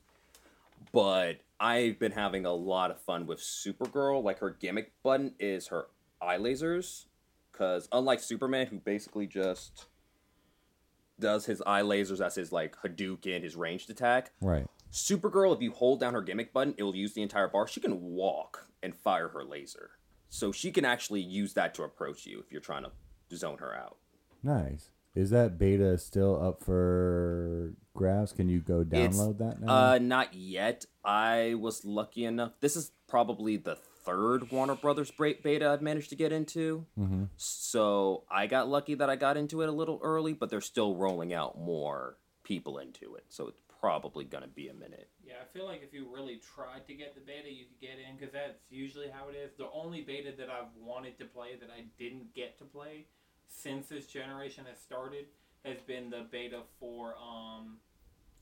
But 0.93 1.41
I've 1.59 1.99
been 1.99 2.13
having 2.13 2.45
a 2.45 2.53
lot 2.53 2.91
of 2.91 3.01
fun 3.01 3.27
with 3.27 3.41
Supergirl. 3.41 4.23
Like 4.23 4.41
her 4.41 4.51
gimmick 4.51 4.93
button 5.03 5.35
is 5.39 5.69
her 5.69 5.87
eye 6.21 6.39
lasers. 6.39 7.07
Cause 7.53 7.89
unlike 7.93 8.21
Superman, 8.21 8.67
who 8.67 8.79
basically 8.79 9.27
just 9.27 9.87
does 11.19 11.47
his 11.47 11.63
eye 11.67 11.81
lasers 11.81 12.25
as 12.25 12.35
his 12.35 12.53
like 12.53 12.77
Hadouken, 12.77 13.43
his 13.43 13.57
ranged 13.57 13.89
attack, 13.89 14.33
Right. 14.41 14.67
Supergirl, 14.93 15.55
if 15.55 15.61
you 15.61 15.73
hold 15.73 16.01
down 16.01 16.15
her 16.15 16.23
gimmick 16.23 16.53
button, 16.53 16.75
it 16.79 16.83
will 16.83 16.97
use 16.97 17.13
the 17.13 17.23
entire 17.23 17.49
bar. 17.49 17.67
She 17.67 17.81
can 17.81 18.01
walk 18.01 18.69
and 18.83 18.95
fire 18.95 19.29
her 19.29 19.45
laser. 19.45 19.91
So 20.29 20.53
she 20.53 20.71
can 20.71 20.85
actually 20.85 21.21
use 21.21 21.55
that 21.55 21.75
to 21.75 21.83
approach 21.83 22.25
you 22.27 22.41
if 22.41 22.53
you're 22.53 22.61
trying 22.61 22.85
to 22.85 23.37
zone 23.37 23.59
her 23.59 23.75
out. 23.75 23.97
Nice. 24.43 24.91
Is 25.17 25.31
that 25.31 25.59
beta 25.59 25.97
still 25.97 26.41
up 26.41 26.63
for 26.63 27.73
grabs? 27.95 28.33
Can 28.33 28.51
you 28.51 28.61
go 28.61 28.83
It's- 28.83 29.17
download 29.19 29.39
that 29.39 29.61
now? 29.63 29.75
Uh, 29.95 29.99
not 29.99 30.35
yet. 30.35 30.85
I 31.03 31.55
was 31.55 31.87
lucky 31.87 32.27
enough. 32.27 32.53
This 32.61 32.77
is 32.77 32.93
probably 33.07 33.57
the 33.57 33.77
third 33.77 34.53
Warner 34.53 34.75
Brothers 34.77 35.11
beta 35.11 35.71
I've 35.71 35.81
managed 35.81 36.11
to 36.11 36.17
get 36.17 36.33
into. 36.33 36.85
mm-hmm. 36.99 37.25
So 37.37 38.25
I 38.31 38.47
got 38.47 38.69
lucky 38.69 38.95
that 38.95 39.09
I 39.09 39.17
got 39.17 39.39
into 39.39 39.63
it 39.63 39.69
a 39.71 39.73
little 39.73 39.99
early, 40.03 40.35
but 40.35 40.51
they're 40.51 40.61
still 40.61 40.95
rolling 40.95 41.33
out 41.33 41.59
more 41.59 42.19
people 42.45 42.77
into 42.79 43.15
it. 43.15 43.25
So 43.31 43.49
it's 43.49 43.61
probably 43.81 44.25
gonna 44.25 44.47
be 44.49 44.69
a 44.69 44.75
minute. 44.75 45.09
Yeah, 45.25 45.35
I 45.43 45.45
feel 45.53 45.65
like 45.65 45.83
if 45.83 45.93
you 45.95 46.07
really 46.15 46.37
tried 46.55 46.87
to 46.89 46.95
get 46.95 47.15
the 47.15 47.21
beta, 47.23 47.51
you 47.51 47.65
could 47.65 47.81
get 47.81 47.99
in 47.99 48.17
because 48.17 48.33
that's 48.33 48.61
usually 48.71 49.09
how 49.09 49.29
it 49.29 49.35
is. 49.35 49.51
The 49.57 49.71
only 49.73 50.03
beta 50.03 50.33
that 50.37 50.51
I've 50.51 50.71
wanted 50.79 51.19
to 51.19 51.25
play 51.25 51.57
that 51.59 51.71
I 51.71 51.85
didn't 51.99 52.35
get 52.35 52.59
to 52.59 52.65
play 52.65 53.07
since 53.49 53.89
this 53.89 54.07
generation 54.07 54.65
has 54.69 54.79
started 54.79 55.27
has 55.65 55.81
been 55.81 56.11
the 56.11 56.27
beta 56.31 56.61
for 56.79 57.15
um, 57.17 57.79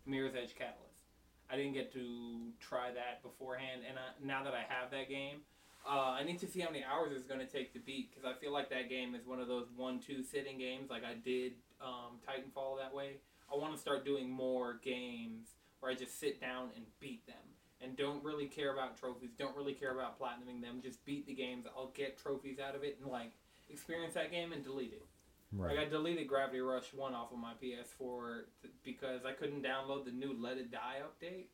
Mirror's 0.07 0.35
Edge 0.35 0.55
Catalyst. 0.55 1.09
I 1.51 1.57
didn't 1.57 1.75
get 1.75 1.93
to 1.93 2.51
try 2.61 2.91
that 2.93 3.23
beforehand, 3.23 3.83
and 3.89 3.99
I, 3.99 4.27
now 4.27 4.45
that 4.45 4.55
I 4.55 4.65
have 4.69 4.91
that 4.91 5.09
game, 5.09 5.39
uh, 5.87 6.17
I 6.19 6.25
need 6.25 6.39
to 6.41 6.47
see 6.47 6.61
how 6.61 6.71
many 6.71 6.85
hours 6.85 7.13
it's 7.15 7.27
going 7.27 7.41
to 7.41 7.47
take 7.47 7.73
to 7.75 7.79
beat 7.79 8.11
because 8.11 8.25
I 8.25 8.39
feel 8.41 8.53
like 8.53 8.71
that 8.71 8.89
game 8.89 9.15
is 9.15 9.27
one 9.27 9.41
of 9.41 9.49
those 9.49 9.67
one-two 9.77 10.23
sitting 10.23 10.59
games, 10.59 10.91
like 10.91 11.05
I 11.05 11.15
did 11.15 11.53
um, 11.81 12.19
Titanfall 12.27 12.79
that 12.79 12.95
way. 12.95 13.17
I 13.53 13.57
want 13.57 13.75
to 13.75 13.81
start 13.81 14.05
doing 14.05 14.31
more 14.31 14.81
games 14.83 15.49
where 15.81 15.93
I 15.93 15.95
just 15.95 16.19
sit 16.19 16.41
down 16.41 16.71
and 16.77 16.85
beat 17.01 17.27
them 17.27 17.37
and 17.83 17.97
don't 17.97 18.25
really 18.25 18.47
care 18.47 18.73
about 18.73 18.99
trophies, 18.99 19.31
don't 19.39 19.55
really 19.55 19.75
care 19.75 19.93
about 19.93 20.19
platinuming 20.19 20.63
them, 20.63 20.81
just 20.83 21.05
beat 21.05 21.27
the 21.27 21.35
games. 21.35 21.67
I'll 21.77 21.93
get 21.95 22.19
trophies 22.19 22.59
out 22.59 22.75
of 22.75 22.83
it 22.83 22.99
and 23.03 23.11
like 23.11 23.33
experience 23.71 24.15
that 24.15 24.31
game 24.31 24.53
and 24.53 24.65
delete 24.65 24.93
it. 24.93 25.07
Right. 25.53 25.77
Like 25.77 25.87
I 25.87 25.89
deleted 25.89 26.27
Gravity 26.27 26.61
Rush 26.61 26.93
1 26.93 27.15
off 27.15 27.33
of 27.33 27.39
my 27.39 27.53
PS4 27.63 28.45
th- 28.63 28.75
because 28.83 29.25
I 29.25 29.33
couldn't 29.33 29.63
download 29.63 30.05
the 30.05 30.11
new 30.11 30.35
Let 30.39 30.59
It 30.59 30.71
Die 30.73 30.99
update. 31.03 31.47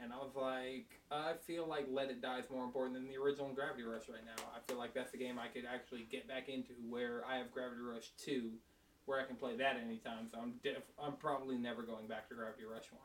And 0.00 0.12
I 0.12 0.16
was 0.16 0.34
like, 0.36 1.00
I 1.10 1.34
feel 1.46 1.66
like 1.66 1.86
Let 1.90 2.10
It 2.10 2.20
Die 2.20 2.38
is 2.38 2.50
more 2.50 2.64
important 2.64 2.94
than 2.94 3.08
the 3.08 3.16
original 3.16 3.52
Gravity 3.52 3.82
Rush 3.82 4.08
right 4.08 4.24
now. 4.24 4.42
I 4.54 4.58
feel 4.66 4.78
like 4.78 4.94
that's 4.94 5.12
the 5.12 5.18
game 5.18 5.38
I 5.38 5.48
could 5.48 5.64
actually 5.72 6.06
get 6.10 6.26
back 6.26 6.48
into 6.48 6.72
where 6.88 7.24
I 7.26 7.36
have 7.38 7.52
Gravity 7.52 7.80
Rush 7.82 8.10
2 8.24 8.50
where 9.06 9.18
I 9.18 9.24
can 9.24 9.36
play 9.36 9.56
that 9.56 9.76
anytime. 9.82 10.28
So 10.30 10.38
I'm 10.40 10.54
def- 10.62 10.92
I'm 11.02 11.14
probably 11.14 11.56
never 11.56 11.82
going 11.82 12.06
back 12.06 12.28
to 12.28 12.34
Gravity 12.34 12.64
Rush 12.64 12.84
1. 12.92 13.00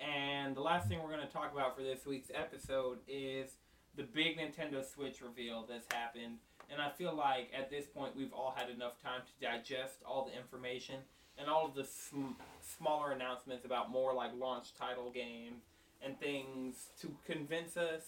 And 0.00 0.56
the 0.56 0.60
last 0.60 0.88
thing 0.88 1.00
we're 1.02 1.14
going 1.14 1.26
to 1.26 1.32
talk 1.32 1.52
about 1.52 1.76
for 1.76 1.82
this 1.82 2.04
week's 2.04 2.30
episode 2.34 2.98
is 3.06 3.52
the 3.96 4.02
big 4.02 4.38
Nintendo 4.38 4.84
Switch 4.84 5.20
reveal 5.20 5.66
that's 5.68 5.92
happened. 5.92 6.38
And 6.70 6.80
I 6.80 6.90
feel 6.90 7.14
like 7.14 7.50
at 7.56 7.70
this 7.70 7.86
point 7.86 8.16
we've 8.16 8.32
all 8.32 8.54
had 8.56 8.70
enough 8.70 9.02
time 9.02 9.22
to 9.26 9.46
digest 9.46 9.96
all 10.06 10.24
the 10.24 10.38
information 10.38 10.96
and 11.36 11.48
all 11.48 11.66
of 11.66 11.74
the 11.74 11.84
sm- 11.84 12.36
smaller 12.60 13.12
announcements 13.12 13.64
about 13.64 13.90
more 13.90 14.14
like 14.14 14.30
launch 14.38 14.74
title 14.74 15.10
games 15.10 15.62
and 16.04 16.18
things 16.20 16.88
to 17.00 17.14
convince 17.26 17.76
us. 17.76 18.02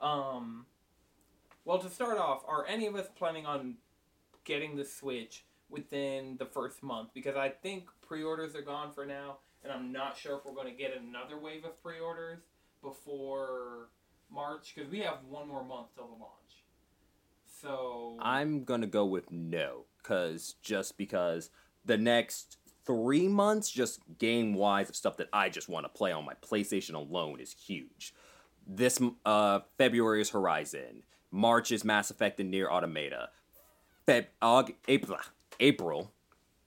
Um, 0.00 0.66
well, 1.64 1.78
to 1.78 1.90
start 1.90 2.18
off, 2.18 2.42
are 2.48 2.66
any 2.66 2.86
of 2.86 2.96
us 2.96 3.06
planning 3.16 3.44
on 3.44 3.76
getting 4.44 4.76
the 4.76 4.84
Switch 4.84 5.44
within 5.68 6.36
the 6.38 6.46
first 6.46 6.82
month? 6.82 7.10
Because 7.12 7.36
I 7.36 7.50
think 7.50 7.88
pre 8.00 8.22
orders 8.22 8.56
are 8.56 8.62
gone 8.62 8.92
for 8.92 9.04
now, 9.04 9.36
and 9.62 9.72
I'm 9.72 9.92
not 9.92 10.16
sure 10.16 10.38
if 10.38 10.44
we're 10.44 10.54
going 10.54 10.74
to 10.74 10.78
get 10.78 10.96
another 10.96 11.38
wave 11.38 11.64
of 11.64 11.80
pre 11.82 12.00
orders 12.00 12.40
before 12.82 13.88
March, 14.32 14.72
because 14.74 14.90
we 14.90 15.00
have 15.00 15.18
one 15.28 15.48
more 15.48 15.64
month 15.64 15.88
till 15.94 16.06
the 16.06 16.12
launch. 16.12 16.64
So. 17.46 18.16
I'm 18.20 18.64
gonna 18.64 18.86
go 18.86 19.04
with 19.04 19.30
no, 19.30 19.84
cause 20.02 20.54
just 20.62 20.96
because 20.96 21.50
the 21.84 21.98
next 21.98 22.58
three 22.84 23.28
months, 23.28 23.70
just 23.70 24.00
game 24.18 24.54
wise 24.54 24.88
of 24.88 24.96
stuff 24.96 25.16
that 25.18 25.28
I 25.32 25.48
just 25.48 25.68
want 25.68 25.84
to 25.84 25.88
play 25.88 26.12
on 26.12 26.24
my 26.24 26.34
PlayStation 26.34 26.94
alone 26.94 27.40
is 27.40 27.52
huge. 27.52 28.14
This 28.66 29.00
uh, 29.24 29.60
February 29.78 30.20
is 30.20 30.30
Horizon. 30.30 31.02
March 31.30 31.72
is 31.72 31.84
Mass 31.84 32.10
Effect 32.10 32.40
and 32.40 32.50
Nier 32.50 32.70
Automata. 32.70 33.30
Feb 34.06 34.26
April 34.88 35.18
April 35.60 36.12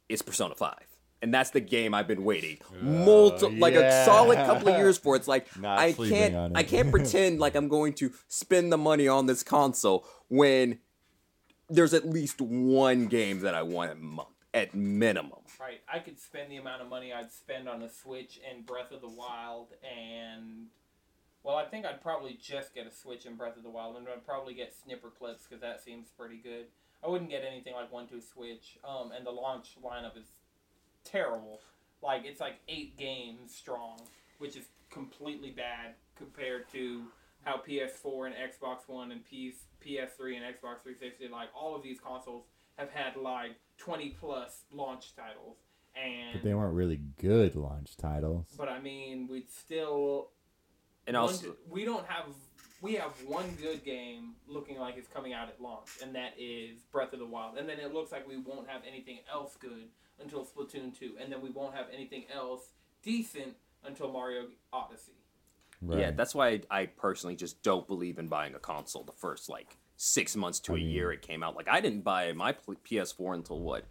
is 0.07 0.21
Persona 0.21 0.55
Five. 0.55 0.92
And 1.23 1.33
that's 1.33 1.51
the 1.51 1.61
game 1.61 1.93
I've 1.93 2.05
been 2.05 2.25
waiting 2.25 2.57
multi- 2.81 3.57
like 3.57 3.75
a 3.75 4.03
solid 4.03 4.35
couple 4.35 4.67
of 4.67 4.77
years 4.77 4.97
for. 4.97 5.15
It's 5.15 5.27
like 5.27 5.47
Not 5.59 5.79
I 5.79 5.93
can't. 5.93 6.51
I 6.53 6.63
can't 6.63 6.91
pretend 6.97 7.39
like 7.39 7.55
I'm 7.55 7.69
going 7.69 7.93
to 7.93 8.11
spend 8.27 8.73
the 8.73 8.77
money 8.77 9.07
on 9.07 9.25
this 9.25 9.41
console 9.41 10.05
when 10.27 10.79
there's 11.69 11.93
at 11.93 12.05
least 12.05 12.41
one 12.41 13.07
game 13.07 13.39
that 13.39 13.55
I 13.55 13.63
want 13.63 13.91
a 13.91 13.95
month 13.95 14.27
at 14.53 14.75
minimum. 14.75 15.39
Right, 15.59 15.79
I 15.91 15.99
could 15.99 16.19
spend 16.19 16.51
the 16.51 16.57
amount 16.57 16.81
of 16.81 16.89
money 16.89 17.13
I'd 17.13 17.31
spend 17.31 17.69
on 17.69 17.81
a 17.83 17.89
Switch 17.89 18.41
and 18.49 18.65
Breath 18.65 18.91
of 18.91 18.99
the 18.99 19.07
Wild, 19.07 19.69
and 19.81 20.67
well, 21.41 21.55
I 21.55 21.63
think 21.63 21.85
I'd 21.85 22.01
probably 22.01 22.37
just 22.41 22.75
get 22.75 22.85
a 22.85 22.91
Switch 22.91 23.25
and 23.25 23.37
Breath 23.37 23.55
of 23.55 23.63
the 23.63 23.69
Wild, 23.69 23.95
and 23.95 24.05
I'd 24.09 24.25
probably 24.25 24.53
get 24.53 24.73
Snipperclips 24.73 25.47
because 25.47 25.61
that 25.61 25.81
seems 25.81 26.09
pretty 26.17 26.37
good. 26.37 26.65
I 27.01 27.07
wouldn't 27.07 27.29
get 27.29 27.43
anything 27.49 27.73
like 27.73 27.91
One 27.93 28.07
Two 28.07 28.21
Switch, 28.21 28.77
um, 28.83 29.11
and 29.15 29.25
the 29.25 29.31
launch 29.31 29.77
lineup 29.83 30.17
is 30.17 30.25
terrible. 31.03 31.59
Like 32.01 32.25
it's 32.25 32.39
like 32.41 32.55
eight 32.67 32.97
games 32.97 33.53
strong, 33.55 34.01
which 34.39 34.55
is 34.55 34.65
completely 34.89 35.51
bad 35.51 35.93
compared 36.15 36.69
to 36.71 37.03
how 37.43 37.57
PS4 37.57 38.27
and 38.27 38.35
Xbox 38.35 38.87
One 38.87 39.11
and 39.11 39.23
PS, 39.25 39.63
PS3 39.85 40.37
and 40.37 40.45
Xbox 40.45 40.81
360, 40.83 41.27
like 41.29 41.49
all 41.55 41.75
of 41.75 41.83
these 41.83 41.99
consoles 41.99 42.45
have 42.77 42.89
had 42.89 43.15
like 43.17 43.51
20 43.77 44.09
plus 44.19 44.63
launch 44.71 45.15
titles. 45.15 45.57
And 45.95 46.33
But 46.33 46.43
they 46.43 46.53
weren't 46.53 46.73
really 46.73 47.01
good 47.21 47.55
launch 47.55 47.97
titles. 47.97 48.47
but 48.57 48.67
I 48.67 48.79
mean, 48.79 49.27
we'd 49.29 49.51
still 49.51 50.29
And 51.05 51.15
one- 51.15 51.23
also, 51.23 51.55
we 51.69 51.85
don't 51.85 52.05
have 52.07 52.25
we 52.81 52.95
have 52.95 53.11
one 53.25 53.49
good 53.61 53.85
game 53.85 54.35
looking 54.45 54.77
like 54.77 54.97
it's 54.97 55.07
coming 55.07 55.31
out 55.31 55.47
at 55.47 55.61
launch, 55.61 55.87
and 56.03 56.13
that 56.15 56.33
is 56.37 56.81
Breath 56.91 57.13
of 57.13 57.19
the 57.19 57.25
Wild. 57.25 57.57
And 57.57 57.69
then 57.69 57.79
it 57.79 57.93
looks 57.93 58.11
like 58.11 58.27
we 58.27 58.35
won't 58.35 58.67
have 58.67 58.81
anything 58.85 59.19
else 59.31 59.55
good 59.55 59.87
until 60.23 60.45
Splatoon 60.45 60.97
2, 60.97 61.13
and 61.21 61.31
then 61.31 61.41
we 61.41 61.49
won't 61.49 61.75
have 61.75 61.85
anything 61.93 62.23
else 62.33 62.69
decent 63.01 63.53
until 63.83 64.11
Mario 64.11 64.45
Odyssey. 64.71 65.11
Yeah, 65.87 66.11
that's 66.11 66.33
why 66.33 66.47
I, 66.47 66.61
I 66.71 66.85
personally 66.85 67.35
just 67.35 67.61
don't 67.61 67.85
believe 67.87 68.17
in 68.17 68.27
buying 68.29 68.55
a 68.55 68.59
console 68.59 69.03
the 69.03 69.11
first 69.11 69.49
like 69.49 69.75
six 69.97 70.33
months 70.35 70.59
to 70.61 70.71
I 70.73 70.75
a 70.75 70.79
mean- 70.79 70.89
year 70.89 71.11
it 71.11 71.21
came 71.21 71.43
out. 71.43 71.55
Like 71.57 71.67
I 71.67 71.81
didn't 71.81 72.01
buy 72.01 72.31
my 72.31 72.53
PS4 72.53 73.33
until 73.35 73.59
what 73.59 73.83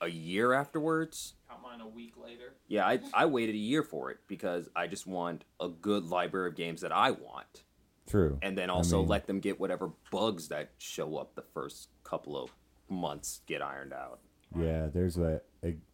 a 0.00 0.08
year 0.08 0.52
afterwards. 0.52 1.34
Got 1.48 1.62
mine 1.62 1.80
a 1.80 1.86
week 1.86 2.14
later. 2.20 2.54
Yeah, 2.66 2.84
I 2.86 2.98
I 3.14 3.26
waited 3.26 3.54
a 3.54 3.58
year 3.58 3.84
for 3.84 4.10
it 4.10 4.18
because 4.26 4.68
I 4.74 4.88
just 4.88 5.06
want 5.06 5.44
a 5.60 5.68
good 5.68 6.06
library 6.06 6.48
of 6.48 6.56
games 6.56 6.80
that 6.80 6.90
I 6.90 7.12
want, 7.12 7.62
True. 8.08 8.38
and 8.42 8.58
then 8.58 8.68
I 8.68 8.72
also 8.72 8.98
mean- 8.98 9.08
let 9.08 9.28
them 9.28 9.38
get 9.38 9.60
whatever 9.60 9.90
bugs 10.10 10.48
that 10.48 10.70
show 10.78 11.16
up 11.18 11.36
the 11.36 11.42
first 11.42 11.88
couple 12.02 12.36
of 12.36 12.50
months 12.88 13.42
get 13.46 13.62
ironed 13.62 13.92
out. 13.92 14.18
Yeah, 14.58 14.88
there's 14.92 15.16
a 15.18 15.40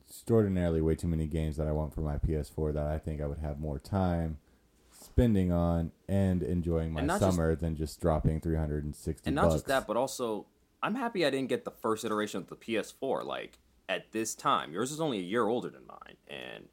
extraordinarily 0.09 0.81
way 0.81 0.95
too 0.95 1.07
many 1.09 1.27
games 1.27 1.57
that 1.57 1.67
I 1.67 1.73
want 1.73 1.93
for 1.95 2.01
my 2.01 2.17
PS4 2.17 2.73
that 2.75 2.87
I 2.87 2.99
think 2.99 3.21
I 3.21 3.27
would 3.27 3.39
have 3.39 3.59
more 3.61 3.79
time 3.79 4.39
spending 4.91 5.53
on 5.53 5.93
and 6.09 6.43
enjoying 6.43 6.93
my 6.93 7.01
And 7.01 7.07
not 7.07 7.21
just- 7.21 7.35
summer 7.37 7.55
than 7.55 7.77
just 7.77 8.01
dropping 8.01 8.41
360 8.41 9.29
and 9.29 9.35
not 9.37 9.43
bucks. 9.43 9.55
just 9.55 9.67
that, 9.67 9.87
but 9.87 9.97
also 9.97 10.47
I'm 10.83 10.95
happy 10.95 11.27
I 11.27 11.31
didn't 11.31 11.49
get 11.49 11.65
the 11.65 11.71
first 11.71 12.05
iteration 12.05 12.41
of 12.41 12.49
the 12.49 12.57
PS4. 12.57 13.25
Like 13.25 13.59
at 13.89 14.13
this 14.13 14.35
time, 14.35 14.73
yours 14.73 14.93
is 14.93 15.01
only 15.01 15.19
a 15.19 15.23
year 15.23 15.47
older 15.47 15.69
than 15.69 15.87
mine, 15.87 16.17
and 16.29 16.69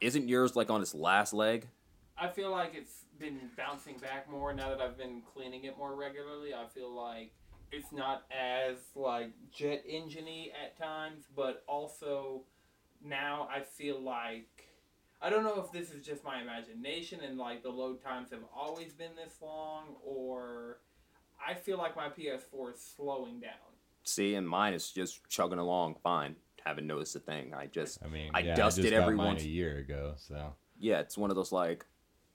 isn't 0.00 0.28
yours 0.28 0.56
like 0.56 0.70
on 0.70 0.82
its 0.82 0.94
last 0.94 1.32
leg? 1.32 1.68
I 2.18 2.28
feel 2.28 2.50
like 2.50 2.74
it's 2.74 3.04
been 3.18 3.50
bouncing 3.56 3.96
back 3.98 4.28
more 4.30 4.52
now 4.52 4.68
that 4.70 4.80
I've 4.80 4.98
been 4.98 5.22
cleaning 5.22 5.64
it 5.64 5.78
more 5.78 5.94
regularly. 5.94 6.52
I 6.52 6.66
feel 6.66 6.92
like 6.92 7.32
it's 7.72 7.92
not 7.92 8.24
as 8.30 8.76
like 8.94 9.30
jet 9.52 9.84
engine 9.86 10.26
at 10.62 10.76
times, 10.76 11.24
but 11.34 11.64
also 11.68 12.42
now 13.04 13.48
I 13.54 13.60
feel 13.60 14.00
like 14.00 14.48
I 15.22 15.30
don't 15.30 15.44
know 15.44 15.60
if 15.64 15.70
this 15.72 15.90
is 15.90 16.04
just 16.04 16.24
my 16.24 16.40
imagination 16.42 17.20
and 17.20 17.38
like 17.38 17.62
the 17.62 17.70
load 17.70 18.02
times 18.02 18.30
have 18.30 18.42
always 18.54 18.92
been 18.92 19.12
this 19.16 19.36
long 19.40 19.96
or 20.04 20.78
I 21.46 21.54
feel 21.54 21.78
like 21.78 21.94
my 21.96 22.08
PS4 22.08 22.74
is 22.74 22.80
slowing 22.96 23.40
down. 23.40 23.52
See, 24.04 24.34
and 24.34 24.48
mine 24.48 24.74
is 24.74 24.90
just 24.90 25.26
chugging 25.28 25.58
along 25.58 25.96
fine. 26.02 26.36
Haven't 26.64 26.86
noticed 26.86 27.14
a 27.16 27.20
thing. 27.20 27.52
I 27.54 27.66
just 27.66 27.98
I 28.04 28.08
mean, 28.08 28.30
I 28.34 28.40
yeah, 28.40 28.54
dusted 28.54 28.84
I 28.86 28.88
just 28.88 28.94
got 28.98 29.02
every 29.02 29.16
mine 29.16 29.26
once- 29.28 29.42
a 29.44 29.48
year 29.48 29.78
ago, 29.78 30.14
so 30.16 30.54
yeah, 30.78 31.00
it's 31.00 31.16
one 31.18 31.30
of 31.30 31.36
those 31.36 31.52
like 31.52 31.84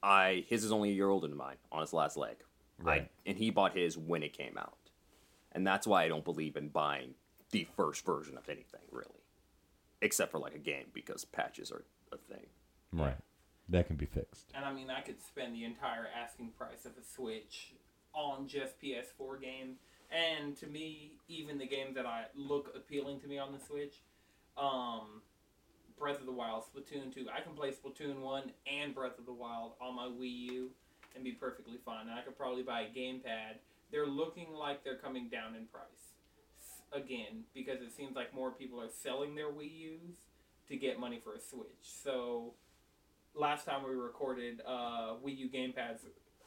I 0.04 0.46
his 0.48 0.64
is 0.64 0.72
only 0.72 0.90
a 0.92 0.94
year 0.94 1.10
older 1.10 1.28
than 1.28 1.36
mine 1.38 1.58
on 1.72 1.82
its 1.84 1.94
last 1.94 2.16
leg. 2.18 2.38
I 2.82 2.84
Right. 2.84 3.12
and 3.26 3.38
he 3.38 3.50
bought 3.50 3.76
his 3.76 3.98
when 3.98 4.24
it 4.24 4.34
came 4.34 4.58
out. 4.58 4.78
And 5.52 5.66
that's 5.68 5.86
why 5.88 6.04
I 6.04 6.08
don't 6.08 6.24
believe 6.24 6.56
in 6.56 6.70
buying 6.70 7.16
the 7.52 7.68
first 7.76 8.06
version 8.06 8.38
of 8.38 8.48
anything, 8.48 8.82
really. 8.92 9.19
Except 10.02 10.32
for 10.32 10.40
like 10.40 10.56
a 10.56 10.60
game 10.60 10.86
because 10.94 11.26
patches 11.26 11.72
are 11.72 11.84
a 12.12 12.18
thing. 12.18 12.48
right. 12.94 13.18
That 13.72 13.86
can 13.86 13.98
be 13.98 14.08
fixed. 14.08 14.52
And 14.56 14.66
I 14.66 14.74
mean, 14.74 14.90
I 14.90 15.02
could 15.02 15.22
spend 15.22 15.54
the 15.54 15.64
entire 15.64 16.08
asking 16.20 16.52
price 16.58 16.86
of 16.86 16.94
a 17.00 17.04
Switch 17.04 17.74
on 18.14 18.48
just 18.48 18.82
PS4 18.82 19.40
games. 19.42 19.78
And 20.12 20.58
to 20.58 20.66
me, 20.66 21.12
even 21.28 21.60
the 21.60 21.68
games 21.68 21.96
that 21.96 22.08
I 22.08 22.26
look 22.36 22.74
appealing 22.76 23.20
to 23.22 23.28
me 23.28 23.38
on 23.38 23.52
the 23.52 23.60
Switch, 23.60 24.02
um, 24.58 25.22
Breath 26.00 26.20
of 26.20 26.26
the 26.26 26.32
Wild, 26.32 26.64
Splatoon 26.64 27.14
2, 27.14 27.28
I 27.32 27.42
can 27.42 27.54
play 27.54 27.72
Splatoon 27.72 28.22
1 28.22 28.52
and 28.72 28.96
Breath 28.96 29.20
of 29.20 29.26
the 29.26 29.34
Wild 29.34 29.74
on 29.80 29.96
my 29.96 30.06
Wii 30.08 30.52
U 30.52 30.70
and 31.14 31.24
be 31.24 31.34
perfectly 31.34 31.78
fine. 31.86 32.08
And 32.08 32.18
I 32.18 32.22
could 32.22 32.38
probably 32.38 32.64
buy 32.64 32.82
a 32.82 32.90
gamepad. 32.98 33.58
They're 33.92 34.08
looking 34.08 34.54
like 34.54 34.84
they're 34.84 34.98
coming 34.98 35.30
down 35.30 35.56
in 35.56 35.66
price. 35.68 36.09
Again, 36.92 37.44
because 37.54 37.82
it 37.82 37.92
seems 37.92 38.16
like 38.16 38.34
more 38.34 38.52
people 38.52 38.82
are 38.82 38.90
selling 38.90 39.36
their 39.36 39.50
Wii 39.50 39.80
U's 39.80 40.18
to 40.70 40.76
get 40.76 41.00
money 41.00 41.20
for 41.24 41.34
a 41.34 41.40
Switch. 41.40 41.84
So 41.84 42.54
last 43.36 43.66
time 43.66 43.84
we 43.88 43.94
recorded 43.94 44.62
uh, 44.66 45.14
Wii 45.24 45.38
U 45.38 45.50
gamepads 45.50 46.00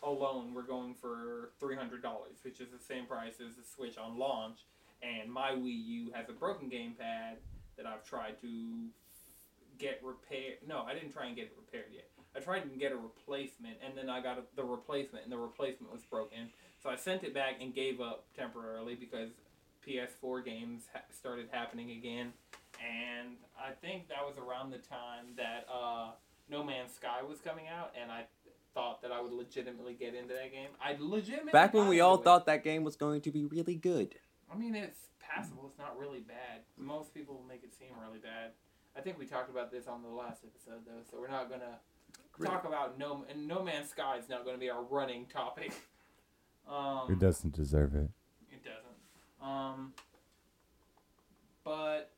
alone 0.03 0.53
were 0.53 0.63
going 0.63 0.95
for 0.95 1.51
three 1.61 1.77
hundred 1.77 2.03
dollars, 2.03 2.39
which 2.43 2.61
is 2.61 2.69
the 2.71 2.83
same 2.83 3.07
price 3.07 3.35
as 3.35 3.55
the 3.55 3.63
Switch 3.65 3.99
on 3.99 4.19
launch. 4.19 4.59
And 5.01 5.33
my 5.33 5.51
Wii 5.53 5.87
U 5.87 6.13
has 6.13 6.29
a 6.29 6.33
broken 6.33 6.69
gamepad 6.69 7.37
that 7.77 7.87
I've 7.87 8.05
tried 8.05 8.41
to 8.41 8.87
get 9.79 10.01
repaired. 10.03 10.59
No, 10.67 10.83
I 10.83 10.95
didn't 10.95 11.13
try 11.13 11.27
and 11.27 11.37
get 11.37 11.47
it 11.47 11.55
repaired 11.57 11.91
yet. 11.93 12.09
I 12.35 12.41
tried 12.41 12.65
and 12.65 12.81
get 12.81 12.93
a 12.93 12.97
replacement, 12.97 13.77
and 13.85 13.97
then 13.97 14.09
I 14.09 14.23
got 14.23 14.39
a, 14.39 14.43
the 14.57 14.65
replacement, 14.65 15.25
and 15.25 15.33
the 15.33 15.39
replacement 15.39 15.93
was 15.93 16.03
broken. 16.03 16.51
So 16.83 16.89
I 16.89 16.97
sent 16.97 17.25
it 17.25 17.35
back 17.35 17.57
and 17.61 17.75
gave 17.75 18.01
up 18.01 18.25
temporarily 18.37 18.95
because 18.95 19.31
PS4 19.87 20.45
games 20.45 20.85
ha- 20.93 21.03
started 21.17 21.49
happening 21.51 21.91
again. 21.93 22.33
And 22.81 23.37
I 23.59 23.73
think 23.73 24.09
that 24.09 24.25
was 24.27 24.37
around 24.39 24.71
the 24.71 24.79
time 24.79 25.35
that 25.37 25.67
uh, 25.73 26.11
No 26.51 26.65
Man's 26.65 26.93
Sky 26.95 27.23
was 27.29 27.39
coming 27.41 27.67
out, 27.69 27.93
and 28.01 28.11
I 28.11 28.25
thought 28.75 29.03
that 29.03 29.13
I 29.13 29.21
would 29.21 29.33
legitimately 29.33 29.95
get 29.95 30.15
into 30.15 30.35
that 30.35 30.51
game. 30.51 30.69
I 30.83 30.97
legitimately 30.99 31.53
Back 31.53 31.75
when 31.75 31.89
we 31.89 32.01
all 32.01 32.17
it. 32.17 32.25
thought 32.25 32.47
that 32.47 32.65
game 32.65 32.83
was 32.85 32.97
going 32.97 33.21
to 33.23 33.31
be 33.31 33.45
really 33.45 33.75
good. 33.77 34.15
I 34.53 34.57
mean, 34.57 34.75
it's 34.75 35.09
passable. 35.21 35.67
It's 35.69 35.79
not 35.79 35.99
really 35.99 36.21
bad. 36.21 36.63
Most 36.77 37.15
people 37.15 37.43
make 37.49 37.63
it 37.63 37.73
seem 37.79 37.89
really 38.01 38.19
bad. 38.19 38.53
I 38.97 39.01
think 39.01 39.19
we 39.19 39.27
talked 39.27 39.51
about 39.51 39.71
this 39.71 39.87
on 39.87 40.03
the 40.03 40.09
last 40.09 40.43
episode, 40.45 40.81
though, 40.87 41.03
so 41.11 41.19
we're 41.21 41.29
not 41.31 41.49
gonna 41.51 41.79
talk 42.45 42.65
about 42.67 42.99
no 42.99 43.25
and 43.31 43.47
No 43.47 43.63
Man's 43.63 43.91
Sky 43.91 44.17
is 44.19 44.29
not 44.29 44.45
gonna 44.45 44.59
be 44.59 44.71
our 44.71 44.83
running 44.83 45.27
topic. 45.27 45.73
Um, 46.69 47.11
It 47.11 47.19
doesn't 47.19 47.55
deserve 47.57 47.97
it. 47.97 48.09
It 49.43 49.47
doesn't. 49.47 49.57
Um, 49.57 49.93
but 51.65 52.13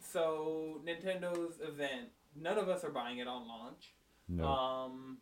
so 0.00 0.80
Nintendo's 0.84 1.60
event, 1.60 2.08
none 2.40 2.58
of 2.58 2.68
us 2.68 2.84
are 2.84 2.90
buying 2.90 3.18
it 3.18 3.28
on 3.28 3.46
launch. 3.46 3.94
No. 4.28 4.44
Um, 4.46 5.18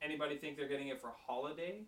anybody 0.00 0.36
think 0.36 0.56
they're 0.56 0.68
getting 0.68 0.88
it 0.88 1.00
for 1.00 1.12
holiday? 1.26 1.82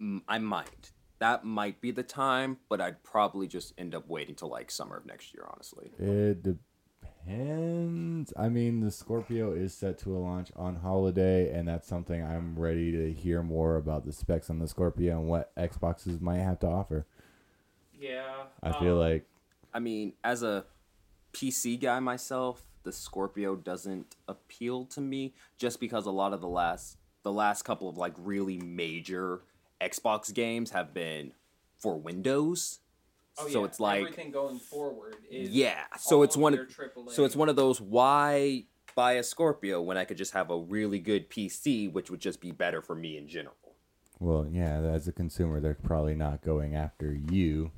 Mm, 0.00 0.22
I 0.28 0.38
might. 0.38 0.92
That 1.18 1.44
might 1.44 1.80
be 1.80 1.90
the 1.92 2.02
time, 2.02 2.58
but 2.68 2.80
I'd 2.80 3.02
probably 3.02 3.46
just 3.46 3.72
end 3.78 3.94
up 3.94 4.08
waiting 4.08 4.34
till 4.34 4.50
like 4.50 4.70
summer 4.70 4.98
of 4.98 5.06
next 5.06 5.32
year, 5.32 5.46
honestly. 5.50 5.90
It 5.98 6.42
depends. 6.42 8.32
I 8.36 8.48
mean, 8.48 8.80
the 8.80 8.90
Scorpio 8.90 9.52
is 9.52 9.72
set 9.72 9.98
to 10.00 10.14
a 10.14 10.18
launch 10.18 10.50
on 10.56 10.76
holiday, 10.76 11.50
and 11.50 11.66
that's 11.66 11.88
something 11.88 12.22
I'm 12.22 12.58
ready 12.58 12.92
to 12.92 13.12
hear 13.12 13.42
more 13.42 13.76
about 13.76 14.04
the 14.04 14.12
specs 14.12 14.50
on 14.50 14.58
the 14.58 14.68
Scorpio 14.68 15.18
and 15.18 15.28
what 15.28 15.54
Xboxes 15.56 16.20
might 16.20 16.38
have 16.38 16.58
to 16.60 16.66
offer. 16.66 17.06
Yeah. 17.98 18.44
I 18.62 18.72
feel 18.72 18.94
um, 18.94 18.98
like 18.98 19.26
I 19.72 19.78
mean, 19.78 20.14
as 20.24 20.42
a 20.42 20.64
PC 21.32 21.80
guy 21.80 22.00
myself, 22.00 22.62
the 22.82 22.92
Scorpio 22.92 23.56
doesn't 23.56 24.16
appeal 24.26 24.86
to 24.86 25.00
me 25.00 25.34
just 25.58 25.80
because 25.80 26.06
a 26.06 26.10
lot 26.10 26.32
of 26.32 26.40
the 26.40 26.48
last 26.48 26.96
the 27.22 27.32
last 27.32 27.62
couple 27.64 27.88
of 27.88 27.98
like 27.98 28.14
really 28.16 28.58
major 28.58 29.42
Xbox 29.80 30.32
games 30.32 30.70
have 30.70 30.94
been 30.94 31.32
for 31.76 31.98
Windows. 31.98 32.78
Oh, 33.38 33.48
so 33.48 33.60
yeah, 33.60 33.66
it's 33.66 33.80
like 33.80 34.00
everything 34.00 34.30
going 34.30 34.58
forward 34.58 35.16
is 35.30 35.50
yeah, 35.50 35.82
so 35.98 36.16
all 36.16 36.22
it's 36.22 36.36
one 36.38 36.54
of, 36.54 36.60
AAA. 36.60 37.10
so 37.10 37.24
it's 37.24 37.36
one 37.36 37.50
of 37.50 37.56
those 37.56 37.80
why 37.80 38.64
buy 38.94 39.12
a 39.14 39.22
Scorpio 39.22 39.82
when 39.82 39.98
I 39.98 40.06
could 40.06 40.16
just 40.16 40.32
have 40.32 40.50
a 40.50 40.56
really 40.56 41.00
good 41.00 41.28
PC 41.28 41.92
which 41.92 42.10
would 42.10 42.20
just 42.20 42.40
be 42.40 42.50
better 42.50 42.80
for 42.80 42.94
me 42.94 43.18
in 43.18 43.28
general. 43.28 43.56
Well, 44.18 44.46
yeah, 44.50 44.78
as 44.78 45.06
a 45.06 45.12
consumer, 45.12 45.60
they're 45.60 45.74
probably 45.74 46.14
not 46.14 46.40
going 46.40 46.74
after 46.74 47.12
you. 47.12 47.72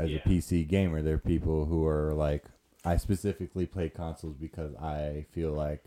As 0.00 0.10
Yeah. 0.10 0.18
a 0.24 0.28
PC 0.28 0.64
gamer, 0.66 1.02
there 1.02 1.16
are 1.16 1.18
people 1.18 1.66
who 1.66 1.86
are 1.86 2.14
like, 2.14 2.46
I 2.86 2.96
specifically 2.96 3.66
play 3.66 3.90
consoles 3.90 4.36
because 4.38 4.74
I 4.76 5.26
feel 5.32 5.52
like 5.52 5.84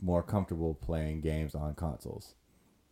more 0.00 0.24
comfortable 0.24 0.74
playing 0.74 1.20
games 1.20 1.54
on 1.54 1.76
consoles. 1.76 2.34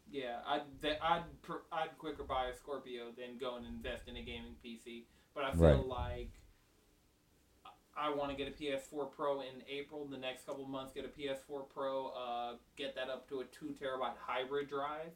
Yeah, 0.09 0.43
I'd 0.47 0.63
th- 0.81 0.99
I'd 1.03 1.25
pr- 1.43 1.67
I'd 1.73 1.99
quicker 1.99 2.23
buy 2.23 2.47
a 2.47 2.55
Scorpio 2.55 3.11
than 3.11 3.37
go 3.39 3.57
and 3.57 3.67
invest 3.67 4.07
in 4.07 4.17
a 4.17 4.23
gaming 4.23 4.55
PC. 4.65 5.07
But 5.35 5.45
I 5.45 5.53
feel 5.53 5.61
Right. 5.63 5.87
like 5.87 6.31
I 7.97 8.11
want 8.11 8.31
to 8.31 8.37
get 8.37 8.47
a 8.49 8.53
PS4 8.57 9.07
Pro 9.07 9.41
in 9.41 9.63
April. 9.69 10.07
The 10.07 10.17
next 10.17 10.47
couple 10.47 10.63
of 10.63 10.71
months, 10.71 10.93
get 10.93 11.05
a 11.05 11.09
PS4 11.09 11.65
Pro. 11.69 12.09
Uh, 12.09 12.57
get 12.77 12.95
that 12.95 13.11
up 13.11 13.29
to 13.29 13.41
a 13.41 13.45
two 13.47 13.75
terabyte 13.81 14.17
hybrid 14.17 14.69
drive 14.69 15.13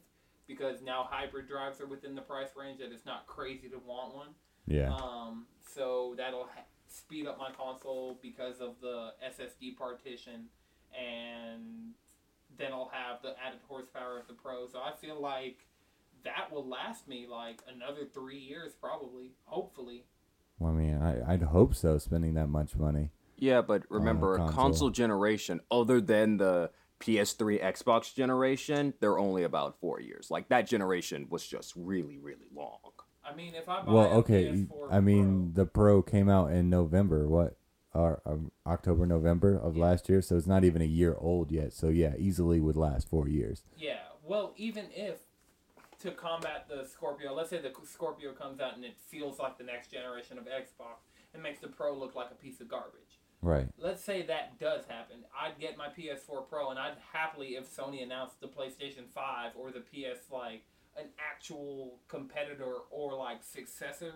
because 0.47 0.81
now 0.81 1.03
hybrid 1.03 1.47
drives 1.47 1.79
are 1.79 1.87
within 1.87 2.13
the 2.15 2.21
price 2.21 2.55
range 2.57 2.79
that 2.79 2.91
it's 2.91 3.05
not 3.05 3.25
crazy 3.27 3.69
to 3.69 3.79
want 3.79 4.13
one. 4.13 4.35
Yeah. 4.67 4.93
Um, 4.93 5.45
so 5.73 6.13
that'll 6.17 6.43
ha- 6.43 6.65
speed 6.87 7.27
up 7.27 7.37
my 7.37 7.51
console 7.51 8.19
because 8.21 8.59
of 8.59 8.75
the 8.81 9.11
SSD 9.25 9.77
partition, 9.77 10.45
and 10.97 11.93
then 12.57 12.71
I'll 12.71 12.91
have 12.93 13.21
the 13.21 13.35
added 13.45 13.59
horsepower 13.67 14.19
of 14.19 14.27
the 14.27 14.33
Pro. 14.33 14.67
So 14.67 14.79
I 14.79 14.93
feel 14.99 15.21
like 15.21 15.65
that 16.23 16.51
will 16.51 16.67
last 16.67 17.07
me 17.07 17.27
like 17.29 17.61
another 17.73 18.05
three 18.05 18.39
years, 18.39 18.73
probably, 18.73 19.31
hopefully. 19.45 20.05
Well, 20.59 20.71
I 20.71 20.75
mean, 20.75 21.01
I, 21.01 21.33
I'd 21.33 21.43
hope 21.43 21.75
so, 21.75 21.97
spending 21.97 22.33
that 22.35 22.47
much 22.47 22.75
money. 22.75 23.11
Yeah, 23.37 23.61
but 23.61 23.83
remember, 23.89 24.35
a 24.35 24.37
console. 24.37 24.55
console 24.55 24.89
generation, 24.89 25.59
other 25.69 25.99
than 25.99 26.37
the 26.37 26.71
PS3 27.01 27.61
Xbox 27.61 28.13
generation, 28.13 28.93
they're 28.99 29.19
only 29.19 29.43
about 29.43 29.79
four 29.79 29.99
years. 29.99 30.31
Like 30.31 30.47
that 30.49 30.67
generation 30.67 31.27
was 31.29 31.45
just 31.45 31.73
really, 31.75 32.17
really 32.17 32.47
long. 32.55 32.79
I 33.25 33.35
mean, 33.35 33.55
if 33.55 33.67
I 33.67 33.81
buy 33.81 33.91
Well, 33.91 34.05
a 34.11 34.15
okay. 34.17 34.45
PS4 34.45 34.87
I 34.91 34.99
mean, 34.99 35.53
the 35.53 35.65
Pro 35.65 36.01
came 36.01 36.29
out 36.29 36.51
in 36.51 36.69
November, 36.69 37.27
what, 37.27 37.57
or 37.93 38.21
um, 38.25 38.51
October, 38.67 39.05
November 39.05 39.57
of 39.57 39.75
Yeah. 39.75 39.83
last 39.85 40.09
year, 40.09 40.21
so 40.21 40.35
it's 40.37 40.47
not 40.47 40.63
even 40.63 40.81
a 40.81 40.85
year 40.85 41.15
old 41.19 41.51
yet. 41.51 41.73
So 41.73 41.89
yeah, 41.89 42.13
easily 42.17 42.59
would 42.59 42.75
last 42.75 43.09
four 43.09 43.27
years. 43.27 43.63
Yeah, 43.77 43.99
well, 44.23 44.53
even 44.57 44.85
if 44.91 45.19
to 45.99 46.11
combat 46.11 46.67
the 46.69 46.85
Scorpio, 46.85 47.33
let's 47.33 47.49
say 47.49 47.59
the 47.59 47.73
Scorpio 47.85 48.33
comes 48.33 48.59
out 48.59 48.75
and 48.75 48.83
it 48.85 48.97
feels 49.07 49.39
like 49.39 49.57
the 49.57 49.63
next 49.63 49.91
generation 49.91 50.37
of 50.37 50.45
Xbox 50.45 50.97
and 51.33 51.41
makes 51.41 51.59
the 51.61 51.67
Pro 51.67 51.93
look 51.97 52.15
like 52.15 52.31
a 52.31 52.35
piece 52.35 52.59
of 52.61 52.67
garbage. 52.67 53.19
Right. 53.41 53.67
Let's 53.77 54.03
say 54.03 54.23
that 54.23 54.59
does 54.59 54.85
happen. 54.87 55.17
I'd 55.39 55.59
get 55.59 55.77
my 55.77 55.87
PS4 55.87 56.47
Pro 56.49 56.69
and 56.69 56.79
I'd 56.79 56.97
happily, 57.13 57.55
if 57.55 57.73
Sony 57.75 58.03
announced 58.03 58.39
the 58.41 58.47
PlayStation 58.47 59.07
5 59.13 59.51
or 59.55 59.71
the 59.71 59.81
PS, 59.81 60.29
like 60.31 60.63
an 60.97 61.07
actual 61.19 61.99
competitor 62.07 62.75
or 62.91 63.15
like 63.17 63.43
successor, 63.43 64.13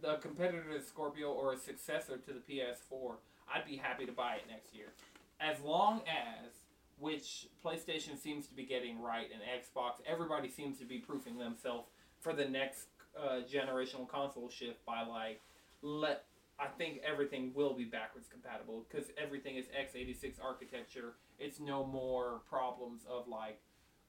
the 0.00 0.16
competitor 0.16 0.64
to 0.72 0.82
Scorpio 0.82 1.28
or 1.32 1.52
a 1.52 1.56
successor 1.56 2.16
to 2.16 2.32
the 2.32 2.40
PS4, 2.40 3.14
I'd 3.52 3.66
be 3.66 3.76
happy 3.76 4.06
to 4.06 4.12
buy 4.12 4.36
it 4.36 4.44
next 4.48 4.74
year. 4.74 4.92
As 5.40 5.60
long 5.60 6.02
as 6.06 6.52
which 6.98 7.48
PlayStation 7.64 8.18
seems 8.18 8.46
to 8.46 8.54
be 8.54 8.64
getting 8.64 9.00
right, 9.00 9.26
and 9.32 9.40
Xbox, 9.42 9.94
everybody 10.06 10.48
seems 10.50 10.78
to 10.78 10.84
be 10.84 10.98
proofing 10.98 11.38
themselves 11.38 11.88
for 12.20 12.32
the 12.34 12.44
next 12.44 12.88
uh, 13.18 13.40
generational 13.50 14.06
console 14.06 14.48
shift 14.48 14.84
by 14.86 15.02
like 15.02 15.40
let. 15.82 16.24
I 16.58 16.66
think 16.66 17.00
everything 17.02 17.52
will 17.54 17.72
be 17.72 17.84
backwards 17.84 18.28
compatible 18.30 18.84
because 18.86 19.08
everything 19.16 19.56
is 19.56 19.64
x86 19.68 20.34
architecture. 20.44 21.14
It's 21.38 21.58
no 21.58 21.86
more 21.86 22.42
problems 22.50 23.00
of 23.10 23.26
like, 23.28 23.58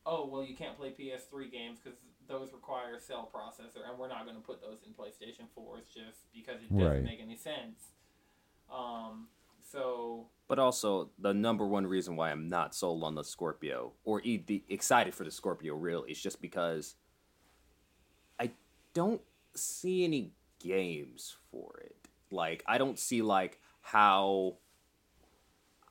oh 0.06 0.26
well, 0.28 0.44
you 0.44 0.56
can't 0.56 0.78
play 0.78 0.90
PS3 0.90 1.52
games 1.52 1.80
because 1.84 2.00
those 2.28 2.54
require 2.54 2.96
a 2.96 3.00
cell 3.00 3.30
processor, 3.34 3.88
and 3.90 3.98
we're 4.00 4.08
not 4.08 4.24
going 4.26 4.38
to 4.38 4.42
put 4.42 4.62
those 4.62 4.80
in 4.86 4.94
PlayStation 4.94 5.46
4s 5.58 5.94
just 5.94 6.32
because 6.34 6.62
it 6.62 6.70
doesn't 6.70 6.88
Right. 6.88 7.04
make 7.04 7.20
any 7.22 7.36
sense. 7.36 7.90
Um, 8.74 9.28
so 9.62 10.28
But 10.48 10.60
also, 10.60 11.10
the 11.20 11.34
number 11.34 11.66
one 11.68 11.86
reason 11.86 12.16
why 12.16 12.32
I'm 12.32 12.48
not 12.48 12.74
sold 12.74 13.04
on 13.04 13.16
the 13.16 13.24
Scorpio 13.24 13.94
or 14.06 14.22
e- 14.24 14.38
the, 14.46 14.64
excited 14.70 15.14
for 15.14 15.24
the 15.26 15.32
Scorpio 15.32 15.76
really 15.76 16.12
is 16.12 16.22
just 16.22 16.42
because 16.42 16.96
I 18.40 18.52
don't 18.94 19.22
see 19.56 20.04
any 20.06 20.32
games 20.60 21.36
for 21.52 21.82
it. 21.84 21.96
Like, 22.32 22.64
I 22.66 22.78
don't 22.78 22.98
see 22.98 23.22
like 23.22 23.60
how 23.82 24.56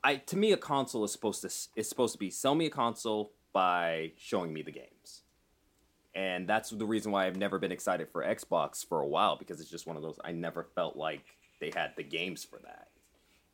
I 0.03 0.15
to 0.15 0.37
me 0.37 0.51
a 0.53 0.57
console 0.57 1.03
is 1.03 1.11
supposed 1.11 1.41
to 1.43 1.47
is 1.79 1.87
supposed 1.87 2.13
to 2.13 2.17
be 2.19 2.31
sell 2.31 2.55
me 2.55 2.65
a 2.65 2.69
console 2.71 3.31
by 3.53 4.11
showing 4.17 4.53
me 4.53 4.61
the 4.61 4.71
games. 4.71 5.21
And 6.13 6.47
that's 6.47 6.69
the 6.69 6.85
reason 6.85 7.11
why 7.11 7.25
I've 7.25 7.37
never 7.37 7.57
been 7.57 7.71
excited 7.71 8.09
for 8.09 8.23
Xbox 8.23 8.85
for 8.85 8.99
a 8.99 9.07
while 9.07 9.37
because 9.37 9.61
it's 9.61 9.69
just 9.69 9.87
one 9.87 9.95
of 9.95 10.03
those 10.03 10.19
I 10.23 10.31
never 10.31 10.63
felt 10.75 10.97
like 10.97 11.23
they 11.59 11.71
had 11.73 11.93
the 11.95 12.03
games 12.03 12.43
for 12.43 12.59
that. 12.63 12.89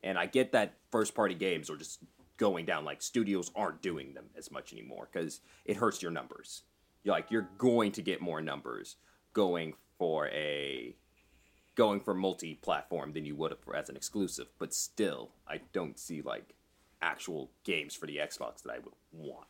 And 0.02 0.18
I 0.18 0.26
get 0.26 0.52
that 0.52 0.74
first 0.90 1.14
party 1.14 1.34
games 1.34 1.70
are 1.70 1.76
just 1.76 2.00
going 2.36 2.64
down. 2.64 2.84
Like 2.84 3.02
studios 3.02 3.50
aren't 3.54 3.82
doing 3.82 4.14
them 4.14 4.26
as 4.36 4.50
much 4.50 4.72
anymore 4.72 5.08
because 5.12 5.40
it 5.64 5.76
hurts 5.76 6.02
your 6.02 6.10
numbers. 6.10 6.62
You're 7.04 7.14
like 7.14 7.30
you're 7.30 7.48
going 7.58 7.92
to 7.92 8.02
get 8.02 8.20
more 8.20 8.40
numbers 8.40 8.96
going 9.34 9.74
for 9.98 10.28
a 10.28 10.96
going 11.74 12.00
for 12.00 12.12
multi-platform 12.12 13.12
than 13.12 13.24
you 13.24 13.36
would 13.36 13.52
have 13.52 13.60
as 13.74 13.88
an 13.88 13.96
exclusive. 13.96 14.48
But 14.58 14.74
still, 14.74 15.30
I 15.46 15.60
don't 15.72 15.98
see 15.98 16.22
like 16.22 16.54
actual 17.00 17.50
games 17.62 17.94
for 17.94 18.06
the 18.06 18.16
Xbox 18.16 18.62
that 18.62 18.72
I 18.72 18.78
would 18.78 18.94
want. 19.12 19.46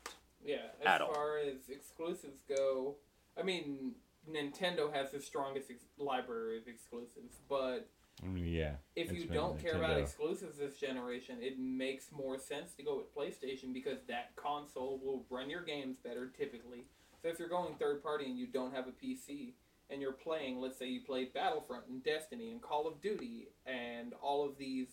Yeah, 0.49 0.57
as 0.81 0.87
At 0.87 1.01
all. 1.03 1.13
far 1.13 1.39
as 1.39 1.69
exclusives 1.69 2.41
go, 2.49 2.97
I 3.39 3.43
mean, 3.43 3.93
Nintendo 4.29 4.91
has 4.91 5.13
the 5.13 5.21
strongest 5.21 5.71
ex- 5.71 5.85
library 5.99 6.57
of 6.57 6.67
exclusives, 6.67 7.37
but 7.51 7.87
I 8.25 8.27
mean, 8.27 8.47
yeah. 8.47 8.77
if 8.97 9.13
you 9.13 9.27
don't 9.27 9.61
care 9.61 9.77
about 9.77 9.99
exclusives 9.99 10.57
this 10.57 10.77
generation, 10.77 11.37
it 11.43 11.59
makes 11.59 12.07
more 12.11 12.39
sense 12.39 12.73
to 12.79 12.83
go 12.83 12.97
with 12.97 13.15
PlayStation 13.15 13.75
because 13.75 13.99
that 14.09 14.35
console 14.37 14.99
will 15.05 15.27
run 15.29 15.51
your 15.51 15.63
games 15.63 15.99
better 16.03 16.33
typically. 16.37 16.85
So 17.23 17.29
if 17.29 17.39
you're 17.39 17.49
going 17.49 17.75
third 17.75 18.03
party 18.03 18.25
and 18.25 18.39
you 18.39 18.47
don't 18.47 18.75
have 18.75 18.87
a 18.87 18.93
PC 18.93 19.53
and 19.91 20.01
you're 20.01 20.13
playing, 20.13 20.61
let's 20.61 20.79
say 20.79 20.87
you 20.89 21.03
played 21.03 21.35
Battlefront 21.35 21.89
and 21.89 22.03
Destiny 22.03 22.51
and 22.53 22.63
Call 22.63 22.89
of 22.89 23.03
Duty 23.03 23.49
and 23.67 24.15
all 24.23 24.47
of 24.47 24.57
these 24.57 24.89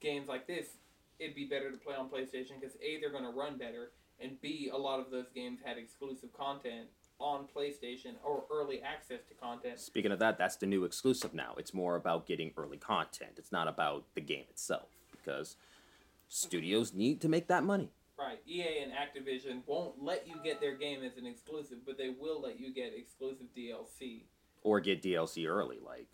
games 0.00 0.26
like 0.26 0.46
this, 0.46 0.68
it'd 1.18 1.36
be 1.36 1.44
better 1.44 1.70
to 1.70 1.76
play 1.76 1.94
on 1.94 2.08
PlayStation 2.08 2.58
because 2.58 2.76
A, 2.82 2.98
they're 2.98 3.12
going 3.12 3.24
to 3.24 3.30
run 3.30 3.58
better, 3.58 3.90
and 4.20 4.40
B, 4.40 4.70
a 4.72 4.76
lot 4.76 5.00
of 5.00 5.10
those 5.10 5.28
games 5.34 5.60
had 5.64 5.78
exclusive 5.78 6.32
content 6.32 6.88
on 7.18 7.46
PlayStation 7.54 8.14
or 8.22 8.44
early 8.52 8.82
access 8.82 9.20
to 9.28 9.34
content. 9.34 9.78
Speaking 9.78 10.12
of 10.12 10.18
that, 10.18 10.38
that's 10.38 10.56
the 10.56 10.66
new 10.66 10.84
exclusive 10.84 11.34
now. 11.34 11.54
It's 11.58 11.72
more 11.72 11.96
about 11.96 12.26
getting 12.26 12.52
early 12.56 12.76
content. 12.76 13.32
It's 13.36 13.52
not 13.52 13.68
about 13.68 14.04
the 14.14 14.20
game 14.20 14.44
itself 14.50 14.88
because 15.12 15.56
studios 16.28 16.92
need 16.92 17.20
to 17.22 17.28
make 17.28 17.46
that 17.48 17.64
money. 17.64 17.90
Right. 18.18 18.40
EA 18.46 18.82
and 18.82 18.92
Activision 18.92 19.62
won't 19.66 20.02
let 20.02 20.26
you 20.26 20.36
get 20.42 20.60
their 20.60 20.74
game 20.74 21.02
as 21.02 21.18
an 21.18 21.26
exclusive, 21.26 21.78
but 21.84 21.98
they 21.98 22.08
will 22.08 22.40
let 22.40 22.58
you 22.58 22.72
get 22.72 22.92
exclusive 22.94 23.46
DLC. 23.56 24.22
Or 24.62 24.80
get 24.80 25.02
DLC 25.02 25.46
early, 25.46 25.78
like 25.78 26.08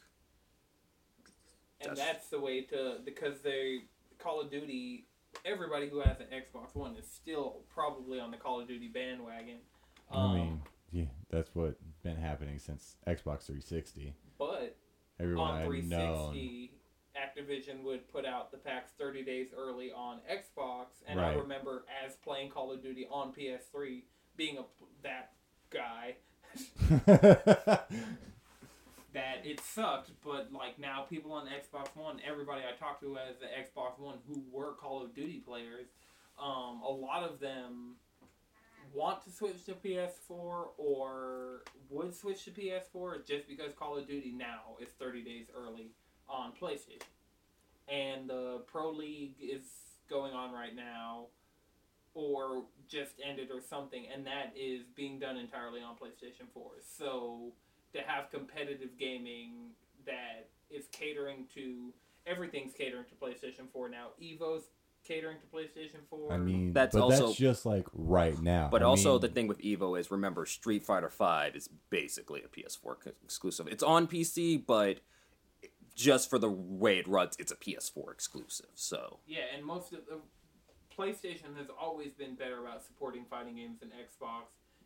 And 1.80 1.96
That's- 1.96 1.98
that's 1.98 2.28
the 2.28 2.38
way 2.38 2.60
to 2.62 3.00
because 3.04 3.40
they 3.40 3.86
Call 4.18 4.40
of 4.40 4.50
Duty 4.50 5.08
everybody 5.44 5.88
who 5.88 6.00
has 6.00 6.18
an 6.20 6.26
Xbox 6.32 6.74
One 6.74 6.96
is 6.96 7.06
still 7.06 7.62
probably 7.72 8.20
on 8.20 8.30
the 8.30 8.36
Call 8.36 8.60
of 8.60 8.68
Duty 8.68 8.88
bandwagon. 8.88 9.58
I 10.10 10.16
Um, 10.16 10.34
mean, 10.34 10.62
yeah, 10.90 11.04
that's 11.30 11.54
what's 11.54 11.82
been 12.02 12.16
happening 12.16 12.58
since 12.58 12.96
Xbox 13.06 13.46
360. 13.46 14.14
but 14.38 14.76
Everyone 15.20 15.50
on 15.50 15.56
I 15.56 15.64
know. 15.64 16.30
360 16.32 16.72
Activision 17.14 17.82
would 17.84 18.08
put 18.10 18.24
out 18.24 18.50
the 18.50 18.56
packs 18.56 18.92
30 18.98 19.22
days 19.24 19.48
early 19.56 19.92
on 19.92 20.20
Xbox 20.30 20.86
and 21.06 21.20
I 21.20 21.34
remember 21.34 21.84
as 22.04 22.16
playing 22.16 22.50
Call 22.50 22.72
of 22.72 22.82
Duty 22.82 23.06
on 23.10 23.32
PS3 23.34 24.02
being 24.36 24.56
a 24.58 24.62
that 25.02 25.32
guy 25.70 26.16
that 29.14 29.42
it 29.44 29.60
sucked, 29.60 30.10
but 30.24 30.52
like 30.52 30.78
now 30.78 31.02
people 31.08 31.32
on 31.32 31.46
Xbox 31.46 31.94
One, 31.94 32.20
everybody 32.26 32.62
I 32.62 32.76
talked 32.78 33.02
to 33.02 33.16
as 33.18 33.36
the 33.38 33.46
Xbox 33.46 33.98
One 33.98 34.18
who 34.26 34.42
were 34.50 34.72
Call 34.72 35.02
of 35.02 35.14
Duty 35.14 35.42
players, 35.46 35.86
um, 36.42 36.82
a 36.86 36.90
lot 36.90 37.22
of 37.22 37.38
them 37.38 37.96
want 38.94 39.22
to 39.24 39.30
switch 39.30 39.64
to 39.66 39.72
PS4 39.72 40.66
or 40.76 41.62
would 41.90 42.14
switch 42.14 42.44
to 42.44 42.50
PS4 42.50 43.26
just 43.26 43.48
because 43.48 43.72
Call 43.74 43.98
of 43.98 44.06
Duty 44.06 44.32
now 44.36 44.76
is 44.80 44.88
30 44.98 45.22
days 45.22 45.46
early 45.56 45.90
on 46.28 46.52
PlayStation. 46.60 47.02
And 47.88 48.28
the 48.28 48.62
Pro 48.66 48.90
League 48.90 49.34
is 49.40 49.62
going 50.08 50.32
on 50.32 50.52
right 50.52 50.74
now 50.74 51.26
or 52.14 52.64
just 52.88 53.12
ended 53.26 53.48
or 53.52 53.60
something 53.60 54.06
and 54.12 54.26
that 54.26 54.52
is 54.54 54.82
being 54.94 55.18
done 55.18 55.36
entirely 55.36 55.80
on 55.80 55.94
PlayStation 55.94 56.46
4. 56.52 56.64
So 56.98 57.52
to 57.92 58.00
have 58.02 58.30
competitive 58.30 58.90
gaming 58.98 59.70
that 60.06 60.48
is 60.70 60.86
catering 60.92 61.46
to 61.54 61.92
everything's 62.26 62.72
catering 62.72 63.04
to 63.08 63.14
PlayStation 63.14 63.70
4 63.72 63.88
now. 63.88 64.08
Evo's 64.20 64.64
catering 65.04 65.36
to 65.40 65.46
PlayStation 65.56 65.98
4. 66.08 66.32
I 66.32 66.36
mean, 66.38 66.72
That's 66.72 66.94
but 66.94 67.02
also- 67.02 67.26
that's 67.28 67.38
just 67.38 67.66
like 67.66 67.86
right 67.92 68.40
now. 68.40 68.68
But 68.70 68.82
I 68.82 68.86
also 68.86 69.12
mean, 69.12 69.20
the 69.22 69.28
thing 69.28 69.46
with 69.48 69.58
Evo 69.60 69.98
is 69.98 70.10
remember 70.10 70.46
Street 70.46 70.84
Fighter 70.84 71.10
Five 71.10 71.56
is 71.56 71.68
basically 71.90 72.42
a 72.42 72.48
PS4 72.48 72.96
c- 73.04 73.10
exclusive. 73.24 73.66
It's 73.66 73.82
on 73.82 74.06
PC, 74.06 74.56
but 74.64 75.00
just 75.94 76.30
for 76.30 76.38
the 76.38 76.48
way 76.50 76.98
it 76.98 77.08
runs, 77.08 77.36
it's 77.38 77.52
a 77.52 77.56
PS4 77.56 78.12
exclusive. 78.12 78.70
So 78.74 79.18
Yeah, 79.26 79.42
and 79.54 79.64
most 79.64 79.92
of 79.92 80.06
the 80.06 80.20
PlayStation 80.96 81.56
has 81.56 81.66
always 81.80 82.12
been 82.12 82.34
better 82.36 82.60
about 82.64 82.84
supporting 82.84 83.24
fighting 83.28 83.56
games 83.56 83.80
than 83.80 83.90
Xbox. 83.90 84.44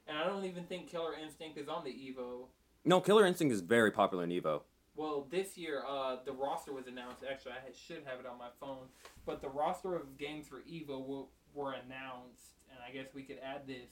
And 0.09 0.17
I 0.17 0.25
don't 0.25 0.45
even 0.45 0.65
think 0.65 0.89
Killer 0.89 1.15
Instinct 1.15 1.59
is 1.59 1.69
on 1.69 1.85
the 1.85 1.91
Evo. 1.91 2.47
No, 2.87 3.01
Killer 3.01 3.27
Instinct 3.27 3.53
is 3.53 3.61
very 3.61 3.91
popular 3.91 4.25
in 4.25 4.31
Evo. 4.31 4.63
Well, 4.95 5.27
this 5.31 5.59
year, 5.59 5.83
uh, 5.87 6.17
the 6.25 6.33
roster 6.33 6.73
was 6.73 6.87
announced. 6.87 7.23
Actually, 7.31 7.53
I 7.53 7.73
should 7.75 8.03
have 8.07 8.19
it 8.19 8.27
on 8.27 8.39
my 8.39 8.49
phone. 8.59 8.87
But 9.27 9.43
the 9.43 9.49
roster 9.49 9.95
of 9.95 10.17
games 10.17 10.47
for 10.49 10.61
Evo 10.61 11.27
were 11.53 11.73
announced, 11.73 12.55
and 12.71 12.79
I 12.87 12.93
guess 12.93 13.13
we 13.13 13.23
could 13.23 13.39
add 13.45 13.67
this 13.67 13.91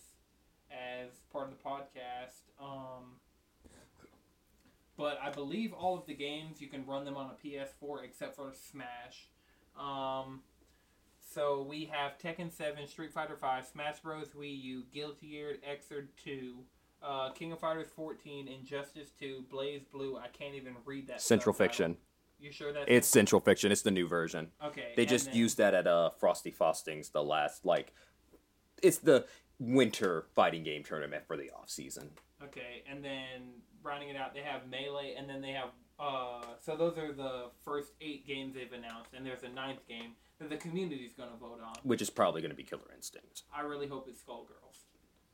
as 0.70 1.10
part 1.30 1.50
of 1.50 1.58
the 1.58 1.62
podcast. 1.62 2.48
Um, 2.58 3.18
but 4.96 5.18
I 5.22 5.30
believe 5.30 5.72
all 5.72 5.98
of 5.98 6.06
the 6.06 6.14
games 6.14 6.60
you 6.60 6.68
can 6.68 6.86
run 6.86 7.04
them 7.04 7.16
on 7.16 7.30
a 7.30 7.46
PS4 7.46 8.04
except 8.04 8.36
for 8.36 8.52
Smash. 8.54 9.28
Um, 9.78 10.40
so 11.20 11.66
we 11.68 11.90
have 11.92 12.16
Tekken 12.18 12.52
7, 12.52 12.86
Street 12.86 13.12
Fighter 13.12 13.36
5, 13.36 13.66
Smash 13.66 13.98
Bros. 14.00 14.28
Wii 14.38 14.62
U, 14.62 14.84
Guilty 14.92 15.30
Gear 15.30 15.56
Xrd 15.68 16.06
2, 16.22 16.54
uh, 17.04 17.30
King 17.30 17.52
of 17.52 17.60
Fighters 17.60 17.88
14, 17.94 18.48
Injustice 18.48 19.10
2, 19.20 19.44
Blaze 19.50 19.82
Blue. 19.92 20.16
I 20.16 20.28
can't 20.28 20.54
even 20.54 20.74
read 20.84 21.06
that. 21.08 21.20
Central 21.20 21.52
subtitle. 21.52 21.68
Fiction. 21.68 21.96
You 22.40 22.50
sure 22.52 22.72
that's 22.72 22.84
It's 22.88 23.06
Central 23.08 23.40
Fiction. 23.40 23.70
It's 23.72 23.82
the 23.82 23.90
new 23.90 24.08
version. 24.08 24.48
okay? 24.64 24.92
They 24.96 25.06
just 25.06 25.26
then- 25.26 25.36
used 25.36 25.58
that 25.58 25.74
at 25.74 25.86
uh 25.86 26.10
Frosty 26.18 26.50
Faustings 26.50 27.12
the 27.12 27.22
last 27.22 27.64
like 27.64 27.92
it's 28.82 28.98
the 28.98 29.26
winter 29.58 30.26
fighting 30.34 30.62
game 30.64 30.82
tournament 30.82 31.24
for 31.26 31.36
the 31.36 31.50
off 31.52 31.70
season. 31.70 32.10
Okay, 32.42 32.82
and 32.90 33.02
then 33.04 33.52
rounding 33.82 34.08
it 34.08 34.16
out, 34.16 34.34
they 34.34 34.40
have 34.40 34.68
Melee, 34.68 35.14
and 35.16 35.28
then 35.28 35.40
they 35.40 35.52
have 35.52 35.70
Uh, 35.98 36.42
so 36.60 36.76
those 36.76 36.98
are 36.98 37.12
the 37.12 37.50
first 37.64 37.92
eight 38.00 38.26
games 38.26 38.54
they've 38.54 38.72
announced, 38.72 39.14
and 39.14 39.24
there's 39.24 39.44
a 39.44 39.48
ninth 39.48 39.86
game 39.88 40.16
that 40.40 40.50
the 40.50 40.56
community's 40.56 41.12
going 41.12 41.30
to 41.30 41.36
vote 41.36 41.60
on. 41.64 41.74
which 41.84 42.02
is 42.02 42.10
probably 42.10 42.40
going 42.42 42.50
to 42.50 42.56
be 42.56 42.64
Killer 42.64 42.90
Instinct. 42.94 43.42
I 43.54 43.60
really 43.60 43.86
hope 43.86 44.08
it's 44.08 44.20
Skullgirls, 44.20 44.78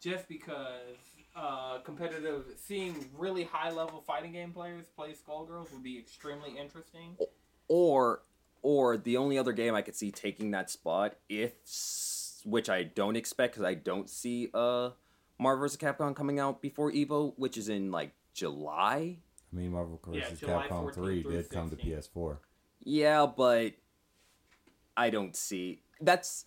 just 0.00 0.28
because 0.28 0.98
uh, 1.36 1.78
competitive, 1.78 2.44
seeing 2.56 3.08
really 3.16 3.44
high 3.44 3.70
level 3.70 4.02
fighting 4.06 4.32
game 4.32 4.52
players 4.52 4.86
play 4.96 5.12
Skullgirls 5.12 5.72
would 5.72 5.82
be 5.82 5.98
extremely 5.98 6.56
interesting. 6.58 7.16
Or, 7.68 8.22
or 8.62 8.96
the 8.96 9.16
only 9.16 9.38
other 9.38 9.52
game 9.52 9.74
I 9.74 9.82
could 9.82 9.94
see 9.94 10.10
taking 10.10 10.50
that 10.52 10.70
spot, 10.70 11.14
if 11.28 11.52
which 12.44 12.68
I 12.68 12.84
don't 12.84 13.16
expect 13.16 13.54
because 13.54 13.66
I 13.66 13.74
don't 13.74 14.08
see 14.08 14.48
uh 14.54 14.90
Marvel 15.38 15.62
vs. 15.62 15.78
Capcom 15.78 16.14
coming 16.14 16.38
out 16.38 16.60
before 16.60 16.90
Evo, 16.92 17.32
which 17.36 17.56
is 17.56 17.68
in 17.68 17.90
like 17.90 18.12
July. 18.34 19.18
I 19.52 19.56
mean, 19.56 19.72
Marvel 19.72 20.00
vs. 20.04 20.40
July 20.40 20.66
Capcom 20.68 20.92
3 20.92 21.22
through 21.22 21.32
did 21.32 21.50
come 21.50 21.70
to 21.70 21.76
PS4. 21.76 22.38
Yeah, 22.82 23.26
but 23.26 23.72
I 24.96 25.10
don't 25.10 25.36
see 25.36 25.82
that's 26.00 26.44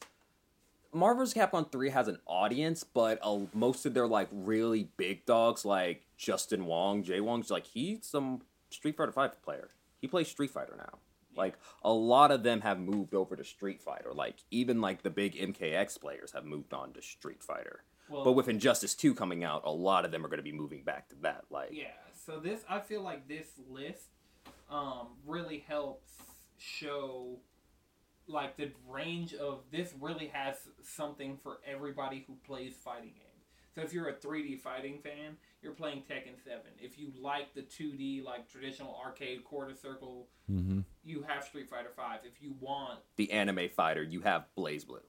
Marvel 0.93 1.23
vs. 1.23 1.33
Capcom 1.33 1.71
3 1.71 1.89
has 1.89 2.07
an 2.07 2.19
audience, 2.25 2.83
but 2.83 3.19
uh, 3.21 3.39
most 3.53 3.85
of 3.85 3.93
their 3.93 4.07
like 4.07 4.29
really 4.31 4.89
big 4.97 5.25
dogs 5.25 5.65
like 5.65 6.03
Justin 6.17 6.65
Wong, 6.65 7.03
Jay 7.03 7.19
Wong's 7.19 7.49
like 7.49 7.67
he's 7.67 8.05
some 8.05 8.41
Street 8.69 8.95
Fighter 8.97 9.11
5 9.11 9.41
player. 9.43 9.69
He 9.99 10.07
plays 10.07 10.27
Street 10.27 10.51
Fighter 10.51 10.75
now. 10.77 10.99
Like 11.35 11.55
a 11.83 11.91
lot 11.91 12.31
of 12.31 12.43
them 12.43 12.61
have 12.61 12.79
moved 12.79 13.13
over 13.13 13.35
to 13.35 13.43
Street 13.43 13.81
Fighter. 13.81 14.13
Like 14.13 14.35
even 14.51 14.81
like 14.81 15.01
the 15.01 15.09
big 15.09 15.35
MKX 15.35 15.99
players 15.99 16.31
have 16.33 16.45
moved 16.45 16.73
on 16.73 16.93
to 16.93 17.01
Street 17.01 17.43
Fighter. 17.43 17.83
Well, 18.09 18.23
But 18.23 18.33
with 18.33 18.49
Injustice 18.49 18.95
2 18.95 19.15
coming 19.15 19.43
out, 19.43 19.63
a 19.65 19.71
lot 19.71 20.05
of 20.05 20.11
them 20.11 20.25
are 20.25 20.27
going 20.27 20.37
to 20.37 20.43
be 20.43 20.51
moving 20.51 20.83
back 20.83 21.09
to 21.09 21.15
that. 21.21 21.45
Like 21.49 21.69
Yeah, 21.71 21.85
so 22.25 22.39
this 22.39 22.61
I 22.69 22.79
feel 22.79 23.01
like 23.01 23.27
this 23.27 23.47
list 23.69 24.09
um, 24.69 25.07
really 25.25 25.63
helps 25.67 26.11
show 26.57 27.37
like 28.28 28.57
the 28.57 28.71
range 28.89 29.34
of 29.34 29.59
this 29.71 29.93
really 29.99 30.28
has 30.34 30.55
something 30.82 31.38
for 31.43 31.59
everybody 31.65 32.24
who 32.28 32.36
plays 32.45 32.74
fighting 32.76 33.11
games. 33.13 33.30
So 33.76 33.82
if 33.82 33.91
you're 33.91 34.07
a 34.07 34.13
3D 34.13 34.59
fighting 34.61 34.99
fan, 34.99 35.36
you're 35.61 35.74
playing 35.74 36.03
Tekken 36.09 36.41
7. 36.43 36.59
If 36.80 36.99
you 36.99 37.11
like 37.19 37.53
the 37.55 37.61
2D 37.63 38.24
like 38.24 38.47
traditional 38.47 38.99
arcade 39.03 39.43
quarter 39.43 39.76
circle, 39.76 40.28
Mm-hmm. 40.51 40.82
you 41.05 41.24
have 41.26 41.45
Street 41.45 41.69
Fighter 41.69 41.91
5. 41.95 42.19
If 42.26 42.41
you 42.41 42.53
want 42.59 42.99
the 43.15 43.32
anime 43.32 43.69
fighter, 43.74 44.03
you 44.03 44.19
have 44.21 44.43
BlazBlue. 44.57 44.99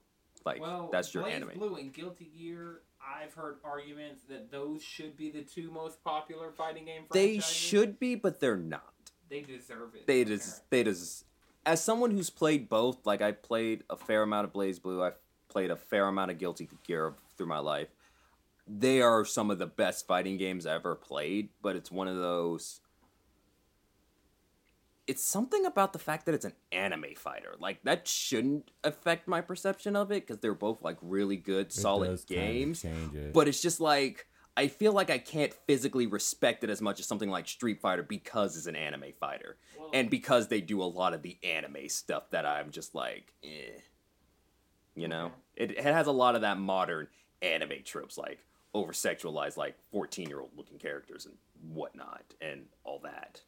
Like 0.45 0.61
well, 0.61 0.89
that's 0.91 1.13
your 1.13 1.23
Blaze 1.23 1.35
anime. 1.35 1.49
Blue 1.57 1.75
and 1.75 1.91
Guilty 1.93 2.31
Gear, 2.37 2.79
I've 3.01 3.33
heard 3.33 3.57
arguments 3.63 4.21
that 4.29 4.49
those 4.49 4.81
should 4.81 5.17
be 5.17 5.29
the 5.31 5.41
two 5.41 5.71
most 5.71 6.01
popular 6.05 6.51
fighting 6.51 6.85
game 6.85 7.03
They 7.11 7.39
should 7.39 7.99
be, 7.99 8.15
but 8.15 8.39
they're 8.39 8.55
not. 8.55 8.93
They 9.29 9.41
deserve 9.41 9.95
it. 9.95 10.07
They 10.07 10.23
just 10.23 10.69
they 10.69 10.83
just 10.83 11.25
as 11.65 11.83
someone 11.83 12.11
who's 12.11 12.29
played 12.29 12.69
both, 12.69 13.05
like 13.05 13.21
I 13.21 13.31
played 13.31 13.83
a 13.89 13.97
fair 13.97 14.23
amount 14.23 14.45
of 14.45 14.53
BlazBlue, 14.53 15.05
I've 15.05 15.17
played 15.49 15.71
a 15.71 15.75
fair 15.75 16.07
amount 16.07 16.31
of 16.31 16.37
Guilty 16.37 16.69
Gear 16.83 17.13
through 17.37 17.47
my 17.47 17.59
life. 17.59 17.89
They 18.67 19.01
are 19.01 19.25
some 19.25 19.51
of 19.51 19.59
the 19.59 19.67
best 19.67 20.07
fighting 20.07 20.37
games 20.37 20.65
I 20.65 20.75
ever 20.75 20.95
played, 20.95 21.49
but 21.61 21.75
it's 21.75 21.91
one 21.91 22.07
of 22.07 22.17
those 22.17 22.81
it's 25.07 25.23
something 25.23 25.65
about 25.65 25.93
the 25.93 25.99
fact 25.99 26.25
that 26.25 26.33
it's 26.33 26.45
an 26.45 26.53
anime 26.71 27.13
fighter. 27.15 27.55
Like 27.59 27.83
that 27.83 28.07
shouldn't 28.07 28.71
affect 28.83 29.27
my 29.27 29.41
perception 29.41 29.95
of 29.95 30.11
it 30.11 30.25
because 30.25 30.39
they're 30.39 30.53
both 30.55 30.81
like 30.81 30.97
really 31.01 31.35
good, 31.37 31.71
solid 31.71 32.25
games. 32.25 32.81
change 32.81 33.13
it. 33.13 33.33
But 33.33 33.47
it's 33.47 33.61
just 33.61 33.79
like 33.79 34.27
I 34.57 34.67
feel 34.67 34.93
like 34.93 35.09
I 35.09 35.17
can't 35.17 35.53
physically 35.53 36.07
respect 36.07 36.63
it 36.63 36.69
as 36.69 36.81
much 36.81 36.99
as 36.99 37.05
something 37.05 37.29
like 37.29 37.47
Street 37.47 37.81
Fighter 37.81 38.03
because 38.03 38.55
it's 38.55 38.67
an 38.67 38.75
anime 38.75 39.11
fighter, 39.19 39.57
Well, 39.77 39.89
and 39.93 40.09
because 40.09 40.47
they 40.47 40.61
do 40.61 40.81
a 40.81 40.85
lot 40.85 41.13
of 41.13 41.21
the 41.21 41.37
anime 41.43 41.89
stuff 41.89 42.29
that 42.31 42.45
I'm 42.45 42.71
just 42.71 42.95
like, 42.95 43.33
eh. 43.43 43.79
You 44.95 45.09
know, 45.09 45.33
it, 45.57 45.71
it 45.71 45.83
has 45.83 46.07
a 46.07 46.11
lot 46.11 46.35
of 46.35 46.41
that 46.41 46.57
modern 46.57 47.07
anime 47.41 47.83
tropes, 47.83 48.17
like 48.17 48.39
over 48.73 48.93
sexualized, 48.93 49.57
like 49.57 49.75
14 49.91 50.29
year 50.29 50.39
old 50.39 50.51
looking 50.55 50.77
characters 50.77 51.25
and 51.25 51.35
whatnot, 51.73 52.23
and 52.39 52.61
all 52.85 52.99
that. 53.03 53.41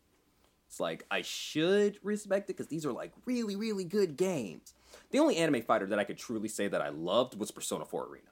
It's 0.67 0.81
like 0.81 1.05
I 1.09 1.21
should 1.21 1.99
respect 2.03 2.49
it 2.49 2.57
because 2.57 2.67
these 2.67 2.85
are 2.85 2.91
like 2.91 3.13
really, 3.25 3.55
really 3.55 3.85
good 3.85 4.17
games. 4.17 4.73
The 5.11 5.19
only 5.19 5.37
anime 5.37 5.61
fighter 5.61 5.85
that 5.85 5.99
I 5.99 6.03
could 6.03 6.17
truly 6.17 6.49
say 6.49 6.67
that 6.67 6.81
I 6.81 6.89
loved 6.89 7.39
was 7.39 7.51
Persona 7.51 7.85
4 7.85 8.07
Arena. 8.07 8.27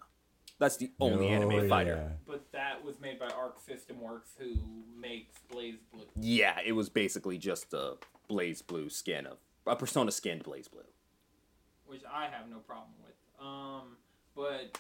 That's 0.58 0.78
the 0.78 0.92
only 1.00 1.28
Oh, 1.28 1.32
anime 1.32 1.68
fighter. 1.68 2.14
But 2.26 2.50
that 2.54 2.84
was 2.84 3.00
made 3.02 3.20
by 3.20 3.28
Arc 3.28 3.60
System 3.60 4.00
Works, 4.02 4.32
who 4.40 4.56
makes 5.00 5.40
Blaze 5.52 5.80
Blue. 5.92 6.06
Yeah, 6.20 6.58
it 6.66 6.72
was 6.72 6.88
basically 6.90 7.38
just 7.38 7.74
a 7.74 7.96
BlazBlue 8.30 8.92
skin 8.92 9.26
of 9.28 9.38
a 9.68 9.76
Persona 9.76 10.12
skinned 10.12 10.44
BlazBlue. 10.44 10.86
which 11.88 12.02
I 12.12 12.26
have 12.28 12.50
no 12.50 12.58
problem 12.60 12.90
with. 13.06 13.16
Um, 13.46 13.98
but 14.36 14.78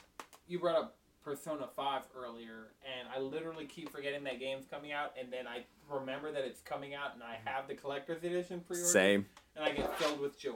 you 0.47 0.59
brought 0.59 0.75
up 0.77 0.95
Persona 1.23 1.67
5 1.75 2.01
earlier, 2.17 2.71
and 2.83 3.07
I 3.15 3.19
literally 3.19 3.65
keep 3.65 3.89
forgetting 3.89 4.23
that 4.23 4.39
game's 4.39 4.65
coming 4.71 4.91
out, 4.91 5.13
and 5.19 5.31
then 5.31 5.45
I 5.47 5.65
remember 5.89 6.31
that 6.31 6.43
it's 6.45 6.61
coming 6.61 6.93
out, 6.95 7.13
and 7.13 7.21
I 7.23 7.37
have 7.45 7.67
the 7.67 7.75
collector's 7.75 8.23
edition 8.23 8.61
pre-ordered, 8.65 8.87
Same. 8.89 9.25
and 9.55 9.65
I 9.65 9.71
get 9.71 9.97
filled 9.99 10.19
with 10.19 10.39
joy. 10.39 10.53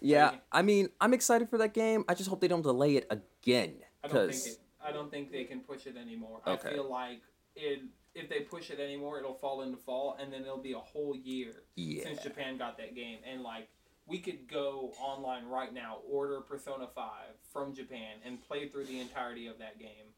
Yeah, 0.00 0.32
I 0.50 0.62
mean, 0.62 0.88
I'm 1.00 1.14
excited 1.14 1.48
for 1.48 1.58
that 1.58 1.74
game. 1.74 2.04
I 2.08 2.14
just 2.14 2.28
hope 2.28 2.40
they 2.40 2.48
don't 2.48 2.62
delay 2.62 2.96
it 2.96 3.06
again. 3.42 3.74
I 4.04 4.08
don't 4.08 4.32
think 4.32 4.46
it, 4.46 4.60
I 4.84 4.92
don't 4.92 5.10
think 5.10 5.32
they 5.32 5.44
can 5.44 5.60
push 5.60 5.86
it 5.86 5.96
anymore. 5.96 6.40
Okay. 6.46 6.70
I 6.70 6.72
feel 6.72 6.90
like 6.90 7.22
it 7.56 7.80
if 8.14 8.28
they 8.28 8.40
push 8.40 8.70
it 8.70 8.78
anymore, 8.78 9.18
it'll 9.18 9.34
fall 9.34 9.62
into 9.62 9.78
fall, 9.78 10.16
and 10.20 10.32
then 10.32 10.42
it'll 10.42 10.58
be 10.58 10.72
a 10.72 10.78
whole 10.78 11.16
year 11.16 11.62
yeah, 11.76 12.02
since 12.02 12.22
Japan 12.22 12.58
got 12.58 12.76
that 12.78 12.94
game. 12.94 13.18
And 13.30 13.42
like 13.42 13.68
we 14.06 14.18
could 14.18 14.48
go 14.48 14.92
online 15.00 15.46
right 15.46 15.72
now, 15.72 15.98
order 16.08 16.40
Persona 16.40 16.86
Five 16.94 17.34
from 17.52 17.74
Japan, 17.74 18.16
and 18.24 18.40
play 18.40 18.68
through 18.68 18.84
the 18.84 19.00
entirety 19.00 19.46
of 19.46 19.58
that 19.58 19.78
game. 19.78 20.12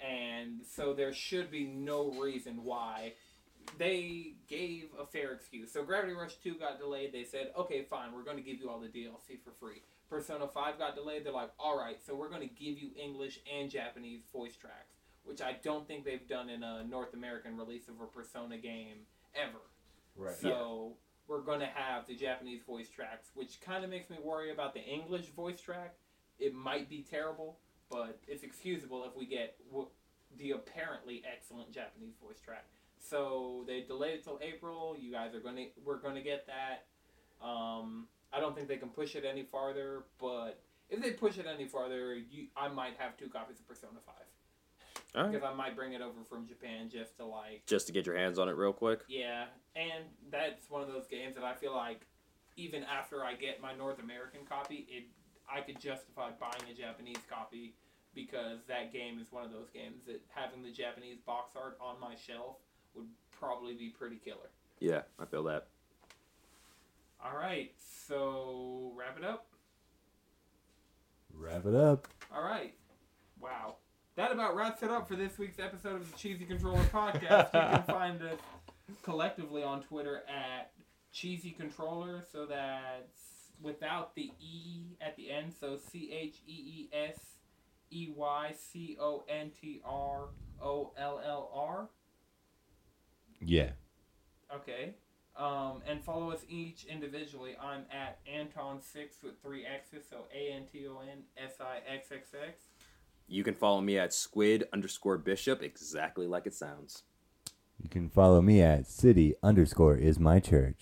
And 0.00 0.60
so 0.66 0.92
there 0.92 1.12
should 1.12 1.50
be 1.50 1.64
no 1.64 2.10
reason 2.10 2.64
why 2.64 3.12
they 3.78 4.34
gave 4.48 4.88
a 5.00 5.06
fair 5.06 5.32
excuse. 5.32 5.72
So 5.72 5.84
Gravity 5.84 6.12
Rush 6.12 6.34
2 6.42 6.56
got 6.56 6.80
delayed. 6.80 7.12
They 7.12 7.24
said, 7.24 7.52
okay, 7.56 7.86
fine, 7.88 8.12
we're 8.12 8.24
going 8.24 8.36
to 8.36 8.42
give 8.42 8.58
you 8.58 8.68
all 8.68 8.80
the 8.80 8.88
DLC 8.88 9.40
for 9.44 9.52
free. 9.60 9.82
Persona 10.12 10.46
5 10.46 10.78
got 10.78 10.94
delayed. 10.94 11.24
They're 11.24 11.32
like, 11.32 11.52
all 11.58 11.78
right, 11.78 11.96
so 12.04 12.14
we're 12.14 12.28
going 12.28 12.46
to 12.46 12.54
give 12.54 12.78
you 12.78 12.90
English 13.02 13.40
and 13.50 13.70
Japanese 13.70 14.20
voice 14.30 14.54
tracks, 14.54 14.92
which 15.24 15.40
I 15.40 15.56
don't 15.64 15.88
think 15.88 16.04
they've 16.04 16.28
done 16.28 16.50
in 16.50 16.62
a 16.62 16.84
North 16.84 17.14
American 17.14 17.56
release 17.56 17.88
of 17.88 17.94
a 18.02 18.06
Persona 18.06 18.58
game 18.58 19.06
ever. 19.34 19.62
Right. 20.14 20.34
So 20.34 20.92
we're 21.26 21.40
going 21.40 21.60
to 21.60 21.66
have 21.66 22.06
the 22.06 22.14
Japanese 22.14 22.60
voice 22.62 22.90
tracks, 22.90 23.30
which 23.34 23.58
kind 23.62 23.84
of 23.84 23.90
makes 23.90 24.10
me 24.10 24.18
worry 24.22 24.52
about 24.52 24.74
the 24.74 24.84
English 24.84 25.28
voice 25.30 25.58
track. 25.58 25.94
It 26.38 26.54
might 26.54 26.90
be 26.90 27.06
terrible, 27.08 27.56
but 27.90 28.18
it's 28.28 28.42
excusable 28.42 29.04
if 29.04 29.16
we 29.16 29.24
get 29.24 29.56
w- 29.70 29.88
the 30.36 30.50
apparently 30.50 31.22
excellent 31.24 31.72
Japanese 31.72 32.16
voice 32.22 32.40
track. 32.44 32.66
So 33.00 33.64
they 33.66 33.80
delayed 33.80 34.16
it 34.16 34.24
till 34.24 34.38
April. 34.42 34.94
You 34.98 35.10
guys 35.10 35.34
are 35.34 35.40
going 35.40 35.56
to 35.56 35.66
we're 35.82 35.98
going 35.98 36.16
to 36.16 36.22
get 36.22 36.46
that. 36.48 36.84
Um, 37.44 38.08
I 38.32 38.40
don't 38.40 38.54
think 38.54 38.68
they 38.68 38.76
can 38.76 38.88
push 38.88 39.14
it 39.14 39.24
any 39.24 39.42
farther, 39.42 40.04
but 40.20 40.60
if 40.88 41.02
they 41.02 41.10
push 41.12 41.38
it 41.38 41.46
any 41.46 41.66
farther, 41.66 42.14
you 42.14 42.46
I 42.56 42.68
might 42.68 42.94
have 42.98 43.16
two 43.16 43.28
copies 43.28 43.58
of 43.60 43.68
Persona 43.68 43.98
5 44.06 44.14
All 45.14 45.22
right. 45.24 45.32
because 45.32 45.46
I 45.48 45.54
might 45.54 45.76
bring 45.76 45.92
it 45.92 46.00
over 46.00 46.24
from 46.28 46.46
Japan 46.46 46.88
just 46.90 47.16
to 47.18 47.24
like 47.24 47.64
just 47.66 47.86
to 47.88 47.92
get 47.92 48.06
your 48.06 48.16
hands 48.16 48.38
on 48.38 48.48
it 48.48 48.56
real 48.56 48.72
quick. 48.72 49.00
yeah, 49.08 49.46
and 49.76 50.04
that's 50.30 50.68
one 50.70 50.82
of 50.82 50.88
those 50.88 51.06
games 51.06 51.34
that 51.34 51.44
I 51.44 51.54
feel 51.54 51.74
like 51.74 52.06
even 52.56 52.84
after 52.84 53.24
I 53.24 53.34
get 53.34 53.60
my 53.62 53.74
North 53.74 53.98
American 53.98 54.40
copy, 54.48 54.86
it 54.88 55.04
I 55.52 55.60
could 55.60 55.80
justify 55.80 56.30
buying 56.38 56.70
a 56.70 56.74
Japanese 56.74 57.18
copy 57.28 57.74
because 58.14 58.58
that 58.68 58.92
game 58.92 59.18
is 59.18 59.32
one 59.32 59.44
of 59.44 59.50
those 59.52 59.68
games 59.72 60.02
that 60.06 60.20
having 60.28 60.62
the 60.62 60.70
Japanese 60.70 61.18
box 61.26 61.52
art 61.56 61.78
on 61.80 61.98
my 62.00 62.14
shelf 62.14 62.56
would 62.94 63.06
probably 63.38 63.74
be 63.74 63.88
pretty 63.88 64.16
killer. 64.16 64.50
Yeah, 64.80 65.02
I 65.18 65.24
feel 65.24 65.42
that. 65.44 65.68
All 67.24 67.36
right, 67.36 67.72
so 68.08 68.92
wrap 68.96 69.16
it 69.16 69.24
up. 69.24 69.46
Wrap 71.32 71.66
it 71.66 71.74
up. 71.74 72.08
All 72.34 72.42
right, 72.42 72.74
wow. 73.40 73.76
That 74.16 74.32
about 74.32 74.56
wraps 74.56 74.82
it 74.82 74.90
up 74.90 75.08
for 75.08 75.16
this 75.16 75.38
week's 75.38 75.58
episode 75.58 76.00
of 76.00 76.10
the 76.10 76.18
Cheesy 76.18 76.44
Controller 76.44 76.82
Podcast. 76.92 77.54
you 77.54 77.76
can 77.76 77.82
find 77.86 78.22
us 78.22 78.38
collectively 79.02 79.62
on 79.62 79.82
Twitter 79.82 80.22
at 80.28 80.72
Cheesy 81.12 81.50
Controller, 81.50 82.22
so 82.32 82.44
that's 82.44 83.50
without 83.62 84.14
the 84.14 84.32
E 84.40 84.96
at 85.00 85.16
the 85.16 85.30
end, 85.30 85.52
so 85.58 85.76
C 85.76 86.10
H 86.12 86.36
E 86.46 86.52
E 86.52 86.90
S 86.92 87.18
E 87.90 88.12
Y 88.14 88.54
C 88.58 88.96
O 89.00 89.24
N 89.28 89.50
T 89.60 89.80
R 89.84 90.28
O 90.60 90.92
L 90.98 91.20
L 91.24 91.50
R. 91.54 91.88
Yeah. 93.40 93.70
Okay. 94.54 94.94
Um, 95.36 95.82
and 95.88 96.04
follow 96.04 96.30
us 96.30 96.40
each 96.48 96.84
individually. 96.84 97.56
I'm 97.60 97.84
at 97.90 98.18
Anton6 98.26 99.22
with 99.22 99.40
three 99.42 99.64
X's, 99.64 100.04
so 100.08 100.26
A 100.34 100.52
N 100.52 100.64
T 100.70 100.86
O 100.86 101.00
N 101.00 101.18
S 101.42 101.54
I 101.60 101.78
X 101.90 102.12
X 102.12 102.28
X. 102.34 102.62
You 103.28 103.42
can 103.42 103.54
follow 103.54 103.80
me 103.80 103.98
at 103.98 104.12
squid 104.12 104.64
underscore 104.74 105.16
bishop, 105.16 105.62
exactly 105.62 106.26
like 106.26 106.46
it 106.46 106.52
sounds. 106.54 107.04
You 107.82 107.88
can 107.88 108.10
follow 108.10 108.42
me 108.42 108.60
at 108.60 108.86
city 108.86 109.34
underscore 109.42 109.96
is 109.96 110.18
my 110.20 110.38
church. 110.38 110.80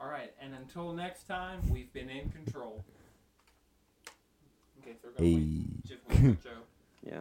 All 0.00 0.08
right, 0.08 0.32
and 0.40 0.54
until 0.54 0.92
next 0.92 1.24
time, 1.26 1.60
we've 1.70 1.92
been 1.92 2.08
in 2.10 2.30
control. 2.30 2.84
Okay, 4.80 4.92
so 5.02 5.08
we're 5.08 5.14
gonna 5.14 5.28
Hey. 5.28 5.34
wait. 5.34 5.84
Just 5.86 6.02
wait 6.08 6.36
for 6.38 6.48
Joe. 6.48 6.60
Yeah. 7.02 7.20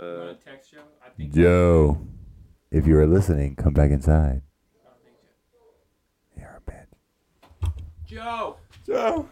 You 0.00 0.04
Uh, 0.04 0.24
want 0.26 0.40
to 0.40 0.44
text 0.44 0.72
Joe? 0.72 0.82
I 1.04 1.08
think 1.10 1.32
Joe, 1.32 1.98
if 2.70 2.86
you 2.86 2.98
are 2.98 3.06
listening, 3.06 3.54
come 3.54 3.72
back 3.72 3.90
inside. 3.92 4.42
I 4.84 4.88
don't 4.88 5.02
think 5.02 5.16
Joe. 5.52 6.40
You're 6.40 6.60
a 6.66 6.70
bitch. 6.70 7.72
Joe. 8.06 8.56
Joe. 8.86 9.28